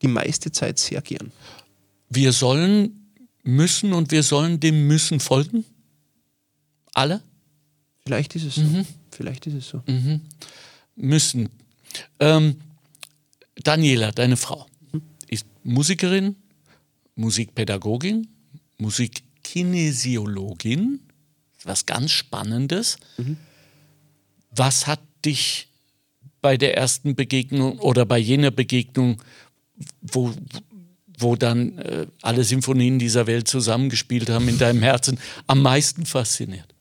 die 0.01 0.07
meiste 0.07 0.53
Zeit 0.53 0.79
sehr 0.79 1.01
gern. 1.01 1.33
Wir 2.09 2.31
sollen 2.31 3.11
müssen 3.43 3.91
und 3.91 4.09
wir 4.11 4.23
sollen 4.23 4.61
dem 4.61 4.87
Müssen 4.87 5.19
folgen? 5.19 5.65
Alle? 6.93 7.21
Vielleicht 8.05 8.37
ist 8.37 8.45
es 8.45 8.55
so. 8.55 8.61
Mhm. 8.61 8.85
Vielleicht 9.11 9.47
ist 9.47 9.55
es 9.55 9.67
so. 9.67 9.83
Mhm. 9.85 10.21
Müssen. 10.95 11.49
Ähm, 12.21 12.55
Daniela, 13.55 14.13
deine 14.13 14.37
Frau, 14.37 14.65
mhm. 14.93 15.01
ist 15.27 15.45
Musikerin, 15.65 16.37
Musikpädagogin, 17.15 18.29
Musikkinesiologin, 18.77 21.01
was 21.65 21.85
ganz 21.85 22.11
Spannendes. 22.11 22.95
Was 24.51 24.87
hat 24.87 25.01
dich 25.25 25.67
bei 26.41 26.57
der 26.57 26.77
ersten 26.77 27.15
Begegnung 27.15 27.79
oder 27.79 28.05
bei 28.05 28.17
jener 28.17 28.51
Begegnung, 28.51 29.21
wo, 30.01 30.33
wo 31.17 31.35
dann 31.35 31.77
äh, 31.79 32.07
alle 32.21 32.43
Symphonien 32.43 32.99
dieser 32.99 33.27
Welt 33.27 33.47
zusammengespielt 33.47 34.29
haben, 34.29 34.47
in 34.47 34.57
deinem 34.57 34.81
Herzen 34.81 35.19
am 35.47 35.61
meisten 35.61 36.05
fasziniert? 36.05 36.73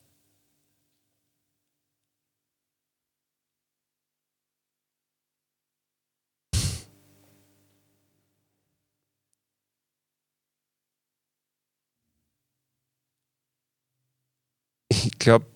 Ich 14.88 15.18
glaube, 15.18 15.46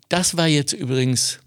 das 0.10 0.38
war 0.38 0.48
jetzt 0.48 0.74
übrigens 0.74 1.40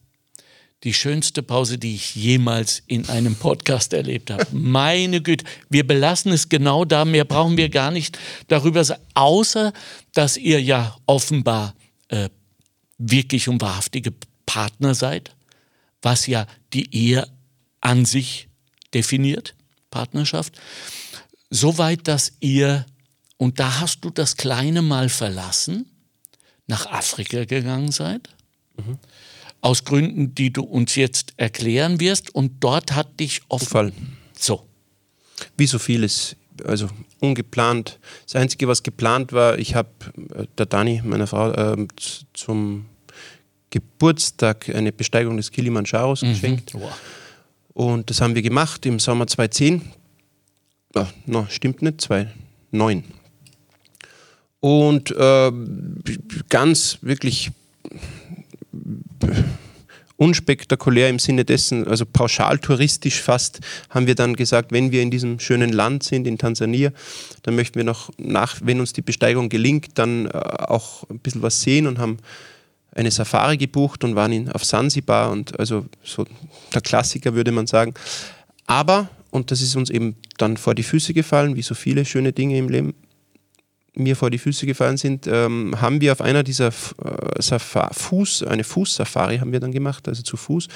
die 0.85 0.95
schönste 0.95 1.43
Pause, 1.43 1.77
die 1.77 1.95
ich 1.95 2.15
jemals 2.15 2.83
in 2.87 3.09
einem 3.11 3.35
Podcast 3.35 3.93
erlebt 3.93 4.31
habe. 4.31 4.47
Meine 4.53 5.21
Güte, 5.21 5.45
wir 5.69 5.87
belassen 5.87 6.33
es 6.33 6.49
genau 6.49 6.85
da, 6.85 7.05
mehr 7.05 7.25
brauchen 7.25 7.57
wir 7.57 7.69
gar 7.69 7.91
nicht 7.91 8.19
darüber 8.49 8.85
außer 9.15 9.73
dass 10.15 10.37
ihr 10.37 10.61
ja 10.61 10.97
offenbar 11.07 11.75
äh, 12.09 12.31
wirklich 12.99 13.49
und 13.49 13.61
wahrhaftige 13.61 14.13
Partner 14.47 14.95
seid, 14.95 15.35
was 16.03 16.27
ja 16.27 16.47
die 16.73 16.93
Ehe 16.95 17.29
an 17.81 18.05
sich 18.05 18.49
definiert, 18.93 19.55
Partnerschaft, 19.91 20.59
soweit, 21.51 22.09
dass 22.09 22.33
ihr, 22.41 22.87
und 23.37 23.61
da 23.61 23.81
hast 23.81 24.01
du 24.01 24.11
das 24.11 24.37
kleine 24.37 24.83
Mal 24.83 25.09
verlassen, 25.09 25.87
nach 26.67 26.87
Afrika 26.87 27.45
gegangen 27.45 27.93
seid. 27.93 28.31
Mhm 28.77 28.99
aus 29.61 29.85
Gründen, 29.85 30.35
die 30.35 30.53
du 30.53 30.63
uns 30.63 30.95
jetzt 30.95 31.35
erklären 31.37 32.01
wirst. 32.01 32.35
Und 32.35 32.53
dort 32.61 32.93
hat 32.93 33.21
dich 33.21 33.43
offen. 33.49 33.93
So. 34.33 34.67
Wie 35.57 35.67
so 35.67 35.79
vieles, 35.79 36.37
also 36.65 36.89
ungeplant. 37.21 37.99
Das 38.27 38.37
Einzige, 38.37 38.69
was 38.69 38.83
geplant 38.83 39.33
war, 39.33 39.59
ich 39.59 39.75
habe 39.75 39.91
äh, 40.35 40.47
der 40.59 40.67
Dani, 40.67 41.03
meiner 41.05 41.27
Frau, 41.27 41.51
äh, 41.53 41.87
zum 42.33 42.87
Geburtstag 43.71 44.69
eine 44.75 44.93
Besteigung 44.93 45.37
des 45.37 45.51
Kilimanjaros 45.51 46.23
mhm. 46.23 46.29
geschenkt. 46.29 46.75
Wow. 46.75 46.93
Und 47.73 48.11
das 48.11 48.21
haben 48.21 48.35
wir 48.35 48.43
gemacht 48.43 48.85
im 48.87 48.99
Sommer 48.99 49.27
2010. 49.27 49.83
Oh, 50.95 51.07
no, 51.27 51.47
stimmt 51.49 51.83
nicht, 51.83 52.01
2009. 52.01 53.05
Und 54.59 55.11
äh, 55.13 55.53
ganz 56.49 56.99
wirklich 57.01 57.53
unspektakulär 60.21 61.09
im 61.09 61.19
Sinne 61.19 61.47
dessen, 61.47 61.89
also 61.89 62.05
pauschal 62.05 62.59
touristisch 62.59 63.23
fast, 63.23 63.61
haben 63.89 64.07
wir 64.07 64.15
dann 64.15 64.37
gesagt, 64.37 64.71
wenn 64.71 64.93
wir 64.93 65.01
in 65.01 65.11
diesem 65.11 65.41
schönen 65.41 65.73
Land 65.73 66.03
sind, 66.03 66.27
in 66.27 66.37
Tansania, 66.37 66.93
dann 67.43 67.57
möchten 67.57 67.77
wir 67.77 67.85
noch 67.85 68.11
nach, 68.19 68.57
wenn 68.63 68.81
uns 68.81 68.93
die 68.93 69.01
Besteigung 69.01 69.49
gelingt, 69.49 69.93
dann 69.95 70.27
äh, 70.27 70.29
auch 70.29 71.09
ein 71.09 71.21
bisschen 71.21 71.41
was 71.41 71.63
sehen 71.63 71.87
und 71.87 71.99
haben 71.99 72.19
eine 72.95 73.11
Safari 73.11 73.57
gebucht 73.57 74.05
und 74.05 74.15
waren 74.15 74.33
in, 74.33 74.53
auf 74.53 74.63
Sansibar 74.63 75.31
und 75.31 75.59
also 75.59 75.87
so 76.05 76.27
der 76.75 76.83
Klassiker 76.83 77.35
würde 77.35 77.51
man 77.51 77.67
sagen. 77.67 77.95
Aber, 78.67 79.09
und 79.31 79.51
das 79.51 79.63
ist 79.63 79.75
uns 79.75 79.89
eben 79.89 80.17
dann 80.37 80.59
vor 80.59 80.75
die 80.75 80.83
Füße 80.83 81.15
gefallen, 81.15 81.57
wie 81.57 81.63
so 81.63 81.75
viele 81.75 82.05
schöne 82.05 82.35
Dinge 82.35 82.59
im 82.59 82.69
Leben, 82.69 82.95
mir 83.95 84.17
vor 84.17 84.31
die 84.31 84.39
Füße 84.39 84.67
gefallen 84.67 84.97
sind, 84.97 85.27
ähm, 85.27 85.81
haben 85.81 86.01
wir 86.01 86.13
auf 86.13 86.21
einer 86.21 86.43
dieser 86.43 86.69
äh, 86.69 87.59
Fuß, 87.93 88.45
eine 88.45 88.65
Fußsafari 88.65 89.39
haben 89.39 89.53
wir 89.53 89.61
dann 89.61 89.73
gemacht, 89.73 90.07
also 90.07 90.23
zu 90.23 90.37
Fuß. 90.37 90.67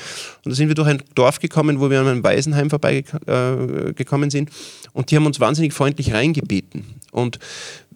Und 0.45 0.51
da 0.51 0.55
sind 0.55 0.69
wir 0.69 0.75
durch 0.75 0.89
ein 0.89 1.03
Dorf 1.15 1.39
gekommen, 1.39 1.81
wo 1.81 1.91
wir 1.91 2.01
an 2.01 2.09
einem 2.09 2.25
Waisenheim 2.25 2.71
vorbeigekommen 2.71 4.29
äh, 4.29 4.31
sind. 4.31 4.51
Und 4.93 5.11
die 5.11 5.17
haben 5.17 5.27
uns 5.27 5.41
wahnsinnig 5.41 5.73
freundlich 5.73 6.12
reingebeten. 6.12 6.85
Und 7.12 7.39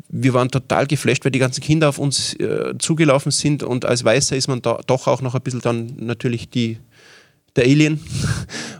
wir 0.08 0.34
waren 0.34 0.50
total 0.50 0.86
geflasht, 0.86 1.24
weil 1.24 1.32
die 1.32 1.38
ganzen 1.38 1.62
Kinder 1.62 1.88
auf 1.88 1.98
uns 1.98 2.34
äh, 2.34 2.74
zugelaufen 2.78 3.32
sind. 3.32 3.62
Und 3.62 3.84
als 3.84 4.04
Weißer 4.04 4.36
ist 4.36 4.48
man 4.48 4.62
da 4.62 4.80
doch 4.86 5.06
auch 5.06 5.20
noch 5.20 5.34
ein 5.34 5.42
bisschen 5.42 5.60
dann 5.60 5.94
natürlich 5.98 6.48
die, 6.48 6.78
der 7.56 7.64
Alien. 7.64 8.00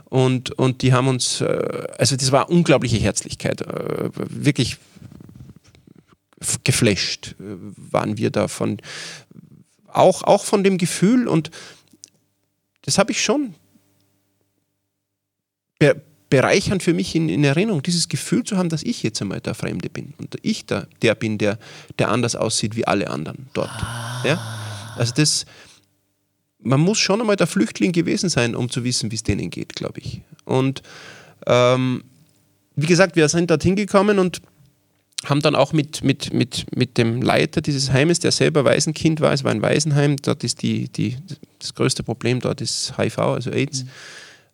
Und, 0.09 0.57
und 0.57 0.81
die 0.81 0.91
haben 0.91 1.07
uns, 1.07 1.39
äh, 1.39 1.87
also 1.99 2.15
das 2.15 2.31
war 2.31 2.49
unglaubliche 2.49 2.97
Herzlichkeit. 2.97 3.61
Äh, 3.61 4.09
wirklich 4.15 4.77
geflasht 6.63 7.35
äh, 7.39 7.43
waren 7.75 8.17
wir 8.17 8.29
davon. 8.29 8.77
Auch, 9.87 10.23
auch 10.23 10.45
von 10.45 10.63
dem 10.63 10.77
Gefühl 10.77 11.27
und 11.27 11.49
das 12.83 12.97
habe 12.97 13.11
ich 13.11 13.23
schon 13.23 13.55
be 15.79 16.01
bereichernd 16.29 16.83
für 16.83 16.93
mich 16.93 17.15
in, 17.15 17.27
in, 17.27 17.43
Erinnerung, 17.43 17.81
dieses 17.81 18.07
Gefühl 18.07 18.43
zu 18.43 18.55
haben, 18.55 18.69
dass 18.69 18.83
ich 18.83 19.01
jetzt 19.01 19.19
einmal 19.19 19.41
der 19.41 19.55
Fremde 19.55 19.89
bin 19.89 20.13
und 20.19 20.37
ich 20.43 20.63
der, 20.67 20.87
der 21.01 21.15
bin, 21.15 21.39
der, 21.39 21.57
der 21.97 22.09
anders 22.09 22.35
aussieht 22.35 22.75
wie 22.75 22.85
alle 22.85 23.09
anderen 23.09 23.47
dort. 23.53 23.71
Ah. 23.71 24.21
Ja? 24.23 24.59
Also 24.95 25.11
das, 25.15 25.47
man 26.59 26.79
muss 26.79 26.99
schon 26.99 27.19
einmal 27.19 27.35
der 27.35 27.47
Flüchtling 27.47 27.93
gewesen 27.93 28.29
sein, 28.29 28.53
um 28.53 28.69
zu 28.69 28.83
wissen, 28.83 29.09
wie 29.09 29.15
es 29.15 29.23
denen 29.23 29.49
geht, 29.49 29.75
glaube 29.75 30.01
ich. 30.01 30.21
Und 30.45 30.83
ähm, 31.47 32.03
wie 32.75 32.85
gesagt, 32.85 33.15
wir 33.15 33.27
sind 33.27 33.49
dorthin 33.49 33.75
gekommen 33.75 34.19
und 34.19 34.41
haben 35.25 35.41
dann 35.41 35.55
auch 35.55 35.73
mit, 35.73 36.03
mit, 36.03 36.33
mit, 36.33 36.65
mit 36.75 36.97
dem 36.97 37.21
Leiter 37.21 37.61
dieses 37.61 37.91
Heimes, 37.91 38.19
der 38.19 38.31
selber 38.31 38.63
Waisenkind 38.63 39.19
war, 39.19 39.33
es 39.33 39.43
war 39.43 39.51
ein 39.51 39.61
Waisenheim, 39.61 40.15
dort 40.17 40.43
ist 40.43 40.61
die, 40.61 40.87
die, 40.89 41.17
das 41.59 41.75
größte 41.75 42.03
Problem 42.03 42.39
dort 42.39 42.61
ist 42.61 42.93
HIV, 42.97 43.19
also 43.19 43.51
AIDS. 43.51 43.83
Mhm. 43.83 43.89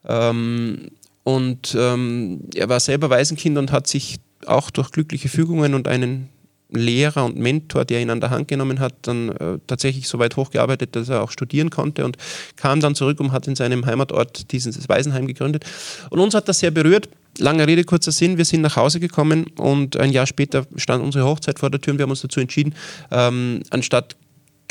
Ähm, 0.08 0.78
und 1.24 1.76
ähm, 1.78 2.42
er 2.54 2.70
war 2.70 2.80
selber 2.80 3.10
Waisenkind 3.10 3.58
und 3.58 3.72
hat 3.72 3.88
sich 3.88 4.18
auch 4.46 4.70
durch 4.70 4.92
glückliche 4.92 5.30
Fügungen 5.30 5.74
und 5.74 5.88
einen 5.88 6.30
Lehrer 6.70 7.26
und 7.26 7.38
Mentor, 7.38 7.86
der 7.86 8.02
ihn 8.02 8.10
an 8.10 8.22
der 8.22 8.32
Hand 8.32 8.48
genommen 8.48 8.80
hat, 8.80 8.94
dann 9.04 9.30
äh, 9.30 9.60
tatsächlich 9.68 10.08
so 10.08 10.20
weit 10.20 10.36
hochgearbeitet, 10.36 10.96
dass 10.96 11.10
er 11.10 11.22
auch 11.22 11.32
studieren 11.32 11.70
konnte 11.70 12.06
und 12.06 12.18
kam 12.56 12.80
dann 12.80 12.96
zurück 12.96 13.20
und 13.20 13.32
hat 13.32 13.48
in 13.48 13.56
seinem 13.56 13.86
Heimatort 13.86 14.52
dieses 14.52 14.90
Waisenheim 14.90 15.28
gegründet. 15.28 15.66
Und 16.10 16.20
uns 16.20 16.34
hat 16.34 16.48
das 16.48 16.60
sehr 16.60 16.72
berührt 16.72 17.10
Lange 17.38 17.68
Rede, 17.68 17.84
kurzer 17.84 18.14
Sinn, 18.14 18.38
wir 18.38 18.46
sind 18.46 18.62
nach 18.62 18.78
Hause 18.78 19.00
gekommen 19.00 19.48
und 19.58 19.98
ein 19.98 20.12
Jahr 20.12 20.26
später 20.26 20.66
stand 20.78 21.04
unsere 21.04 21.26
Hochzeit 21.26 21.60
vor 21.60 21.70
der 21.70 21.82
Tür 21.82 21.94
und 21.94 21.98
wir 21.98 22.04
haben 22.04 22.12
uns 22.12 22.22
dazu 22.22 22.40
entschieden, 22.40 22.74
ähm, 23.12 23.62
anstatt, 23.72 24.16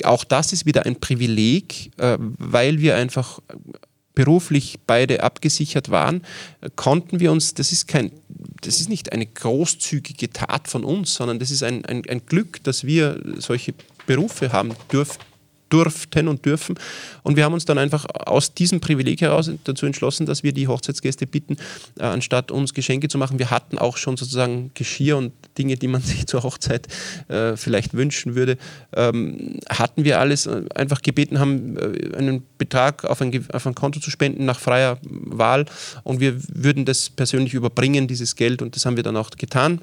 auch 0.03 0.25
das 0.25 0.53
ist 0.53 0.65
wieder 0.65 0.87
ein 0.87 0.97
Privileg, 0.97 1.91
äh, 1.99 2.17
weil 2.19 2.81
wir 2.81 2.97
einfach 2.97 3.41
beruflich 4.15 4.79
beide 4.87 5.23
abgesichert 5.23 5.91
waren, 5.91 6.23
konnten 6.77 7.21
wir 7.21 7.33
uns, 7.33 7.55
das 7.55 7.73
ist 7.73 7.89
kein, 7.89 8.12
das 8.61 8.81
ist 8.81 8.89
nicht 8.89 9.12
eine 9.12 9.27
großzügige 9.27 10.31
Tat 10.31 10.69
von 10.69 10.85
uns, 10.85 11.15
sondern 11.15 11.39
das 11.39 11.51
ist 11.51 11.62
ein, 11.62 11.85
ein, 11.85 12.03
ein 12.09 12.25
Glück, 12.27 12.62
dass 12.65 12.85
wir 12.85 13.21
solche 13.39 13.75
Berufe 14.07 14.53
haben 14.53 14.75
dürfen 14.93 15.19
durften 15.69 16.29
und 16.29 16.45
dürfen. 16.45 16.77
Und 17.23 17.37
wir 17.37 17.45
haben 17.45 17.55
uns 17.55 17.65
dann 17.65 17.79
einfach 17.79 18.07
aus 18.27 18.55
diesem 18.55 18.81
Privileg 18.81 19.21
heraus 19.21 19.51
dazu 19.65 19.87
entschlossen, 19.87 20.27
dass 20.27 20.43
wir 20.43 20.53
die 20.53 20.69
Hochzeitsgäste 20.69 21.27
bitten, 21.27 21.57
äh, 21.99 22.05
anstatt 22.05 22.51
uns 22.51 22.75
Geschenke 22.75 23.09
zu 23.09 23.19
machen. 23.19 23.39
Wir 23.39 23.51
hatten 23.51 23.79
auch 23.79 23.97
schon 23.97 24.17
sozusagen 24.17 24.71
Geschirr 24.75 25.17
und 25.17 25.33
Dinge, 25.59 25.77
die 25.77 25.89
man 25.89 26.03
sich 26.03 26.27
zur 26.27 26.43
Hochzeit 26.43 26.87
äh, 27.29 27.57
vielleicht 27.57 27.95
wünschen 27.95 28.35
würde, 28.35 28.57
ähm, 28.95 29.59
hatten 29.69 30.05
wir 30.05 30.21
alles 30.21 30.47
äh, 30.47 30.65
einfach 30.75 31.03
gebeten, 31.03 31.39
haben 31.39 31.77
äh, 31.77 32.17
einen 32.17 32.45
Betrag 32.59 33.05
auf 33.05 33.21
ein, 33.21 33.47
auf 33.53 33.67
ein 33.67 33.75
Konto 33.75 34.01
zu 34.01 34.11
spenden 34.11 34.45
nach 34.45 34.59
freier 34.59 34.99
Wahl 35.03 35.67
und 36.03 36.21
wir 36.21 36.37
würden 36.49 36.85
das 36.85 37.11
persönlich 37.11 37.55
überbringen, 37.55 38.07
dieses 38.07 38.37
Geld 38.37 38.62
und 38.62 38.77
das 38.77 38.87
haben 38.87 38.97
wir 38.97 39.03
dann 39.03 39.17
auch 39.17 39.31
getan 39.31 39.81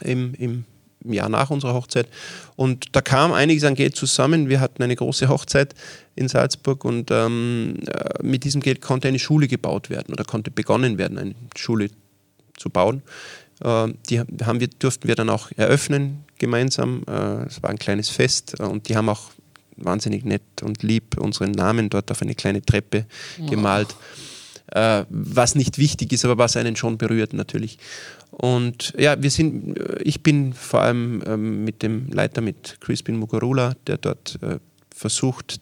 im, 0.00 0.34
im 0.34 0.64
im 1.04 1.12
Jahr 1.12 1.28
nach 1.28 1.50
unserer 1.50 1.74
Hochzeit. 1.74 2.08
Und 2.56 2.86
da 2.92 3.00
kam 3.00 3.32
einiges 3.32 3.64
an 3.64 3.74
Geld 3.74 3.96
zusammen. 3.96 4.48
Wir 4.48 4.60
hatten 4.60 4.82
eine 4.82 4.96
große 4.96 5.28
Hochzeit 5.28 5.74
in 6.14 6.28
Salzburg 6.28 6.84
und 6.84 7.10
ähm, 7.10 7.76
äh, 7.86 8.22
mit 8.22 8.44
diesem 8.44 8.60
Geld 8.60 8.80
konnte 8.80 9.08
eine 9.08 9.18
Schule 9.18 9.48
gebaut 9.48 9.90
werden 9.90 10.12
oder 10.12 10.24
konnte 10.24 10.50
begonnen 10.50 10.98
werden, 10.98 11.18
eine 11.18 11.34
Schule 11.56 11.90
zu 12.56 12.70
bauen. 12.70 13.02
Äh, 13.62 13.88
die 14.08 14.20
haben 14.20 14.60
wir, 14.60 14.68
durften 14.68 15.08
wir 15.08 15.14
dann 15.14 15.30
auch 15.30 15.50
eröffnen 15.56 16.24
gemeinsam. 16.38 17.02
Äh, 17.08 17.46
es 17.46 17.62
war 17.62 17.70
ein 17.70 17.78
kleines 17.78 18.08
Fest 18.08 18.58
und 18.60 18.88
die 18.88 18.96
haben 18.96 19.08
auch 19.08 19.30
wahnsinnig 19.76 20.24
nett 20.24 20.42
und 20.62 20.82
lieb 20.82 21.18
unseren 21.18 21.52
Namen 21.52 21.88
dort 21.88 22.10
auf 22.10 22.22
eine 22.22 22.34
kleine 22.34 22.62
Treppe 22.62 23.06
gemalt. 23.48 23.94
Äh, 24.72 25.04
was 25.08 25.54
nicht 25.54 25.78
wichtig 25.78 26.12
ist, 26.12 26.24
aber 26.26 26.36
was 26.36 26.56
einen 26.56 26.76
schon 26.76 26.98
berührt 26.98 27.32
natürlich. 27.32 27.78
Und 28.30 28.94
ja, 28.98 29.20
wir 29.20 29.30
sind, 29.30 29.78
äh, 29.78 30.02
ich 30.02 30.22
bin 30.22 30.52
vor 30.52 30.80
allem 30.80 31.22
ähm, 31.26 31.64
mit 31.64 31.82
dem 31.82 32.08
Leiter, 32.10 32.40
mit 32.40 32.78
Crispin 32.80 33.16
Mugarula, 33.16 33.74
der 33.86 33.98
dort 33.98 34.38
äh, 34.42 34.58
versucht, 34.94 35.60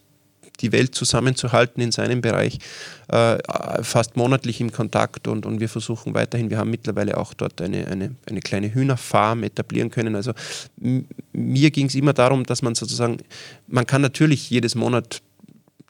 die 0.60 0.72
Welt 0.72 0.94
zusammenzuhalten 0.94 1.82
in 1.82 1.92
seinem 1.92 2.20
Bereich, 2.20 2.58
äh, 3.08 3.36
fast 3.82 4.16
monatlich 4.16 4.60
im 4.60 4.72
Kontakt 4.72 5.28
und, 5.28 5.46
und 5.46 5.60
wir 5.60 5.68
versuchen 5.68 6.14
weiterhin, 6.14 6.50
wir 6.50 6.58
haben 6.58 6.70
mittlerweile 6.70 7.18
auch 7.18 7.34
dort 7.34 7.60
eine, 7.60 7.86
eine, 7.86 8.14
eine 8.26 8.40
kleine 8.40 8.72
Hühnerfarm 8.72 9.42
etablieren 9.42 9.90
können. 9.90 10.16
Also 10.16 10.32
mir 11.32 11.70
ging 11.70 11.86
es 11.86 11.94
immer 11.94 12.14
darum, 12.14 12.44
dass 12.44 12.62
man 12.62 12.74
sozusagen, 12.74 13.18
man 13.66 13.86
kann 13.86 14.00
natürlich 14.00 14.48
jedes 14.48 14.74
Monat 14.74 15.22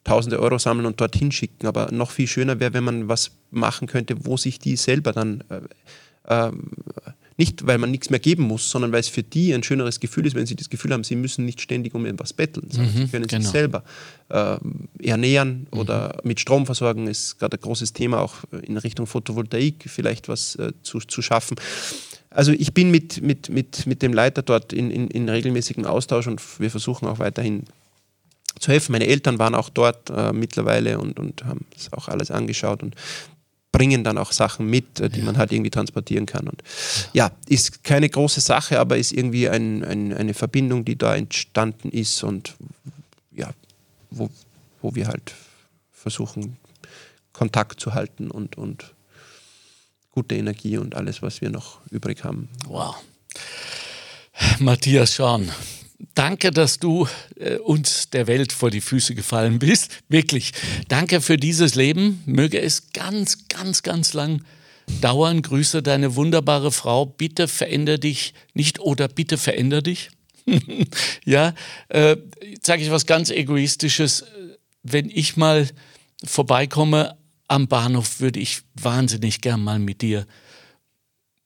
tausende 0.03 0.39
Euro 0.39 0.57
sammeln 0.57 0.85
und 0.85 0.99
dorthin 1.01 1.31
schicken, 1.31 1.67
aber 1.67 1.91
noch 1.91 2.11
viel 2.11 2.27
schöner 2.27 2.59
wäre, 2.59 2.73
wenn 2.73 2.83
man 2.83 3.09
was 3.09 3.31
machen 3.51 3.87
könnte, 3.87 4.25
wo 4.25 4.37
sich 4.37 4.57
die 4.57 4.77
selber 4.77 5.11
dann 5.11 5.43
äh, 5.49 5.61
ähm, 6.27 6.71
nicht, 7.37 7.67
weil 7.67 7.77
man 7.77 7.91
nichts 7.91 8.09
mehr 8.09 8.19
geben 8.19 8.43
muss, 8.43 8.69
sondern 8.69 8.91
weil 8.91 8.99
es 8.99 9.09
für 9.09 9.21
die 9.21 9.53
ein 9.53 9.61
schöneres 9.61 9.99
Gefühl 9.99 10.25
ist, 10.25 10.35
wenn 10.35 10.47
sie 10.47 10.55
das 10.55 10.69
Gefühl 10.69 10.91
haben, 10.91 11.03
sie 11.03 11.15
müssen 11.15 11.45
nicht 11.45 11.61
ständig 11.61 11.93
um 11.93 12.05
etwas 12.07 12.33
betteln, 12.33 12.67
sondern 12.71 12.93
mhm, 12.93 12.97
sie 12.97 13.07
können 13.09 13.27
genau. 13.27 13.43
sich 13.43 13.51
selber 13.51 13.83
äh, 14.29 14.57
ernähren 15.03 15.67
mhm. 15.71 15.79
oder 15.79 16.17
mit 16.23 16.39
Strom 16.39 16.65
versorgen, 16.65 17.07
ist 17.07 17.37
gerade 17.37 17.57
ein 17.57 17.61
großes 17.61 17.93
Thema, 17.93 18.21
auch 18.21 18.37
in 18.63 18.77
Richtung 18.77 19.05
Photovoltaik 19.05 19.85
vielleicht 19.85 20.27
was 20.29 20.55
äh, 20.55 20.73
zu, 20.81 20.97
zu 20.99 21.21
schaffen. 21.21 21.57
Also 22.31 22.51
ich 22.51 22.73
bin 22.73 22.89
mit, 22.89 23.21
mit, 23.21 23.49
mit, 23.49 23.85
mit 23.85 24.01
dem 24.01 24.13
Leiter 24.13 24.41
dort 24.41 24.73
in, 24.73 24.89
in, 24.89 25.07
in 25.07 25.29
regelmäßigem 25.29 25.85
Austausch 25.85 26.27
und 26.27 26.41
wir 26.59 26.71
versuchen 26.71 27.07
auch 27.07 27.19
weiterhin 27.19 27.65
zu 28.59 28.71
helfen. 28.71 28.91
Meine 28.91 29.07
Eltern 29.07 29.37
waren 29.37 29.53
auch 29.53 29.69
dort 29.69 30.09
äh, 30.09 30.33
mittlerweile 30.33 30.97
und, 30.99 31.19
und 31.19 31.45
haben 31.45 31.65
das 31.73 31.93
auch 31.93 32.07
alles 32.07 32.31
angeschaut 32.31 32.81
und 32.81 32.95
bringen 33.71 34.03
dann 34.03 34.17
auch 34.17 34.31
Sachen 34.31 34.69
mit, 34.69 34.99
äh, 34.99 35.09
die 35.09 35.19
ja. 35.19 35.25
man 35.25 35.37
halt 35.37 35.51
irgendwie 35.51 35.69
transportieren 35.69 36.25
kann. 36.25 36.47
Und 36.47 36.63
ja, 37.13 37.31
ist 37.47 37.83
keine 37.83 38.09
große 38.09 38.41
Sache, 38.41 38.79
aber 38.79 38.97
ist 38.97 39.11
irgendwie 39.11 39.49
ein, 39.49 39.83
ein, 39.83 40.13
eine 40.13 40.33
Verbindung, 40.33 40.85
die 40.85 40.97
da 40.97 41.15
entstanden 41.15 41.89
ist 41.89 42.23
und 42.23 42.55
ja, 43.31 43.51
wo, 44.09 44.29
wo 44.81 44.95
wir 44.95 45.07
halt 45.07 45.33
versuchen, 45.91 46.57
Kontakt 47.33 47.79
zu 47.79 47.93
halten 47.93 48.31
und, 48.31 48.57
und 48.57 48.95
gute 50.11 50.35
Energie 50.35 50.77
und 50.77 50.95
alles, 50.95 51.21
was 51.21 51.41
wir 51.41 51.51
noch 51.51 51.79
übrig 51.91 52.23
haben. 52.23 52.49
Wow. 52.65 52.95
Matthias 54.59 55.13
Schorn, 55.13 55.51
Danke, 56.13 56.51
dass 56.51 56.77
du 56.77 57.07
äh, 57.37 57.57
uns 57.57 58.09
der 58.11 58.27
Welt 58.27 58.51
vor 58.51 58.69
die 58.69 58.81
Füße 58.81 59.15
gefallen 59.15 59.59
bist. 59.59 59.91
Wirklich. 60.09 60.51
Danke 60.87 61.21
für 61.21 61.37
dieses 61.37 61.75
Leben. 61.75 62.21
Möge 62.25 62.61
es 62.61 62.91
ganz, 62.91 63.47
ganz, 63.47 63.81
ganz 63.81 64.13
lang 64.13 64.43
dauern. 65.01 65.41
Grüße 65.41 65.81
deine 65.81 66.15
wunderbare 66.15 66.71
Frau. 66.71 67.05
Bitte 67.05 67.47
veränder 67.47 67.97
dich 67.97 68.33
nicht 68.53 68.79
oder 68.79 69.07
bitte 69.07 69.37
veränder 69.37 69.81
dich. 69.81 70.11
ja, 71.25 71.53
äh, 71.89 72.15
sage 72.61 72.83
ich 72.83 72.91
was 72.91 73.05
ganz 73.07 73.31
Egoistisches. 73.31 74.25
Wenn 74.83 75.09
ich 75.09 75.35
mal 75.35 75.67
vorbeikomme 76.23 77.17
am 77.47 77.67
Bahnhof, 77.67 78.19
würde 78.19 78.39
ich 78.39 78.61
wahnsinnig 78.75 79.41
gern 79.41 79.63
mal 79.63 79.79
mit 79.79 80.01
dir 80.01 80.27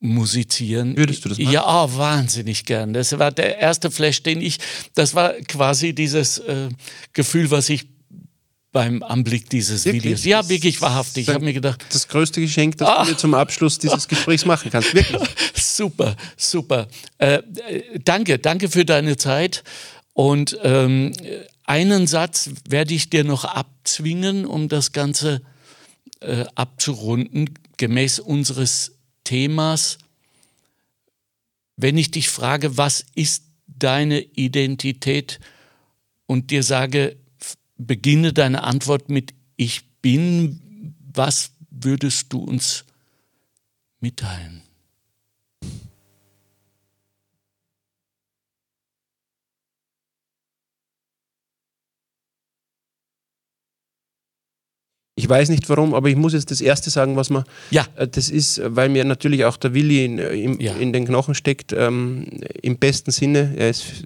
musizieren. 0.01 0.97
Würdest 0.97 1.23
du 1.23 1.29
das 1.29 1.37
machen? 1.37 1.53
Ja, 1.53 1.63
oh, 1.65 1.89
wahnsinnig 1.95 2.65
gern. 2.65 2.91
Das 2.91 3.17
war 3.17 3.31
der 3.31 3.59
erste 3.59 3.91
Flash, 3.91 4.23
den 4.23 4.41
ich, 4.41 4.57
das 4.95 5.15
war 5.15 5.33
quasi 5.47 5.93
dieses 5.93 6.39
äh, 6.39 6.69
Gefühl, 7.13 7.51
was 7.51 7.69
ich 7.69 7.87
beim 8.71 9.03
Anblick 9.03 9.49
dieses 9.49 9.85
wirklich? 9.85 10.03
Videos. 10.03 10.25
Ja, 10.25 10.47
wirklich 10.49 10.81
wahrhaftig. 10.81 11.27
Ich 11.27 11.33
habe 11.33 11.45
mir 11.45 11.53
gedacht. 11.53 11.85
Das 11.91 12.07
größte 12.07 12.41
Geschenk, 12.41 12.77
das 12.77 12.87
ah. 12.87 13.03
du 13.03 13.11
mir 13.11 13.17
zum 13.17 13.33
Abschluss 13.33 13.77
dieses 13.77 14.07
Gesprächs 14.07 14.45
machen 14.45 14.71
kannst. 14.71 14.93
Wirklich. 14.93 15.21
super, 15.53 16.15
super. 16.37 16.87
Äh, 17.17 17.43
danke, 18.03 18.39
danke 18.39 18.69
für 18.69 18.85
deine 18.85 19.17
Zeit. 19.17 19.63
Und 20.13 20.57
ähm, 20.63 21.11
einen 21.65 22.07
Satz 22.07 22.49
werde 22.67 22.93
ich 22.93 23.09
dir 23.09 23.23
noch 23.23 23.45
abzwingen, 23.45 24.45
um 24.45 24.67
das 24.67 24.93
Ganze 24.93 25.41
äh, 26.21 26.45
abzurunden, 26.55 27.51
gemäß 27.77 28.19
unseres 28.19 28.93
Themas, 29.23 29.97
Wenn 31.77 31.97
ich 31.97 32.11
dich 32.11 32.29
frage, 32.29 32.77
was 32.77 33.05
ist 33.15 33.43
deine 33.65 34.21
Identität 34.21 35.39
und 36.27 36.51
dir 36.51 36.61
sage, 36.61 37.17
beginne 37.75 38.33
deine 38.33 38.63
Antwort 38.63 39.09
mit 39.09 39.33
Ich 39.55 39.87
bin, 40.01 40.95
was 41.13 41.53
würdest 41.71 42.31
du 42.33 42.39
uns 42.39 42.85
mitteilen? 43.99 44.61
Ich 55.21 55.29
weiß 55.29 55.49
nicht 55.49 55.69
warum, 55.69 55.93
aber 55.93 56.09
ich 56.09 56.15
muss 56.15 56.33
jetzt 56.33 56.49
das 56.49 56.61
Erste 56.61 56.89
sagen, 56.89 57.15
was 57.15 57.29
man. 57.29 57.43
Ja. 57.69 57.85
Äh, 57.95 58.07
das 58.07 58.31
ist, 58.31 58.59
weil 58.65 58.89
mir 58.89 59.05
natürlich 59.05 59.45
auch 59.45 59.55
der 59.55 59.75
Willi 59.75 60.03
in, 60.03 60.17
in, 60.17 60.59
ja. 60.59 60.73
in 60.73 60.93
den 60.93 61.05
Knochen 61.05 61.35
steckt, 61.35 61.73
ähm, 61.73 62.25
im 62.63 62.77
besten 62.79 63.11
Sinne. 63.11 63.53
Er 63.55 63.69
ist 63.69 64.03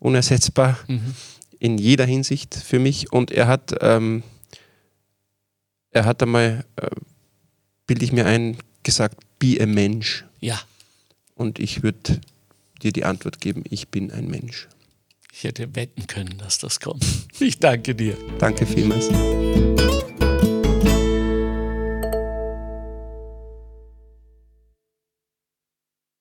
unersetzbar 0.00 0.76
mhm. 0.88 1.14
in 1.60 1.78
jeder 1.78 2.06
Hinsicht 2.06 2.56
für 2.56 2.80
mich 2.80 3.12
und 3.12 3.30
er 3.30 3.46
hat, 3.46 3.72
ähm, 3.82 4.24
er 5.92 6.06
hat 6.06 6.24
einmal, 6.24 6.64
äh, 6.74 6.88
bilde 7.86 8.04
ich 8.04 8.10
mir 8.10 8.26
ein, 8.26 8.56
gesagt, 8.82 9.16
be 9.38 9.58
a 9.60 9.66
Mensch. 9.66 10.24
Ja. 10.40 10.60
Und 11.36 11.60
ich 11.60 11.84
würde 11.84 12.20
dir 12.82 12.90
die 12.92 13.04
Antwort 13.04 13.40
geben, 13.40 13.62
ich 13.70 13.90
bin 13.90 14.10
ein 14.10 14.26
Mensch. 14.26 14.66
Ich 15.32 15.44
hätte 15.44 15.74
wetten 15.74 16.06
können, 16.06 16.38
dass 16.38 16.58
das 16.58 16.80
kommt. 16.80 17.04
Ich 17.40 17.58
danke 17.58 17.94
dir. 17.94 18.18
Danke 18.38 18.66
vielmals. 18.66 19.08